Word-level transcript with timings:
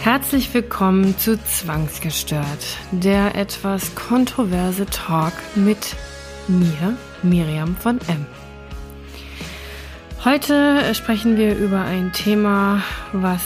Herzlich 0.00 0.54
willkommen 0.54 1.18
zu 1.18 1.36
Zwangsgestört, 1.42 2.78
der 2.92 3.34
etwas 3.34 3.94
kontroverse 3.94 4.86
Talk 4.86 5.32
mit 5.54 5.96
mir, 6.46 6.96
Miriam 7.22 7.76
von 7.76 7.98
M. 8.08 8.24
Heute 10.24 10.94
sprechen 10.94 11.36
wir 11.36 11.56
über 11.56 11.80
ein 11.82 12.12
Thema, 12.12 12.82
was 13.12 13.42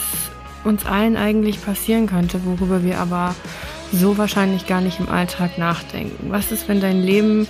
uns 0.62 0.84
allen 0.84 1.16
eigentlich 1.16 1.64
passieren 1.64 2.06
könnte, 2.06 2.44
worüber 2.44 2.84
wir 2.84 2.98
aber 2.98 3.34
so 3.90 4.18
wahrscheinlich 4.18 4.66
gar 4.66 4.80
nicht 4.80 5.00
im 5.00 5.08
Alltag 5.08 5.58
nachdenken. 5.58 6.30
Was 6.30 6.52
ist, 6.52 6.68
wenn 6.68 6.80
dein 6.80 7.02
Leben 7.02 7.48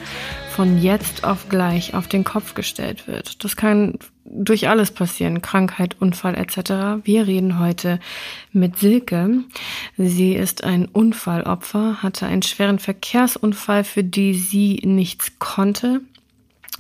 von 0.55 0.81
jetzt 0.81 1.25
auf 1.25 1.49
gleich 1.49 1.95
auf 1.95 2.09
den 2.09 2.25
Kopf 2.25 2.55
gestellt 2.55 3.07
wird? 3.07 3.45
Das 3.45 3.57
kann 3.57 3.99
durch 4.25 4.69
alles 4.69 4.91
passieren, 4.91 5.43
Krankheit, 5.43 5.97
Unfall 6.01 6.37
etc. 6.37 7.05
Wir 7.05 7.27
reden 7.27 7.59
heute 7.59 7.99
mit 8.53 8.79
Silke. 8.79 9.45
Sie 9.97 10.33
ist 10.35 10.65
ein 10.65 10.87
Unfallopfer, 10.87 12.03
hatte 12.03 12.27
einen 12.27 12.43
schweren 12.43 12.79
Verkehrsunfall, 12.79 13.85
für 13.85 14.05
die 14.05 14.35
sie 14.35 14.81
nichts 14.85 15.33
konnte 15.39 16.01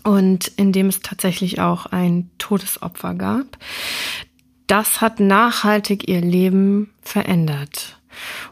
und 0.04 0.48
in 0.48 0.72
dem 0.72 0.88
es 0.88 1.00
tatsächlich 1.00 1.60
auch 1.60 1.86
ein 1.86 2.30
Todesopfer 2.38 3.14
gab. 3.14 3.58
Das 4.66 5.00
hat 5.00 5.20
nachhaltig 5.20 6.08
ihr 6.08 6.20
Leben 6.20 6.90
verändert 7.02 8.00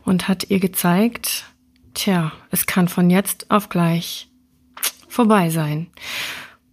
und 0.04 0.28
hat 0.28 0.50
ihr 0.50 0.60
gezeigt, 0.60 1.46
tja, 1.94 2.32
es 2.50 2.66
kann 2.66 2.88
von 2.88 3.10
jetzt 3.10 3.50
auf 3.50 3.68
gleich 3.68 4.28
vorbei 5.08 5.50
sein. 5.50 5.88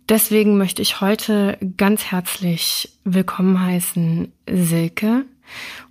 Deswegen 0.09 0.57
möchte 0.57 0.81
ich 0.81 1.01
heute 1.01 1.57
ganz 1.75 2.05
herzlich 2.05 2.97
willkommen 3.03 3.59
heißen 3.59 4.31
Silke 4.49 5.25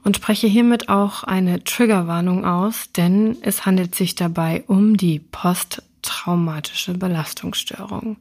und 0.05 0.17
spreche 0.17 0.47
hiermit 0.47 0.89
auch 0.89 1.23
eine 1.23 1.63
Triggerwarnung 1.65 2.47
aus, 2.47 2.91
denn 2.93 3.37
es 3.43 3.67
handelt 3.67 3.95
sich 3.95 4.15
dabei 4.15 4.65
um 4.69 4.97
die 4.97 5.19
posttraumatische 5.19 6.95
Belastungsstörung. 6.95 8.17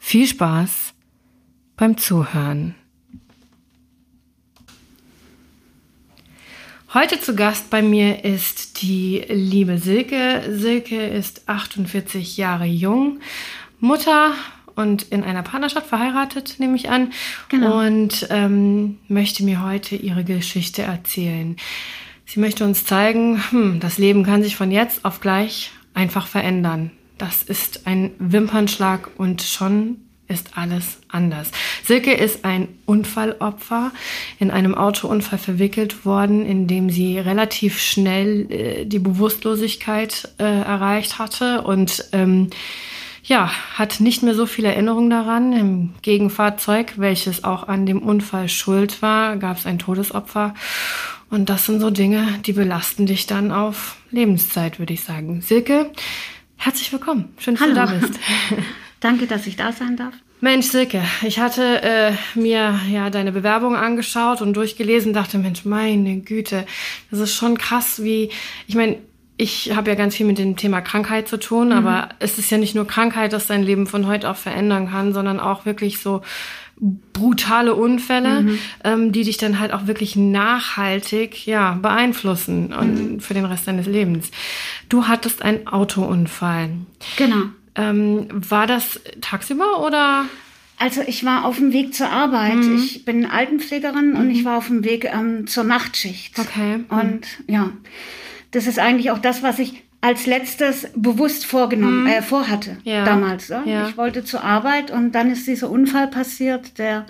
Viel 0.00 0.26
Spaß 0.26 0.92
beim 1.76 1.96
Zuhören. 1.96 2.74
Heute 6.92 7.20
zu 7.20 7.36
Gast 7.36 7.70
bei 7.70 7.80
mir 7.80 8.24
ist 8.24 8.82
die 8.82 9.24
liebe 9.28 9.78
Silke. 9.78 10.42
Silke 10.48 11.06
ist 11.06 11.48
48 11.48 12.36
Jahre 12.38 12.64
jung, 12.64 13.20
Mutter 13.78 14.34
und 14.78 15.02
in 15.04 15.24
einer 15.24 15.42
Partnerschaft 15.42 15.86
verheiratet, 15.86 16.56
nehme 16.58 16.76
ich 16.76 16.88
an. 16.88 17.12
Genau. 17.48 17.80
Und 17.80 18.26
ähm, 18.30 18.98
möchte 19.08 19.42
mir 19.42 19.62
heute 19.62 19.96
ihre 19.96 20.24
Geschichte 20.24 20.82
erzählen. 20.82 21.56
Sie 22.24 22.40
möchte 22.40 22.64
uns 22.64 22.84
zeigen, 22.84 23.42
hm, 23.50 23.80
das 23.80 23.98
Leben 23.98 24.22
kann 24.22 24.42
sich 24.42 24.54
von 24.54 24.70
jetzt 24.70 25.04
auf 25.04 25.20
gleich 25.20 25.72
einfach 25.94 26.26
verändern. 26.26 26.92
Das 27.16 27.42
ist 27.42 27.86
ein 27.86 28.12
Wimpernschlag 28.18 29.10
und 29.16 29.42
schon 29.42 29.96
ist 30.28 30.50
alles 30.56 30.98
anders. 31.08 31.50
Silke 31.82 32.12
ist 32.12 32.44
ein 32.44 32.68
Unfallopfer, 32.84 33.92
in 34.38 34.50
einem 34.50 34.74
Autounfall 34.74 35.38
verwickelt 35.38 36.04
worden, 36.04 36.44
in 36.44 36.66
dem 36.66 36.90
sie 36.90 37.18
relativ 37.18 37.80
schnell 37.80 38.46
äh, 38.52 38.84
die 38.84 38.98
Bewusstlosigkeit 38.98 40.28
äh, 40.38 40.44
erreicht 40.44 41.18
hatte 41.18 41.62
und 41.62 42.04
ähm, 42.12 42.50
ja, 43.28 43.50
hat 43.74 44.00
nicht 44.00 44.22
mehr 44.22 44.34
so 44.34 44.46
viel 44.46 44.64
Erinnerung 44.64 45.10
daran. 45.10 45.52
Im 45.52 45.94
Gegenfahrzeug, 46.00 46.94
welches 46.96 47.44
auch 47.44 47.68
an 47.68 47.84
dem 47.84 48.02
Unfall 48.02 48.48
schuld 48.48 49.02
war, 49.02 49.36
gab 49.36 49.58
es 49.58 49.66
ein 49.66 49.78
Todesopfer. 49.78 50.54
Und 51.28 51.50
das 51.50 51.66
sind 51.66 51.80
so 51.80 51.90
Dinge, 51.90 52.26
die 52.46 52.54
belasten 52.54 53.04
dich 53.04 53.26
dann 53.26 53.52
auf 53.52 53.96
Lebenszeit, 54.10 54.78
würde 54.78 54.94
ich 54.94 55.04
sagen. 55.04 55.42
Silke, 55.42 55.90
herzlich 56.56 56.90
willkommen. 56.90 57.34
Schön, 57.38 57.54
dass 57.54 57.62
Hallo. 57.62 57.74
du 57.74 57.80
da 57.80 57.86
bist. 58.06 58.18
Danke, 59.00 59.26
dass 59.26 59.46
ich 59.46 59.56
da 59.56 59.72
sein 59.72 59.96
darf. 59.96 60.14
Mensch, 60.40 60.66
Silke, 60.68 61.02
ich 61.22 61.38
hatte 61.38 61.82
äh, 61.82 62.12
mir 62.34 62.80
ja 62.90 63.10
deine 63.10 63.32
Bewerbung 63.32 63.76
angeschaut 63.76 64.40
und 64.40 64.54
durchgelesen, 64.54 65.12
dachte, 65.12 65.36
Mensch, 65.36 65.66
meine 65.66 66.20
Güte, 66.20 66.64
das 67.10 67.20
ist 67.20 67.34
schon 67.34 67.58
krass, 67.58 68.02
wie, 68.02 68.30
ich 68.68 68.74
meine, 68.74 68.98
ich 69.38 69.74
habe 69.74 69.88
ja 69.88 69.94
ganz 69.94 70.16
viel 70.16 70.26
mit 70.26 70.36
dem 70.36 70.56
Thema 70.56 70.80
Krankheit 70.80 71.28
zu 71.28 71.38
tun, 71.38 71.68
mhm. 71.68 71.72
aber 71.72 72.08
es 72.18 72.38
ist 72.38 72.50
ja 72.50 72.58
nicht 72.58 72.74
nur 72.74 72.86
Krankheit, 72.86 73.32
das 73.32 73.46
dein 73.46 73.62
Leben 73.62 73.86
von 73.86 74.06
heute 74.06 74.28
auf 74.28 74.38
verändern 74.38 74.90
kann, 74.90 75.14
sondern 75.14 75.40
auch 75.40 75.64
wirklich 75.64 76.00
so 76.00 76.22
brutale 76.80 77.74
Unfälle, 77.74 78.42
mhm. 78.42 78.58
ähm, 78.84 79.12
die 79.12 79.24
dich 79.24 79.36
dann 79.36 79.58
halt 79.58 79.72
auch 79.72 79.86
wirklich 79.86 80.16
nachhaltig 80.16 81.46
ja 81.46 81.78
beeinflussen 81.80 82.72
und 82.72 83.12
mhm. 83.12 83.20
für 83.20 83.34
den 83.34 83.44
Rest 83.44 83.66
deines 83.66 83.86
Lebens. 83.86 84.30
Du 84.88 85.06
hattest 85.06 85.42
einen 85.42 85.66
Autounfall. 85.68 86.70
Genau. 87.16 87.44
Ähm, 87.76 88.26
war 88.30 88.66
das 88.66 89.00
tagsüber 89.20 89.84
oder? 89.84 90.26
Also 90.78 91.02
ich 91.06 91.24
war 91.24 91.44
auf 91.44 91.56
dem 91.56 91.72
Weg 91.72 91.94
zur 91.94 92.08
Arbeit. 92.08 92.56
Mhm. 92.56 92.76
Ich 92.76 93.04
bin 93.04 93.26
Altenpflegerin 93.26 94.10
mhm. 94.10 94.16
und 94.16 94.30
ich 94.30 94.44
war 94.44 94.58
auf 94.58 94.66
dem 94.66 94.84
Weg 94.84 95.04
ähm, 95.04 95.46
zur 95.46 95.64
Nachtschicht. 95.64 96.38
Okay. 96.38 96.80
Und 96.88 97.26
ja, 97.46 97.70
das 98.50 98.66
ist 98.66 98.78
eigentlich 98.78 99.10
auch 99.10 99.18
das, 99.18 99.42
was 99.42 99.58
ich 99.58 99.84
als 100.00 100.26
letztes 100.26 100.88
bewusst 100.94 101.44
vorgenommen, 101.44 102.04
mhm. 102.04 102.10
äh, 102.10 102.22
vorhatte 102.22 102.78
ja. 102.84 103.04
damals. 103.04 103.48
Ja? 103.48 103.64
ja? 103.64 103.88
Ich 103.88 103.96
wollte 103.96 104.24
zur 104.24 104.44
Arbeit 104.44 104.90
und 104.90 105.12
dann 105.12 105.30
ist 105.30 105.46
dieser 105.46 105.70
Unfall 105.70 106.08
passiert, 106.08 106.78
der 106.78 107.06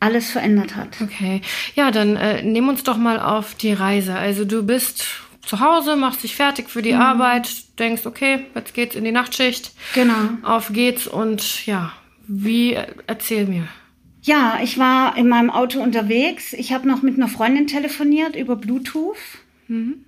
alles 0.00 0.30
verändert 0.30 0.76
hat. 0.76 1.00
Okay. 1.00 1.40
Ja, 1.74 1.90
dann 1.90 2.16
äh, 2.16 2.42
nehmen 2.42 2.68
uns 2.68 2.82
doch 2.82 2.96
mal 2.96 3.20
auf 3.20 3.54
die 3.54 3.72
Reise. 3.72 4.14
Also 4.14 4.44
du 4.44 4.62
bist 4.64 5.06
zu 5.42 5.60
Hause, 5.60 5.96
machst 5.96 6.24
dich 6.24 6.34
fertig 6.34 6.68
für 6.68 6.82
die 6.82 6.92
mhm. 6.92 7.00
Arbeit, 7.00 7.78
denkst, 7.78 8.04
okay, 8.04 8.46
jetzt 8.54 8.74
geht's 8.74 8.96
in 8.96 9.04
die 9.04 9.12
Nachtschicht. 9.12 9.72
Genau. 9.94 10.14
Auf 10.42 10.72
geht's 10.72 11.06
und 11.06 11.64
ja, 11.66 11.92
wie 12.26 12.76
erzähl 13.06 13.46
mir. 13.46 13.68
Ja, 14.22 14.58
ich 14.60 14.76
war 14.76 15.16
in 15.16 15.28
meinem 15.28 15.50
Auto 15.50 15.80
unterwegs. 15.80 16.52
Ich 16.52 16.72
habe 16.72 16.88
noch 16.88 17.02
mit 17.02 17.16
einer 17.16 17.28
Freundin 17.28 17.68
telefoniert 17.68 18.34
über 18.34 18.56
Bluetooth. 18.56 19.16
Mhm. 19.68 20.04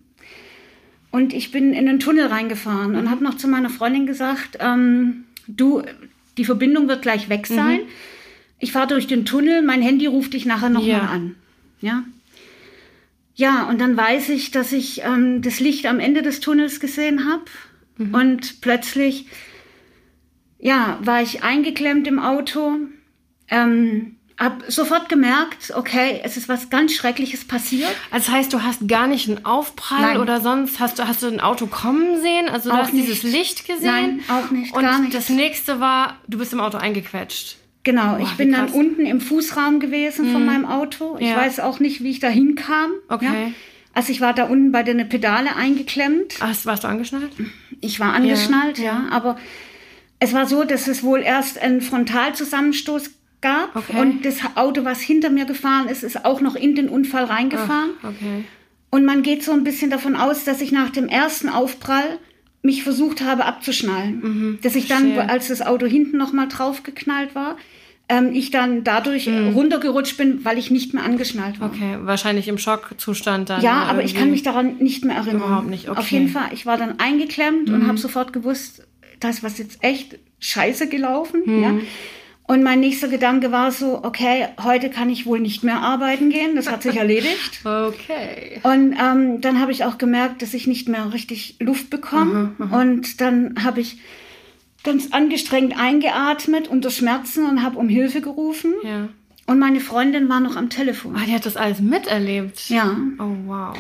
Und 1.18 1.32
ich 1.32 1.50
bin 1.50 1.74
in 1.74 1.86
den 1.86 1.98
Tunnel 1.98 2.28
reingefahren 2.28 2.92
mhm. 2.92 2.98
und 2.98 3.10
habe 3.10 3.24
noch 3.24 3.36
zu 3.36 3.48
meiner 3.48 3.70
Freundin 3.70 4.06
gesagt, 4.06 4.56
ähm, 4.60 5.24
du, 5.48 5.82
die 6.36 6.44
Verbindung 6.44 6.86
wird 6.86 7.02
gleich 7.02 7.28
weg 7.28 7.48
sein. 7.48 7.80
Mhm. 7.80 7.88
Ich 8.60 8.70
fahre 8.70 8.86
durch 8.86 9.08
den 9.08 9.24
Tunnel, 9.24 9.62
mein 9.62 9.82
Handy 9.82 10.06
ruft 10.06 10.34
dich 10.34 10.46
nachher 10.46 10.68
nochmal 10.68 10.88
ja. 10.88 11.00
an. 11.00 11.34
Ja. 11.80 12.04
Ja, 13.34 13.68
und 13.68 13.80
dann 13.80 13.96
weiß 13.96 14.28
ich, 14.28 14.52
dass 14.52 14.72
ich 14.72 15.02
ähm, 15.02 15.42
das 15.42 15.58
Licht 15.58 15.86
am 15.86 15.98
Ende 15.98 16.22
des 16.22 16.38
Tunnels 16.38 16.78
gesehen 16.78 17.28
habe. 17.28 17.46
Mhm. 17.96 18.14
Und 18.14 18.60
plötzlich, 18.60 19.26
ja, 20.60 21.00
war 21.02 21.20
ich 21.20 21.42
eingeklemmt 21.42 22.06
im 22.06 22.20
Auto. 22.20 22.76
Ähm, 23.48 24.17
hab 24.38 24.62
sofort 24.68 25.08
gemerkt, 25.08 25.72
okay, 25.74 26.20
es 26.22 26.36
ist 26.36 26.48
was 26.48 26.70
ganz 26.70 26.94
Schreckliches 26.94 27.44
passiert. 27.44 27.90
Also 28.10 28.26
das 28.26 28.34
heißt, 28.36 28.52
du 28.52 28.62
hast 28.62 28.86
gar 28.86 29.08
nicht 29.08 29.28
einen 29.28 29.44
Aufprall 29.44 30.00
Nein. 30.00 30.18
oder 30.18 30.40
sonst 30.40 30.78
hast 30.78 30.98
du 30.98 31.08
hast 31.08 31.22
du 31.22 31.26
ein 31.26 31.40
Auto 31.40 31.66
kommen 31.66 32.20
sehen, 32.22 32.48
also 32.48 32.70
du 32.70 32.76
auch 32.76 32.82
hast 32.82 32.94
nicht. 32.94 33.08
dieses 33.08 33.24
Licht 33.24 33.66
gesehen. 33.66 33.82
Nein, 33.82 34.20
auch 34.28 34.50
nicht, 34.52 34.72
und 34.74 34.82
gar 34.82 35.00
nicht. 35.00 35.12
das 35.12 35.28
nächste 35.28 35.80
war, 35.80 36.18
du 36.28 36.38
bist 36.38 36.52
im 36.52 36.60
Auto 36.60 36.78
eingequetscht. 36.78 37.56
Genau, 37.82 38.16
Boah, 38.16 38.20
ich 38.20 38.32
bin 38.36 38.52
dann 38.52 38.68
unten 38.68 39.06
im 39.06 39.20
Fußraum 39.20 39.80
gewesen 39.80 40.26
hm. 40.26 40.32
von 40.32 40.40
mhm. 40.42 40.46
meinem 40.46 40.66
Auto. 40.66 41.16
Ich 41.18 41.28
ja. 41.28 41.36
weiß 41.36 41.58
auch 41.60 41.80
nicht, 41.80 42.02
wie 42.02 42.10
ich 42.10 42.20
da 42.20 42.28
hinkam. 42.28 42.92
Okay. 43.08 43.24
Ja. 43.24 43.52
Also 43.94 44.12
ich 44.12 44.20
war 44.20 44.34
da 44.34 44.44
unten 44.44 44.70
bei 44.70 44.84
den 44.84 45.08
Pedale 45.08 45.56
eingeklemmt. 45.56 46.36
Ach, 46.38 46.54
warst 46.64 46.84
du 46.84 46.88
angeschnallt? 46.88 47.32
Ich 47.80 47.98
war 47.98 48.12
angeschnallt, 48.12 48.78
ja. 48.78 48.84
ja. 48.84 49.06
Aber 49.10 49.36
es 50.20 50.32
war 50.34 50.46
so, 50.46 50.64
dass 50.64 50.86
es 50.86 51.02
wohl 51.02 51.20
erst 51.20 51.58
einen 51.58 51.80
Frontalzusammenstoß 51.80 53.10
gab 53.40 53.76
okay. 53.76 54.00
und 54.00 54.24
das 54.24 54.38
Auto, 54.56 54.84
was 54.84 55.00
hinter 55.00 55.30
mir 55.30 55.44
gefahren 55.44 55.88
ist, 55.88 56.02
ist 56.02 56.24
auch 56.24 56.40
noch 56.40 56.56
in 56.56 56.74
den 56.74 56.88
Unfall 56.88 57.24
reingefahren. 57.24 57.90
Ach, 58.02 58.10
okay. 58.10 58.44
Und 58.90 59.04
man 59.04 59.22
geht 59.22 59.44
so 59.44 59.52
ein 59.52 59.64
bisschen 59.64 59.90
davon 59.90 60.16
aus, 60.16 60.44
dass 60.44 60.60
ich 60.60 60.72
nach 60.72 60.90
dem 60.90 61.08
ersten 61.08 61.48
Aufprall 61.48 62.18
mich 62.62 62.82
versucht 62.82 63.22
habe 63.22 63.44
abzuschnallen. 63.44 64.20
Mhm, 64.20 64.58
dass 64.62 64.74
ich 64.74 64.88
dann, 64.88 65.12
verstehe. 65.12 65.28
als 65.28 65.48
das 65.48 65.62
Auto 65.62 65.86
hinten 65.86 66.16
noch 66.16 66.32
mal 66.32 66.48
draufgeknallt 66.48 67.34
war, 67.34 67.56
ähm, 68.08 68.32
ich 68.32 68.50
dann 68.50 68.84
dadurch 68.84 69.26
mhm. 69.26 69.50
runtergerutscht 69.50 70.16
bin, 70.16 70.44
weil 70.44 70.58
ich 70.58 70.70
nicht 70.70 70.94
mehr 70.94 71.04
angeschnallt 71.04 71.60
war. 71.60 71.70
Okay, 71.70 71.98
wahrscheinlich 72.00 72.48
im 72.48 72.58
Schockzustand 72.58 73.50
dann. 73.50 73.62
Ja, 73.62 73.82
aber 73.82 74.02
ich 74.02 74.14
kann 74.14 74.30
mich 74.30 74.42
daran 74.42 74.76
nicht 74.78 75.04
mehr 75.04 75.16
erinnern. 75.16 75.36
Überhaupt 75.36 75.68
nicht, 75.68 75.88
okay. 75.88 75.98
Auf 75.98 76.10
jeden 76.10 76.28
Fall, 76.28 76.48
ich 76.52 76.64
war 76.64 76.78
dann 76.78 76.98
eingeklemmt 76.98 77.68
mhm. 77.68 77.74
und 77.74 77.86
habe 77.86 77.98
sofort 77.98 78.32
gewusst, 78.32 78.86
das 79.20 79.42
was 79.42 79.58
jetzt 79.58 79.84
echt 79.84 80.18
scheiße 80.40 80.88
gelaufen. 80.88 81.42
Mhm. 81.44 81.62
Ja. 81.62 81.74
Und 82.48 82.62
mein 82.62 82.80
nächster 82.80 83.08
Gedanke 83.08 83.52
war 83.52 83.70
so, 83.70 84.02
okay, 84.02 84.48
heute 84.62 84.88
kann 84.88 85.10
ich 85.10 85.26
wohl 85.26 85.38
nicht 85.38 85.64
mehr 85.64 85.82
arbeiten 85.82 86.30
gehen. 86.30 86.56
Das 86.56 86.70
hat 86.70 86.82
sich 86.82 86.96
erledigt. 87.04 87.60
okay. 87.62 88.60
Und 88.62 88.96
ähm, 88.98 89.42
dann 89.42 89.60
habe 89.60 89.70
ich 89.70 89.84
auch 89.84 89.98
gemerkt, 89.98 90.40
dass 90.40 90.54
ich 90.54 90.66
nicht 90.66 90.88
mehr 90.88 91.12
richtig 91.12 91.56
Luft 91.60 91.90
bekomme. 91.90 92.54
Mhm, 92.56 92.72
und 92.72 93.20
dann 93.20 93.62
habe 93.62 93.82
ich 93.82 93.98
ganz 94.82 95.12
angestrengt 95.12 95.78
eingeatmet 95.78 96.68
unter 96.68 96.90
Schmerzen 96.90 97.44
und 97.44 97.62
habe 97.62 97.78
um 97.78 97.90
Hilfe 97.90 98.22
gerufen. 98.22 98.72
Ja. 98.82 99.10
Und 99.44 99.58
meine 99.58 99.80
Freundin 99.80 100.30
war 100.30 100.40
noch 100.40 100.56
am 100.56 100.70
Telefon. 100.70 101.16
Ah, 101.16 101.26
die 101.26 101.34
hat 101.34 101.44
das 101.44 101.58
alles 101.58 101.80
miterlebt. 101.80 102.70
Ja. 102.70 102.96
Oh, 103.18 103.36
wow. 103.44 103.76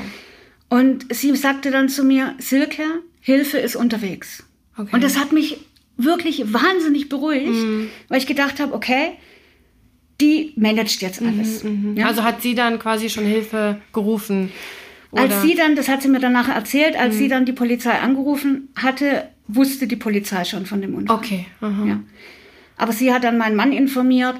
Und 0.68 1.06
sie 1.14 1.34
sagte 1.36 1.70
dann 1.70 1.88
zu 1.88 2.04
mir, 2.04 2.34
Silke, 2.36 2.84
Hilfe 3.20 3.56
ist 3.56 3.76
unterwegs. 3.76 4.44
Okay. 4.76 4.90
Und 4.92 5.02
das 5.02 5.18
hat 5.18 5.32
mich 5.32 5.58
wirklich 5.98 6.52
wahnsinnig 6.52 7.08
beruhigt, 7.08 7.48
mhm. 7.48 7.88
weil 8.08 8.18
ich 8.18 8.26
gedacht 8.26 8.60
habe, 8.60 8.72
okay, 8.72 9.12
die 10.20 10.52
managt 10.56 11.02
jetzt 11.02 11.20
mhm, 11.20 11.28
alles. 11.28 11.64
Mhm, 11.64 11.96
ja? 11.96 12.06
Also 12.06 12.24
hat 12.24 12.40
sie 12.40 12.54
dann 12.54 12.78
quasi 12.78 13.10
schon 13.10 13.24
Hilfe 13.24 13.80
gerufen? 13.92 14.50
Oder? 15.10 15.22
Als 15.22 15.42
sie 15.42 15.54
dann, 15.54 15.76
das 15.76 15.88
hat 15.88 16.02
sie 16.02 16.08
mir 16.08 16.20
danach 16.20 16.48
erzählt, 16.48 16.96
als 16.96 17.14
mhm. 17.14 17.18
sie 17.18 17.28
dann 17.28 17.44
die 17.44 17.52
Polizei 17.52 17.98
angerufen 17.98 18.68
hatte, 18.76 19.28
wusste 19.46 19.86
die 19.86 19.96
Polizei 19.96 20.44
schon 20.44 20.66
von 20.66 20.80
dem 20.80 20.94
Unfall. 20.94 21.16
Okay. 21.16 21.46
Ja. 21.60 22.00
Aber 22.76 22.92
sie 22.92 23.12
hat 23.12 23.24
dann 23.24 23.38
meinen 23.38 23.56
Mann 23.56 23.72
informiert, 23.72 24.36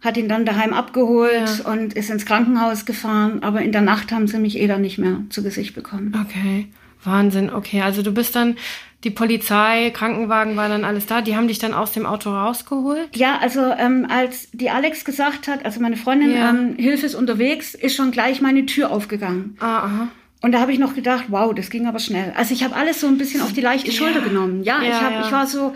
hat 0.00 0.16
ihn 0.16 0.28
dann 0.28 0.44
daheim 0.44 0.72
abgeholt 0.72 1.62
ja. 1.64 1.72
und 1.72 1.94
ist 1.94 2.10
ins 2.10 2.26
Krankenhaus 2.26 2.84
gefahren. 2.84 3.42
Aber 3.42 3.62
in 3.62 3.72
der 3.72 3.80
Nacht 3.80 4.12
haben 4.12 4.26
sie 4.26 4.38
mich 4.38 4.58
eh 4.58 4.66
dann 4.66 4.82
nicht 4.82 4.98
mehr 4.98 5.22
zu 5.30 5.42
Gesicht 5.42 5.74
bekommen. 5.74 6.14
Okay. 6.26 6.68
Wahnsinn. 7.04 7.50
Okay. 7.50 7.80
Also 7.80 8.02
du 8.02 8.12
bist 8.12 8.36
dann 8.36 8.56
die 9.04 9.10
Polizei, 9.10 9.90
Krankenwagen 9.90 10.56
war 10.56 10.68
dann 10.68 10.84
alles 10.84 11.06
da. 11.06 11.22
Die 11.22 11.34
haben 11.36 11.48
dich 11.48 11.58
dann 11.58 11.74
aus 11.74 11.92
dem 11.92 12.06
Auto 12.06 12.30
rausgeholt? 12.30 13.08
Ja, 13.14 13.38
also 13.38 13.60
ähm, 13.60 14.06
als 14.08 14.48
die 14.52 14.70
Alex 14.70 15.04
gesagt 15.04 15.48
hat, 15.48 15.64
also 15.64 15.80
meine 15.80 15.96
Freundin, 15.96 16.34
ja. 16.34 16.50
ähm, 16.50 16.76
Hilfe 16.76 17.06
ist 17.06 17.14
unterwegs, 17.14 17.74
ist 17.74 17.96
schon 17.96 18.12
gleich 18.12 18.40
meine 18.40 18.64
Tür 18.66 18.90
aufgegangen. 18.90 19.56
Ah, 19.58 19.78
aha. 19.78 20.08
Und 20.40 20.52
da 20.52 20.60
habe 20.60 20.72
ich 20.72 20.78
noch 20.78 20.94
gedacht, 20.94 21.26
wow, 21.28 21.54
das 21.54 21.70
ging 21.70 21.86
aber 21.86 21.98
schnell. 21.98 22.32
Also 22.36 22.54
ich 22.54 22.64
habe 22.64 22.74
alles 22.76 23.00
so 23.00 23.06
ein 23.06 23.18
bisschen 23.18 23.42
auf 23.42 23.52
die 23.52 23.60
leichte 23.60 23.90
ja. 23.90 23.96
Schulter 23.96 24.20
genommen. 24.20 24.62
Ja, 24.62 24.82
ja 24.82 24.88
ich, 24.88 25.00
hab, 25.00 25.24
ich 25.24 25.32
war 25.32 25.46
so, 25.46 25.74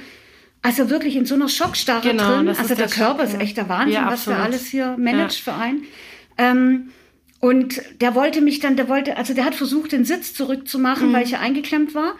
also 0.62 0.90
wirklich 0.90 1.16
in 1.16 1.24
so 1.24 1.34
einer 1.34 1.48
Schockstarre 1.48 2.08
genau, 2.08 2.36
drin. 2.36 2.48
Also 2.48 2.66
der, 2.74 2.76
der 2.76 2.88
Körper 2.88 3.24
ist 3.24 3.40
echt 3.40 3.56
der 3.56 3.68
Wahnsinn, 3.68 4.04
was 4.06 4.24
der 4.24 4.38
alles 4.38 4.66
hier 4.66 4.96
managt 4.98 5.40
für 5.40 5.54
einen. 5.54 5.84
Ähm, 6.38 6.90
und 7.40 7.80
der 8.00 8.14
wollte 8.14 8.40
mich 8.40 8.60
dann, 8.60 8.76
der 8.76 8.88
wollte, 8.88 9.16
also 9.16 9.34
der 9.34 9.44
hat 9.44 9.54
versucht, 9.54 9.92
den 9.92 10.04
Sitz 10.04 10.34
zurückzumachen, 10.34 11.08
mhm. 11.08 11.12
weil 11.12 11.24
ich 11.24 11.32
ja 11.32 11.40
eingeklemmt 11.40 11.94
war. 11.94 12.14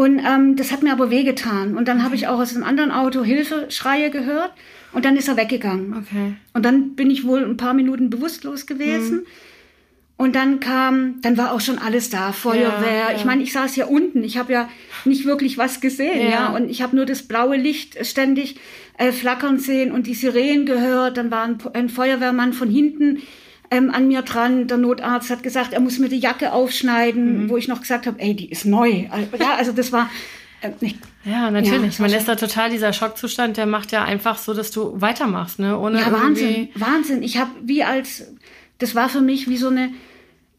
Und 0.00 0.18
ähm, 0.18 0.56
das 0.56 0.72
hat 0.72 0.82
mir 0.82 0.92
aber 0.92 1.10
wehgetan. 1.10 1.76
Und 1.76 1.86
dann 1.86 2.02
habe 2.02 2.14
ich 2.14 2.26
auch 2.26 2.40
aus 2.40 2.54
einem 2.54 2.64
anderen 2.64 2.90
Auto 2.90 3.22
Hilfeschreie 3.22 4.08
gehört. 4.08 4.50
Und 4.92 5.04
dann 5.04 5.14
ist 5.14 5.28
er 5.28 5.36
weggegangen. 5.36 5.92
Okay. 5.92 6.32
Und 6.54 6.64
dann 6.64 6.94
bin 6.94 7.10
ich 7.10 7.26
wohl 7.26 7.44
ein 7.44 7.58
paar 7.58 7.74
Minuten 7.74 8.08
bewusstlos 8.08 8.64
gewesen. 8.64 9.16
Mhm. 9.16 9.26
Und 10.16 10.36
dann 10.36 10.58
kam, 10.58 11.20
dann 11.20 11.36
war 11.36 11.52
auch 11.52 11.60
schon 11.60 11.78
alles 11.78 12.08
da, 12.08 12.32
Feuerwehr. 12.32 12.94
Ja, 12.94 13.10
ja. 13.10 13.16
Ich 13.16 13.26
meine, 13.26 13.42
ich 13.42 13.52
saß 13.52 13.76
ja 13.76 13.84
unten, 13.84 14.24
ich 14.24 14.38
habe 14.38 14.54
ja 14.54 14.70
nicht 15.04 15.26
wirklich 15.26 15.58
was 15.58 15.82
gesehen, 15.82 16.22
ja. 16.22 16.30
ja? 16.30 16.48
Und 16.48 16.70
ich 16.70 16.80
habe 16.80 16.96
nur 16.96 17.04
das 17.04 17.24
blaue 17.24 17.58
Licht 17.58 17.98
ständig 18.06 18.56
äh, 18.96 19.12
flackern 19.12 19.58
sehen 19.58 19.92
und 19.92 20.06
die 20.06 20.14
Sirenen 20.14 20.64
gehört. 20.64 21.18
Dann 21.18 21.30
war 21.30 21.44
ein, 21.44 21.58
ein 21.74 21.90
Feuerwehrmann 21.90 22.54
von 22.54 22.70
hinten 22.70 23.18
ähm, 23.70 23.90
an 23.90 24.08
mir 24.08 24.22
dran. 24.22 24.66
Der 24.66 24.76
Notarzt 24.76 25.30
hat 25.30 25.42
gesagt, 25.42 25.72
er 25.72 25.80
muss 25.80 25.98
mir 25.98 26.08
die 26.08 26.18
Jacke 26.18 26.52
aufschneiden, 26.52 27.44
mhm. 27.44 27.50
wo 27.50 27.56
ich 27.56 27.68
noch 27.68 27.80
gesagt 27.80 28.06
habe, 28.06 28.20
ey, 28.20 28.34
die 28.34 28.50
ist 28.50 28.64
neu. 28.64 29.06
Ja, 29.38 29.54
also 29.56 29.72
das 29.72 29.92
war. 29.92 30.10
Äh. 30.60 30.70
Ja, 31.24 31.50
natürlich. 31.50 31.98
Ja, 31.98 32.02
Man 32.02 32.12
ist 32.12 32.28
da 32.28 32.34
total 32.34 32.70
dieser 32.70 32.92
Schockzustand, 32.92 33.56
der 33.56 33.66
macht 33.66 33.92
ja 33.92 34.04
einfach 34.04 34.38
so, 34.38 34.54
dass 34.54 34.70
du 34.70 35.00
weitermachst, 35.00 35.58
ne? 35.58 35.78
Ohne 35.78 36.00
ja, 36.00 36.12
Wahnsinn, 36.12 36.68
Wahnsinn. 36.74 37.22
Ich 37.22 37.38
habe 37.38 37.50
wie 37.62 37.84
als, 37.84 38.32
das 38.78 38.94
war 38.94 39.08
für 39.08 39.20
mich 39.20 39.48
wie 39.48 39.56
so 39.56 39.68
eine 39.68 39.90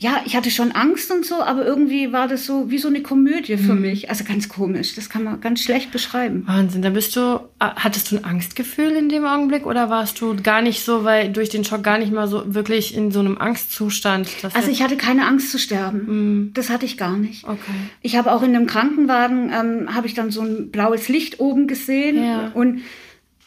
ja, 0.01 0.19
ich 0.25 0.35
hatte 0.35 0.49
schon 0.49 0.71
Angst 0.71 1.11
und 1.11 1.23
so, 1.27 1.43
aber 1.43 1.63
irgendwie 1.63 2.11
war 2.11 2.27
das 2.27 2.47
so 2.47 2.71
wie 2.71 2.79
so 2.79 2.87
eine 2.87 3.03
Komödie 3.03 3.55
für 3.55 3.75
mhm. 3.75 3.81
mich. 3.81 4.09
Also 4.09 4.23
ganz 4.23 4.49
komisch. 4.49 4.95
Das 4.95 5.11
kann 5.11 5.23
man 5.23 5.39
ganz 5.41 5.61
schlecht 5.61 5.91
beschreiben. 5.91 6.41
Wahnsinn. 6.47 6.81
Da 6.81 6.89
bist 6.89 7.15
du, 7.15 7.35
äh, 7.59 7.67
hattest 7.75 8.11
du 8.11 8.15
ein 8.15 8.23
Angstgefühl 8.23 8.93
in 8.93 9.09
dem 9.09 9.25
Augenblick 9.25 9.67
oder 9.67 9.91
warst 9.91 10.19
du 10.19 10.35
gar 10.41 10.63
nicht 10.63 10.83
so, 10.83 11.03
weil 11.03 11.31
durch 11.31 11.49
den 11.49 11.63
Schock 11.63 11.83
gar 11.83 11.99
nicht 11.99 12.11
mal 12.11 12.27
so 12.27 12.55
wirklich 12.55 12.95
in 12.95 13.11
so 13.11 13.19
einem 13.19 13.37
Angstzustand? 13.37 14.27
also 14.53 14.71
ich 14.71 14.81
hatte 14.81 14.97
keine 14.97 15.27
Angst 15.27 15.51
zu 15.51 15.59
sterben. 15.59 15.99
Mhm. 16.07 16.53
Das 16.55 16.71
hatte 16.71 16.87
ich 16.87 16.97
gar 16.97 17.15
nicht. 17.15 17.43
Okay. 17.43 17.59
Ich 18.01 18.15
habe 18.15 18.31
auch 18.31 18.41
in 18.41 18.55
einem 18.55 18.65
Krankenwagen, 18.65 19.51
ähm, 19.53 19.95
habe 19.95 20.07
ich 20.07 20.15
dann 20.15 20.31
so 20.31 20.41
ein 20.41 20.71
blaues 20.71 21.09
Licht 21.09 21.39
oben 21.39 21.67
gesehen 21.67 22.23
ja. 22.23 22.49
und 22.55 22.81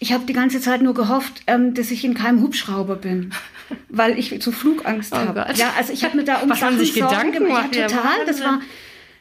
ich 0.04 0.12
habe 0.12 0.26
die 0.26 0.34
ganze 0.34 0.60
Zeit 0.60 0.82
nur 0.82 0.92
gehofft, 0.92 1.44
ähm, 1.46 1.72
dass 1.72 1.90
ich 1.90 2.04
in 2.04 2.12
keinem 2.12 2.42
Hubschrauber 2.42 2.96
bin. 2.96 3.32
weil 3.88 4.18
ich 4.18 4.36
so 4.40 4.52
Flugangst 4.52 5.14
oh 5.14 5.16
habe. 5.16 5.46
Ja, 5.56 5.72
also 5.78 5.94
ich 5.94 6.04
habe 6.04 6.18
mir 6.18 6.24
da 6.24 6.40
um 6.40 6.50
Was 6.50 6.60
haben 6.60 6.78
sich 6.78 6.92
Gedanken 6.92 7.44
gemacht? 7.44 7.74
Ja, 7.74 7.86
total. 7.86 8.26
Das 8.26 8.42
war 8.42 8.60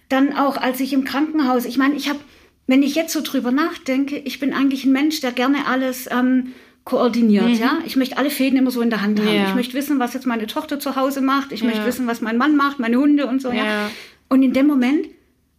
dann 0.09 0.33
auch, 0.35 0.57
als 0.57 0.81
ich 0.81 0.91
im 0.91 1.06
Krankenhaus, 1.06 1.63
ich 1.63 1.77
meine, 1.77 1.95
ich 1.95 2.09
habe, 2.09 2.19
wenn 2.68 2.83
ich 2.83 2.95
jetzt 2.95 3.13
so 3.13 3.21
drüber 3.21 3.51
nachdenke, 3.51 4.18
ich 4.18 4.41
bin 4.41 4.53
eigentlich 4.53 4.83
ein 4.83 4.91
Mensch, 4.91 5.21
der 5.21 5.31
gerne 5.31 5.68
alles 5.68 6.09
ähm, 6.12 6.51
koordiniert, 6.83 7.47
mhm. 7.47 7.53
ja. 7.53 7.77
Ich 7.85 7.95
möchte 7.95 8.18
alle 8.18 8.30
Fäden 8.30 8.59
immer 8.59 8.71
so 8.71 8.81
in 8.81 8.89
der 8.89 9.01
Hand 9.01 9.21
haben. 9.21 9.33
Ja. 9.33 9.47
Ich 9.47 9.56
möchte 9.56 9.75
wissen, 9.75 10.00
was 10.00 10.13
jetzt 10.13 10.27
meine 10.27 10.47
Tochter 10.47 10.81
zu 10.81 10.97
Hause 10.97 11.21
macht. 11.21 11.53
Ich 11.53 11.63
möchte 11.63 11.85
wissen, 11.85 12.07
was 12.07 12.19
mein 12.19 12.35
Mann 12.35 12.57
macht, 12.57 12.80
meine 12.80 12.97
Hunde 12.97 13.25
und 13.25 13.41
so, 13.41 13.53
ja. 13.53 13.89
Und 14.27 14.44
in 14.44 14.51
dem 14.51 14.68
Moment 14.68 15.07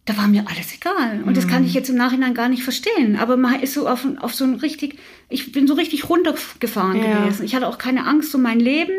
da 0.05 0.15
war 0.17 0.27
mir 0.27 0.45
alles 0.47 0.73
egal. 0.73 1.23
Und 1.25 1.35
das 1.35 1.47
kann 1.47 1.63
ich 1.63 1.71
mhm. 1.71 1.75
jetzt 1.75 1.89
im 1.89 1.95
Nachhinein 1.95 2.35
gar 2.35 2.47
nicht 2.47 2.63
verstehen. 2.63 3.17
Aber 3.17 3.37
man 3.37 3.59
ist 3.59 3.73
so 3.73 3.87
auf, 3.87 4.05
auf 4.19 4.35
so 4.35 4.45
ein 4.45 4.55
richtig, 4.55 4.99
ich 5.29 5.51
bin 5.51 5.65
so 5.65 5.73
richtig 5.73 6.09
runtergefahren 6.09 7.01
ja. 7.01 7.21
gewesen. 7.21 7.43
Ich 7.43 7.55
hatte 7.55 7.67
auch 7.67 7.79
keine 7.79 8.05
Angst 8.05 8.33
um 8.35 8.43
mein 8.43 8.59
Leben. 8.59 8.93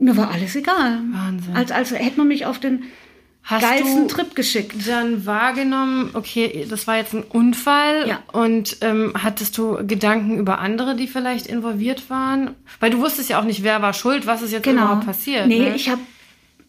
Mir 0.00 0.16
war 0.16 0.30
alles 0.32 0.56
egal. 0.56 1.00
Wahnsinn. 1.12 1.54
Als, 1.54 1.70
als 1.70 1.92
hätte 1.92 2.18
man 2.18 2.28
mich 2.28 2.46
auf 2.46 2.58
den 2.58 2.84
Hast 3.44 3.62
geilsten 3.62 4.08
Trip 4.08 4.34
geschickt. 4.34 4.74
Dann 4.88 5.24
wahrgenommen, 5.24 6.10
okay, 6.14 6.66
das 6.68 6.88
war 6.88 6.96
jetzt 6.96 7.14
ein 7.14 7.22
Unfall. 7.22 8.08
Ja. 8.08 8.22
Und 8.32 8.78
ähm, 8.80 9.12
hattest 9.22 9.56
du 9.56 9.86
Gedanken 9.86 10.36
über 10.38 10.58
andere, 10.58 10.96
die 10.96 11.06
vielleicht 11.06 11.46
involviert 11.46 12.10
waren? 12.10 12.56
Weil 12.80 12.90
du 12.90 12.98
wusstest 12.98 13.30
ja 13.30 13.40
auch 13.40 13.44
nicht, 13.44 13.62
wer 13.62 13.80
war 13.82 13.92
schuld, 13.92 14.26
was 14.26 14.42
ist 14.42 14.50
jetzt 14.50 14.64
genau. 14.64 14.82
überhaupt 14.82 15.06
passiert. 15.06 15.46
Nee, 15.46 15.60
ne? 15.60 15.76
ich 15.76 15.88
habe 15.88 16.00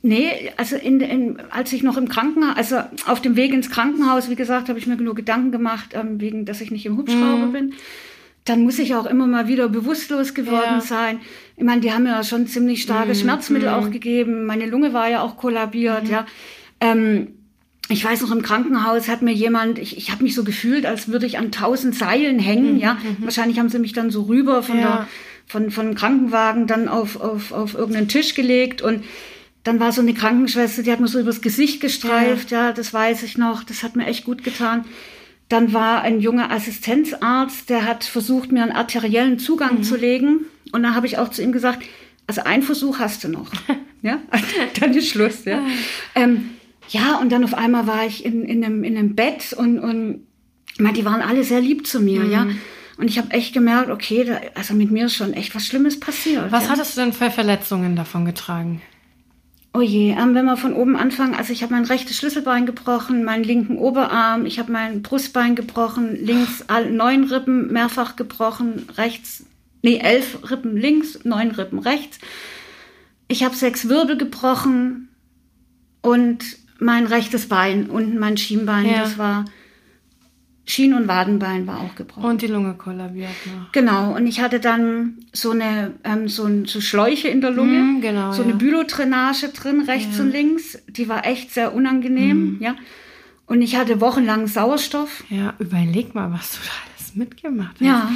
Nee, 0.02 0.52
also 0.56 0.78
in, 0.78 1.02
in, 1.02 1.42
als 1.50 1.74
ich 1.74 1.84
noch 1.84 1.98
im 1.98 2.08
Krankenhaus, 2.08 2.56
also 2.56 2.78
auf 3.06 3.22
dem 3.22 3.36
Weg 3.36 3.54
ins 3.54 3.70
Krankenhaus, 3.70 4.30
wie 4.30 4.36
gesagt, 4.36 4.70
habe 4.70 4.80
ich 4.80 4.88
mir 4.88 4.96
nur 4.96 5.14
Gedanken 5.14 5.52
gemacht, 5.52 5.90
ähm, 5.94 6.22
wegen, 6.22 6.46
dass 6.46 6.62
ich 6.62 6.72
nicht 6.72 6.86
im 6.86 6.98
Hubschrauber 6.98 7.48
mhm. 7.48 7.52
bin. 7.52 7.74
Dann 8.46 8.64
muss 8.64 8.80
ich 8.80 8.96
auch 8.96 9.06
immer 9.06 9.28
mal 9.28 9.50
wieder 9.50 9.68
bewusstlos 9.68 10.34
geworden 10.34 10.76
ja. 10.76 10.82
sein. 10.82 11.20
Ich 11.58 11.64
meine, 11.66 11.82
die 11.82 11.92
haben 11.92 12.04
mir 12.04 12.12
ja 12.12 12.24
schon 12.24 12.48
ziemlich 12.48 12.82
starke 12.82 13.10
mhm. 13.10 13.16
Schmerzmittel 13.16 13.70
mhm. 13.70 13.76
auch 13.76 13.92
gegeben. 13.92 14.46
Meine 14.46 14.68
Lunge 14.68 14.94
war 14.94 15.10
ja 15.10 15.22
auch 15.22 15.36
kollabiert, 15.36 16.06
mhm. 16.06 16.12
ja. 16.12 16.26
Ähm, 16.80 17.28
ich 17.90 18.06
weiß 18.06 18.22
noch, 18.22 18.32
im 18.32 18.44
Krankenhaus 18.44 19.10
hat 19.10 19.22
mir 19.22 19.34
jemand, 19.34 19.80
ich, 19.80 19.98
ich 19.98 20.12
habe 20.12 20.24
mich 20.24 20.36
so 20.36 20.44
gefühlt, 20.44 20.86
als 20.86 21.10
würde 21.10 21.26
ich 21.26 21.40
an 21.40 21.52
tausend 21.52 21.96
Seilen 21.96 22.40
hängen, 22.40 22.76
mhm. 22.76 22.80
ja. 22.80 22.94
Mhm. 22.94 23.18
Wahrscheinlich 23.26 23.60
haben 23.60 23.70
sie 23.70 23.80
mich 23.80 23.92
dann 23.92 24.12
so 24.12 24.24
rüber 24.24 24.64
von 24.64 24.80
ja. 24.80 24.82
der, 24.84 25.08
von, 25.46 25.72
von 25.72 25.94
Krankenwagen 25.94 26.68
dann 26.68 26.88
auf, 26.88 27.20
auf, 27.20 27.52
auf 27.52 27.74
irgendeinen 27.74 28.08
Tisch 28.08 28.34
gelegt 28.34 28.82
und 28.82 29.04
dann 29.70 29.80
war 29.80 29.92
so 29.92 30.02
eine 30.02 30.16
Krankenschwester, 30.16 30.82
die 30.82 30.92
hat 30.92 31.00
mir 31.00 31.08
so 31.08 31.20
übers 31.20 31.42
Gesicht 31.42 31.80
gestreift, 31.80 32.50
ja. 32.50 32.68
ja, 32.68 32.72
das 32.72 32.92
weiß 32.92 33.22
ich 33.22 33.38
noch, 33.38 33.64
das 33.64 33.84
hat 33.84 33.96
mir 33.96 34.08
echt 34.08 34.26
gut 34.26 34.44
getan. 34.44 34.84
Dann 35.48 35.74
war 35.74 36.02
ein 36.02 36.22
junger 36.22 36.50
Assistenzarzt, 36.50 37.70
der 37.70 37.86
hat 37.86 38.04
versucht, 38.04 38.52
mir 38.52 38.64
einen 38.64 38.72
arteriellen 38.72 39.38
Zugang 39.38 39.78
mhm. 39.78 39.84
zu 39.84 39.96
legen. 39.96 40.46
Und 40.72 40.82
dann 40.82 40.96
habe 40.96 41.06
ich 41.06 41.20
auch 41.20 41.30
zu 41.30 41.44
ihm 41.44 41.52
gesagt, 41.52 41.84
also 42.26 42.42
einen 42.42 42.64
Versuch 42.64 42.98
hast 42.98 43.24
du 43.24 43.28
noch. 43.28 43.52
ja, 44.02 44.20
dann 44.80 44.92
ist 44.96 45.10
Schluss. 45.10 45.46
Ja. 45.46 45.64
Ähm, 46.16 46.50
ja, 46.90 47.20
und 47.20 47.32
dann 47.32 47.44
auf 47.44 47.54
einmal 47.54 47.86
war 47.86 48.08
ich 48.08 48.26
in, 48.26 48.44
in, 48.46 48.66
einem, 48.66 48.84
in 48.84 48.98
einem 48.98 49.14
Bett 49.14 49.54
und, 49.54 49.78
und 49.78 50.26
meine, 50.80 50.94
die 50.94 51.06
waren 51.06 51.22
alle 51.22 51.44
sehr 51.44 51.62
lieb 51.62 51.86
zu 51.86 52.00
mir, 52.00 52.22
mhm. 52.22 52.32
ja. 52.32 52.48
Und 52.98 53.08
ich 53.08 53.20
habe 53.20 53.30
echt 53.32 53.54
gemerkt, 53.54 53.92
okay, 53.92 54.24
da, 54.24 54.42
also 54.56 54.74
mit 54.74 54.90
mir 54.90 55.06
ist 55.06 55.14
schon 55.14 55.34
echt 55.34 55.54
was 55.54 55.68
Schlimmes 55.68 56.00
passiert. 56.00 56.52
Was 56.52 56.64
ja? 56.66 56.72
hattest 56.72 56.98
du 56.98 57.02
denn 57.02 57.14
für 57.14 57.30
Verletzungen 57.30 57.96
davon 57.96 58.26
getragen? 58.26 58.82
Oh 59.74 59.82
je, 59.82 60.12
ähm, 60.12 60.34
wenn 60.34 60.46
wir 60.46 60.58
von 60.58 60.74
oben 60.74 60.96
anfangen, 60.96 61.36
also 61.36 61.54
ich 61.54 61.62
habe 61.62 61.74
mein 61.74 61.86
rechtes 61.86 62.18
Schlüsselbein 62.18 62.66
gebrochen, 62.66 63.24
meinen 63.24 63.44
linken 63.44 63.78
Oberarm, 63.78 64.46
ich 64.48 64.58
habe 64.58 64.72
mein 64.72 65.04
Brustbein 65.04 65.56
gebrochen, 65.56 66.16
links 66.16 66.64
all, 66.68 66.92
neun 66.92 67.26
Rippen 67.26 67.72
mehrfach 67.72 68.16
gebrochen, 68.16 68.88
rechts, 68.98 69.46
nee, 69.84 69.98
elf 69.98 70.50
Rippen 70.50 70.76
links, 70.76 71.24
neun 71.24 71.52
Rippen 71.52 71.80
rechts. 71.80 72.18
Ich 73.28 73.44
habe 73.44 73.56
sechs 73.56 73.88
Wirbel 73.88 74.18
gebrochen 74.18 75.10
und 76.02 76.44
mein 76.80 77.06
rechtes 77.06 77.48
Bein 77.48 77.92
und 77.92 78.18
mein 78.18 78.38
Schienbein, 78.38 78.88
ja. 78.88 79.02
das 79.02 79.20
war 79.20 79.46
Schien- 80.70 80.94
und 80.94 81.08
Wadenbein 81.08 81.66
war 81.66 81.80
auch 81.80 81.96
gebrochen. 81.96 82.26
Und 82.26 82.44
die 82.44 82.48
Lunge 82.48 82.76
kollabiert 82.76 83.32
noch. 83.48 83.72
Genau. 83.72 84.16
Und 84.16 84.28
ich 84.28 84.40
hatte 84.40 84.60
dann 84.60 85.18
so 85.34 85.50
eine 85.50 85.94
ähm, 86.04 86.28
so, 86.28 86.46
ein, 86.46 86.66
so 86.66 86.80
Schläuche 86.80 87.28
in 87.28 87.42
der 87.42 87.50
Lunge, 87.50 87.80
mm, 87.80 88.02
genau, 88.02 88.34
so 88.34 88.44
eine 88.44 88.54
Bülodrainage 88.54 89.48
drin, 89.50 89.82
rechts 89.82 90.20
ja. 90.20 90.24
und 90.24 90.32
links. 90.32 90.78
Die 90.88 91.10
war 91.10 91.26
echt 91.26 91.52
sehr 91.52 91.74
unangenehm, 91.74 92.60
mm. 92.60 92.62
ja. 92.62 92.76
Und 93.48 93.64
ich 93.64 93.78
hatte 93.78 94.00
wochenlang 94.00 94.46
Sauerstoff. 94.46 95.24
Ja, 95.32 95.56
überleg 95.58 96.14
mal, 96.14 96.32
was 96.32 96.52
du 96.52 96.58
da 96.58 96.72
alles 96.94 97.16
mitgemacht 97.16 97.72
hast. 97.72 97.82
Ja. 97.82 98.12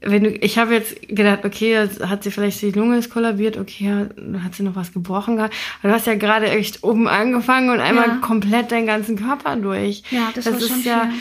Wenn 0.00 0.24
du, 0.24 0.30
ich 0.30 0.58
habe 0.58 0.74
jetzt 0.74 1.00
gedacht, 1.08 1.44
okay, 1.44 1.88
hat 2.00 2.24
sie 2.24 2.32
vielleicht 2.32 2.60
die 2.60 2.72
Lunge 2.72 2.98
ist 2.98 3.08
kollabiert, 3.08 3.56
okay, 3.56 4.08
hat 4.42 4.56
sie 4.56 4.64
noch 4.64 4.74
was 4.74 4.92
gebrochen 4.92 5.36
gehabt. 5.36 5.54
Aber 5.80 5.90
du 5.90 5.94
hast 5.94 6.08
ja 6.08 6.16
gerade 6.16 6.50
echt 6.50 6.82
oben 6.82 7.06
angefangen 7.06 7.70
und 7.70 7.78
einmal 7.78 8.08
ja. 8.08 8.16
komplett 8.16 8.72
deinen 8.72 8.88
ganzen 8.88 9.14
Körper 9.14 9.54
durch. 9.54 10.02
Ja, 10.10 10.32
das, 10.34 10.46
das 10.46 10.54
war 10.54 10.60
ist 10.60 10.68
schon 10.68 10.82
ja. 10.82 11.02
Viel 11.02 11.20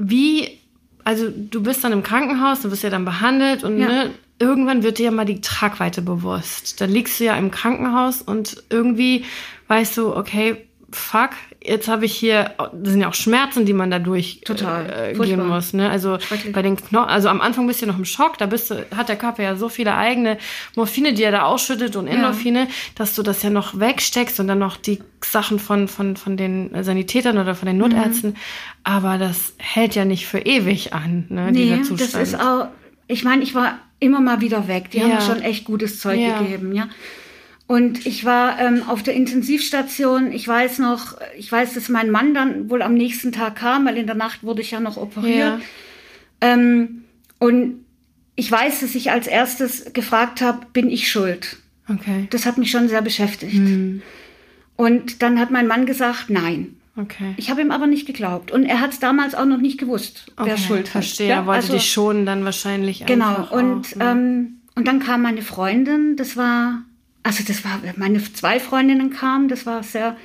wie, 0.00 0.58
also 1.04 1.30
du 1.30 1.62
bist 1.62 1.84
dann 1.84 1.92
im 1.92 2.02
Krankenhaus, 2.02 2.62
du 2.62 2.70
wirst 2.70 2.82
ja 2.82 2.90
dann 2.90 3.04
behandelt 3.04 3.64
und 3.64 3.78
ja. 3.78 3.86
ne, 3.86 4.10
irgendwann 4.38 4.82
wird 4.82 4.98
dir 4.98 5.04
ja 5.04 5.10
mal 5.10 5.26
die 5.26 5.40
Tragweite 5.40 6.02
bewusst. 6.02 6.80
Dann 6.80 6.90
liegst 6.90 7.20
du 7.20 7.24
ja 7.24 7.36
im 7.36 7.50
Krankenhaus 7.50 8.22
und 8.22 8.64
irgendwie 8.70 9.24
weißt 9.68 9.96
du, 9.98 10.16
okay, 10.16 10.66
fuck, 10.90 11.30
jetzt 11.62 11.88
habe 11.88 12.04
ich 12.06 12.14
hier, 12.14 12.52
das 12.72 12.92
sind 12.92 13.00
ja 13.02 13.08
auch 13.08 13.14
Schmerzen, 13.14 13.66
die 13.66 13.72
man 13.72 13.90
dadurch 13.90 14.40
Total. 14.44 15.12
äh, 15.14 15.36
muss. 15.36 15.72
Ne? 15.72 15.90
Also 15.90 16.18
bei 16.52 16.62
den 16.62 16.76
Knochen, 16.76 17.08
also 17.08 17.28
am 17.28 17.40
Anfang 17.40 17.66
bist 17.66 17.82
du 17.82 17.86
noch 17.86 17.98
im 17.98 18.04
Schock, 18.04 18.38
da 18.38 18.46
bist 18.46 18.70
du, 18.70 18.86
hat 18.96 19.08
der 19.08 19.16
Körper 19.16 19.42
ja 19.42 19.56
so 19.56 19.68
viele 19.68 19.94
eigene 19.94 20.38
Morphine, 20.76 21.12
die 21.12 21.22
er 21.22 21.32
da 21.32 21.42
ausschüttet 21.42 21.96
und 21.96 22.06
Endorphine, 22.06 22.66
dass 22.94 23.14
du 23.14 23.22
das 23.22 23.42
ja 23.42 23.50
noch 23.50 23.78
wegsteckst 23.78 24.40
und 24.40 24.48
dann 24.48 24.58
noch 24.58 24.76
die 24.76 25.00
Sachen 25.24 25.58
von, 25.58 25.86
von, 25.88 26.16
von 26.16 26.36
den 26.36 26.70
Sanitätern 26.82 27.36
oder 27.38 27.54
von 27.54 27.66
den 27.66 27.76
Mhm. 27.76 27.82
Notärzten. 27.82 28.36
Aber 28.84 29.18
das 29.18 29.54
hält 29.58 29.94
ja 29.94 30.04
nicht 30.04 30.26
für 30.26 30.38
ewig 30.40 30.94
an, 30.94 31.26
ne, 31.28 31.52
Nee, 31.52 31.64
dieser 31.64 31.82
Zustand. 31.82 32.14
das 32.14 32.14
ist 32.14 32.40
auch, 32.40 32.68
ich 33.06 33.24
meine, 33.24 33.42
ich 33.42 33.54
war 33.54 33.78
immer 33.98 34.20
mal 34.20 34.40
wieder 34.40 34.66
weg. 34.66 34.90
Die 34.92 35.02
haben 35.02 35.10
Ja. 35.10 35.16
mir 35.16 35.20
schon 35.20 35.42
echt 35.42 35.64
gutes 35.66 36.00
Zeug 36.00 36.18
Ja. 36.18 36.38
gegeben, 36.40 36.74
ja. 36.74 36.88
Und 37.70 38.04
ich 38.04 38.24
war 38.24 38.58
ähm, 38.58 38.82
auf 38.88 39.04
der 39.04 39.14
Intensivstation. 39.14 40.32
Ich 40.32 40.48
weiß 40.48 40.80
noch, 40.80 41.18
ich 41.38 41.52
weiß, 41.52 41.74
dass 41.74 41.88
mein 41.88 42.10
Mann 42.10 42.34
dann 42.34 42.68
wohl 42.68 42.82
am 42.82 42.94
nächsten 42.94 43.30
Tag 43.30 43.54
kam, 43.54 43.86
weil 43.86 43.96
in 43.96 44.08
der 44.08 44.16
Nacht 44.16 44.42
wurde 44.42 44.60
ich 44.60 44.72
ja 44.72 44.80
noch 44.80 44.96
operiert. 44.96 45.38
Ja. 45.38 45.60
Ähm, 46.40 47.04
und 47.38 47.84
ich 48.34 48.50
weiß, 48.50 48.80
dass 48.80 48.96
ich 48.96 49.12
als 49.12 49.28
erstes 49.28 49.92
gefragt 49.92 50.40
habe, 50.40 50.66
bin 50.72 50.90
ich 50.90 51.12
schuld? 51.12 51.58
Okay. 51.88 52.26
Das 52.30 52.44
hat 52.44 52.58
mich 52.58 52.72
schon 52.72 52.88
sehr 52.88 53.02
beschäftigt. 53.02 53.54
Hm. 53.54 54.02
Und 54.74 55.22
dann 55.22 55.38
hat 55.38 55.52
mein 55.52 55.68
Mann 55.68 55.86
gesagt, 55.86 56.28
nein. 56.28 56.74
Okay. 56.96 57.34
Ich 57.36 57.50
habe 57.50 57.60
ihm 57.60 57.70
aber 57.70 57.86
nicht 57.86 58.04
geglaubt. 58.04 58.50
Und 58.50 58.64
er 58.64 58.80
hat 58.80 58.94
es 58.94 58.98
damals 58.98 59.36
auch 59.36 59.46
noch 59.46 59.60
nicht 59.60 59.78
gewusst, 59.78 60.26
wer 60.36 60.54
okay. 60.54 60.58
schuld 60.58 60.86
hat. 60.86 61.04
Verstehe, 61.04 61.28
Ja, 61.28 61.36
er 61.36 61.46
wollte 61.46 61.60
also- 61.66 61.74
dich 61.74 61.88
schonen 61.88 62.26
dann 62.26 62.44
wahrscheinlich 62.44 63.06
Genau, 63.06 63.46
und, 63.52 63.92
auch, 63.92 63.96
ne? 63.96 64.10
ähm, 64.10 64.56
und 64.74 64.88
dann 64.88 64.98
kam 64.98 65.22
meine 65.22 65.42
Freundin, 65.42 66.16
das 66.16 66.36
war, 66.36 66.82
also 67.22 67.42
das 67.46 67.64
war, 67.64 67.80
meine 67.96 68.22
zwei 68.32 68.58
Freundinnen 68.60 69.10
kamen, 69.10 69.48
das 69.48 69.66
war 69.66 69.82
sehr 69.82 70.16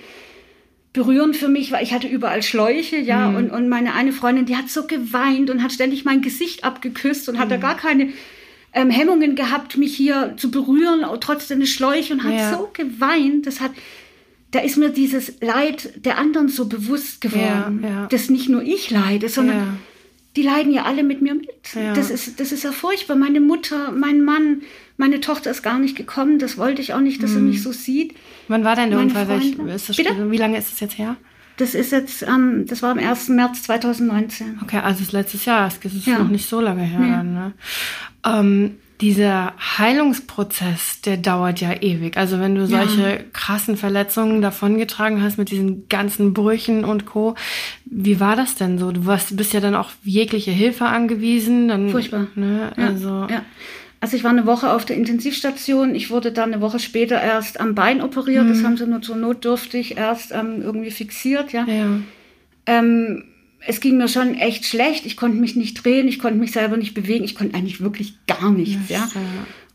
berührend 0.94 1.36
für 1.36 1.50
mich, 1.50 1.72
weil 1.72 1.84
ich 1.84 1.94
hatte 1.94 2.08
überall 2.08 2.42
Schläuche, 2.42 2.98
ja, 2.98 3.30
Mhm. 3.30 3.36
und, 3.36 3.50
und 3.52 3.70
meine 3.70 3.94
eine 3.94 4.14
Freundin, 4.14 4.46
die 4.46 4.56
hat 4.56 4.70
so 4.70 4.88
geweint 4.88 5.50
und 5.50 5.62
hat 5.62 5.74
ständig 5.74 6.06
mein 6.06 6.22
Gesicht 6.22 6.64
abgeküsst 6.64 7.28
und 7.28 7.38
hat 7.38 7.48
Mhm. 7.48 7.50
da 7.52 7.58
gar 7.58 7.76
keine 7.78 8.10
ähm, 8.78 8.90
Hemmungen 8.90 9.36
gehabt, 9.36 9.78
mich 9.78 9.96
hier 9.96 10.34
zu 10.38 10.52
berühren, 10.52 11.06
trotz 11.22 11.48
der 11.48 11.66
Schläuche 11.66 12.14
und 12.14 12.24
hat 12.26 12.34
Ja. 12.34 12.58
so 12.58 12.70
geweint, 12.74 13.46
das 13.48 13.62
hat, 13.62 13.72
da 14.52 14.60
ist 14.60 14.76
mir 14.78 14.90
dieses 14.90 15.40
Leid 15.42 15.94
der 16.06 16.18
anderen 16.18 16.50
so 16.50 16.66
bewusst 16.68 17.22
geworden, 17.22 17.80
Ja, 17.84 17.90
ja. 17.90 18.08
dass 18.08 18.30
nicht 18.30 18.50
nur 18.50 18.62
ich 18.64 18.90
leide, 18.92 19.30
sondern. 19.30 19.80
Die 20.36 20.42
leiden 20.42 20.72
ja 20.74 20.84
alle 20.84 21.04
mit 21.04 21.22
mir 21.22 21.36
mit. 21.36 21.50
Ja. 21.74 21.94
Das, 21.94 22.10
ist, 22.10 22.40
das 22.40 22.52
ist 22.52 22.64
ja 22.64 22.72
furchtbar. 22.72 23.16
Meine 23.16 23.40
Mutter, 23.40 23.92
mein 23.92 24.22
Mann, 24.22 24.62
meine 24.98 25.22
Tochter 25.22 25.52
ist 25.52 25.64
gar 25.64 25.80
nicht 25.80 25.96
gekommen. 25.96 26.40
Das 26.40 26.58
wollte 26.58 26.82
ich 26.82 26.94
auch 26.94 27.00
nicht, 27.00 27.24
dass 27.24 27.36
er 27.36 27.42
mich 27.42 27.64
so 27.64 27.72
sieht. 27.72 28.16
Wann 28.48 28.64
war 28.64 28.76
denn 28.76 28.90
der 28.90 29.00
meine 29.00 29.10
Unfall? 29.10 29.28
Welch, 29.28 29.56
das, 29.58 29.98
wie 29.98 30.38
lange 30.38 30.58
ist 30.58 30.74
es 30.74 30.80
jetzt 30.80 30.98
her? 30.98 31.16
Das 31.58 31.74
ist 31.74 31.92
jetzt, 31.94 32.22
ähm, 32.24 32.66
das 32.68 32.82
war 32.82 32.92
am 32.92 33.00
1. 33.00 33.30
März 33.30 33.64
2019. 33.64 34.60
Okay, 34.62 34.80
also 34.80 35.00
es 35.00 35.08
ist 35.08 35.14
letztes 35.14 35.46
Jahr, 35.46 35.68
es 35.68 35.94
ist 35.94 36.06
Ja. 36.06 36.20
noch 36.20 36.28
nicht 36.28 36.50
so 36.50 36.60
lange 36.60 36.84
her. 36.84 37.00
Nee. 37.00 37.12
Dann, 37.12 37.34
ne? 37.34 37.54
ähm, 38.26 38.78
dieser 39.02 39.54
Heilungsprozess, 39.78 41.02
der 41.02 41.18
dauert 41.18 41.60
ja 41.60 41.74
ewig. 41.82 42.16
Also 42.18 42.40
wenn 42.40 42.56
du 42.56 42.66
solche 42.66 43.26
krassen 43.34 43.76
Verletzungen 43.76 44.42
davongetragen 44.42 45.22
hast 45.22 45.38
mit 45.38 45.52
diesen 45.52 45.90
ganzen 45.90 46.34
Brüchen 46.34 46.86
und 46.86 47.06
Co. 47.06 47.36
Wie 47.84 48.20
war 48.20 48.36
das 48.36 48.56
denn 48.56 48.78
so? 48.78 48.92
Du 48.92 49.06
warst, 49.06 49.36
bist 49.36 49.54
ja 49.54 49.60
dann 49.60 49.76
auch 49.76 49.92
jegliche 50.04 50.52
Hilfe 50.52 50.86
angewiesen. 50.86 51.68
Dann, 51.68 51.90
Furchtbar. 51.90 52.28
Ne? 52.36 52.72
Ja, 52.78 52.84
Also, 52.88 53.28
ja. 53.30 53.42
Also 54.02 54.18
ich 54.18 54.24
war 54.24 54.32
eine 54.32 54.46
Woche 54.46 54.72
auf 54.72 54.86
der 54.86 54.98
Intensivstation. 54.98 55.96
Ich 55.96 56.12
wurde 56.12 56.32
dann 56.32 56.54
eine 56.54 56.62
Woche 56.62 56.80
später 56.80 57.20
erst 57.20 57.60
am 57.60 57.74
Bein 57.74 58.02
operiert. 58.02 58.48
Das 58.48 58.64
haben 58.64 58.78
sie 58.78 58.86
nur 58.86 59.02
zur 59.02 59.16
Not 59.16 59.44
dürftig 59.44 59.98
erst 59.98 60.32
ähm, 60.32 60.62
irgendwie 60.62 60.92
fixiert. 60.92 61.52
Ja. 61.54 61.66
ja. 61.66 61.88
Ähm, 62.68 63.24
es 63.68 63.80
ging 63.80 63.98
mir 63.98 64.08
schon 64.08 64.36
echt 64.36 64.66
schlecht. 64.66 65.06
Ich 65.06 65.18
konnte 65.18 65.38
mich 65.38 65.56
nicht 65.56 65.84
drehen, 65.84 66.08
ich 66.08 66.20
konnte 66.20 66.40
mich 66.40 66.52
selber 66.52 66.78
nicht 66.78 66.94
bewegen, 66.94 67.26
ich 67.26 67.36
konnte 67.36 67.56
eigentlich 67.56 67.82
wirklich 67.82 68.16
gar 68.28 68.52
nichts. 68.52 68.90
Ja. 68.90 69.08
So. 69.12 69.20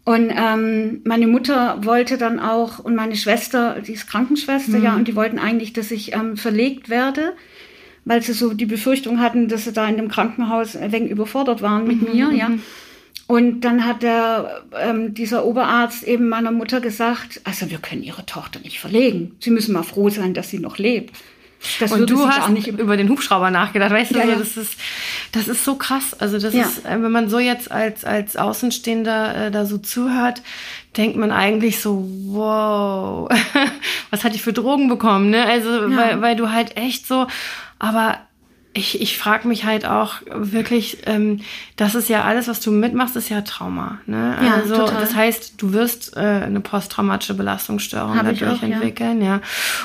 Und 0.04 0.32
ähm, 0.34 1.02
meine 1.04 1.26
Mutter 1.26 1.84
wollte 1.84 2.18
dann 2.18 2.40
auch 2.40 2.78
und 2.78 2.94
meine 2.94 3.16
Schwester, 3.16 3.76
die 3.86 3.92
ist 3.92 4.08
Krankenschwester, 4.08 4.78
ja, 4.78 4.96
und 4.96 5.06
die 5.06 5.14
wollten 5.14 5.38
eigentlich, 5.38 5.72
dass 5.72 5.90
ich 5.90 6.14
ähm, 6.14 6.36
verlegt 6.36 6.88
werde, 6.88 7.34
weil 8.04 8.22
sie 8.22 8.32
so 8.32 8.54
die 8.54 8.66
Befürchtung 8.66 9.20
hatten, 9.20 9.48
dass 9.48 9.64
sie 9.64 9.72
da 9.72 9.86
in 9.88 9.96
dem 9.96 10.08
Krankenhaus 10.08 10.74
ein 10.74 10.90
wenig 10.90 11.10
überfordert 11.10 11.60
waren 11.60 11.86
mit 11.86 12.12
mir, 12.12 12.32
ja. 12.32 12.50
Und 13.26 13.60
dann 13.60 13.86
hat 13.86 14.02
der, 14.02 14.64
ähm, 14.76 15.14
dieser 15.14 15.44
Oberarzt 15.44 16.02
eben 16.02 16.28
meiner 16.28 16.50
Mutter 16.50 16.80
gesagt, 16.80 17.40
also 17.44 17.70
wir 17.70 17.78
können 17.78 18.02
ihre 18.02 18.26
Tochter 18.26 18.58
nicht 18.58 18.80
verlegen. 18.80 19.36
Sie 19.38 19.50
müssen 19.50 19.72
mal 19.72 19.84
froh 19.84 20.08
sein, 20.08 20.34
dass 20.34 20.50
sie 20.50 20.58
noch 20.58 20.78
lebt. 20.78 21.16
Das 21.78 21.92
Und 21.92 22.08
du 22.08 22.26
hast 22.26 22.48
nicht 22.50 22.68
über 22.68 22.96
den 22.96 23.08
Hubschrauber 23.10 23.50
nachgedacht, 23.50 23.90
weißt 23.90 24.12
du? 24.12 24.18
Ja, 24.18 24.24
so, 24.24 24.30
ja. 24.30 24.38
Das 24.38 24.56
ist, 24.56 24.74
das 25.32 25.46
ist 25.48 25.64
so 25.64 25.74
krass. 25.74 26.14
Also 26.18 26.38
das 26.38 26.54
Ja. 26.54 26.62
ist, 26.62 26.86
äh, 26.86 27.02
wenn 27.02 27.12
man 27.12 27.28
so 27.28 27.38
jetzt 27.38 27.70
als 27.70 28.04
als 28.04 28.36
Außenstehender 28.36 29.46
äh, 29.46 29.50
da 29.50 29.66
so 29.66 29.76
zuhört, 29.78 30.40
denkt 30.96 31.16
man 31.16 31.30
eigentlich 31.32 31.80
so, 31.80 32.04
wow, 32.28 33.28
was 34.10 34.24
hat 34.24 34.34
die 34.34 34.38
für 34.38 34.52
Drogen 34.54 34.88
bekommen? 34.88 35.30
Ne? 35.30 35.44
Also 35.44 35.68
weil, 35.94 36.20
weil 36.22 36.36
du 36.36 36.50
halt 36.50 36.76
echt 36.76 37.06
so, 37.06 37.26
aber 37.78 38.18
ich, 38.72 39.00
ich 39.00 39.18
frage 39.18 39.48
mich 39.48 39.64
halt 39.64 39.84
auch 39.84 40.16
wirklich, 40.32 40.98
ähm, 41.06 41.40
das 41.76 41.96
ist 41.96 42.08
ja 42.08 42.22
alles, 42.22 42.46
was 42.46 42.60
du 42.60 42.70
mitmachst, 42.70 43.16
ist 43.16 43.28
ja 43.28 43.40
Trauma. 43.40 43.98
Ne? 44.06 44.36
Ja, 44.40 44.54
also 44.54 44.76
total. 44.76 45.00
das 45.00 45.14
heißt, 45.14 45.54
du 45.60 45.72
wirst 45.72 46.16
äh, 46.16 46.20
eine 46.20 46.60
posttraumatische 46.60 47.34
Belastungsstörung 47.34 48.16
Hab 48.16 48.26
dadurch 48.26 48.46
auch, 48.46 48.62
ja. 48.62 48.68
entwickeln, 48.68 49.22
ja. 49.22 49.40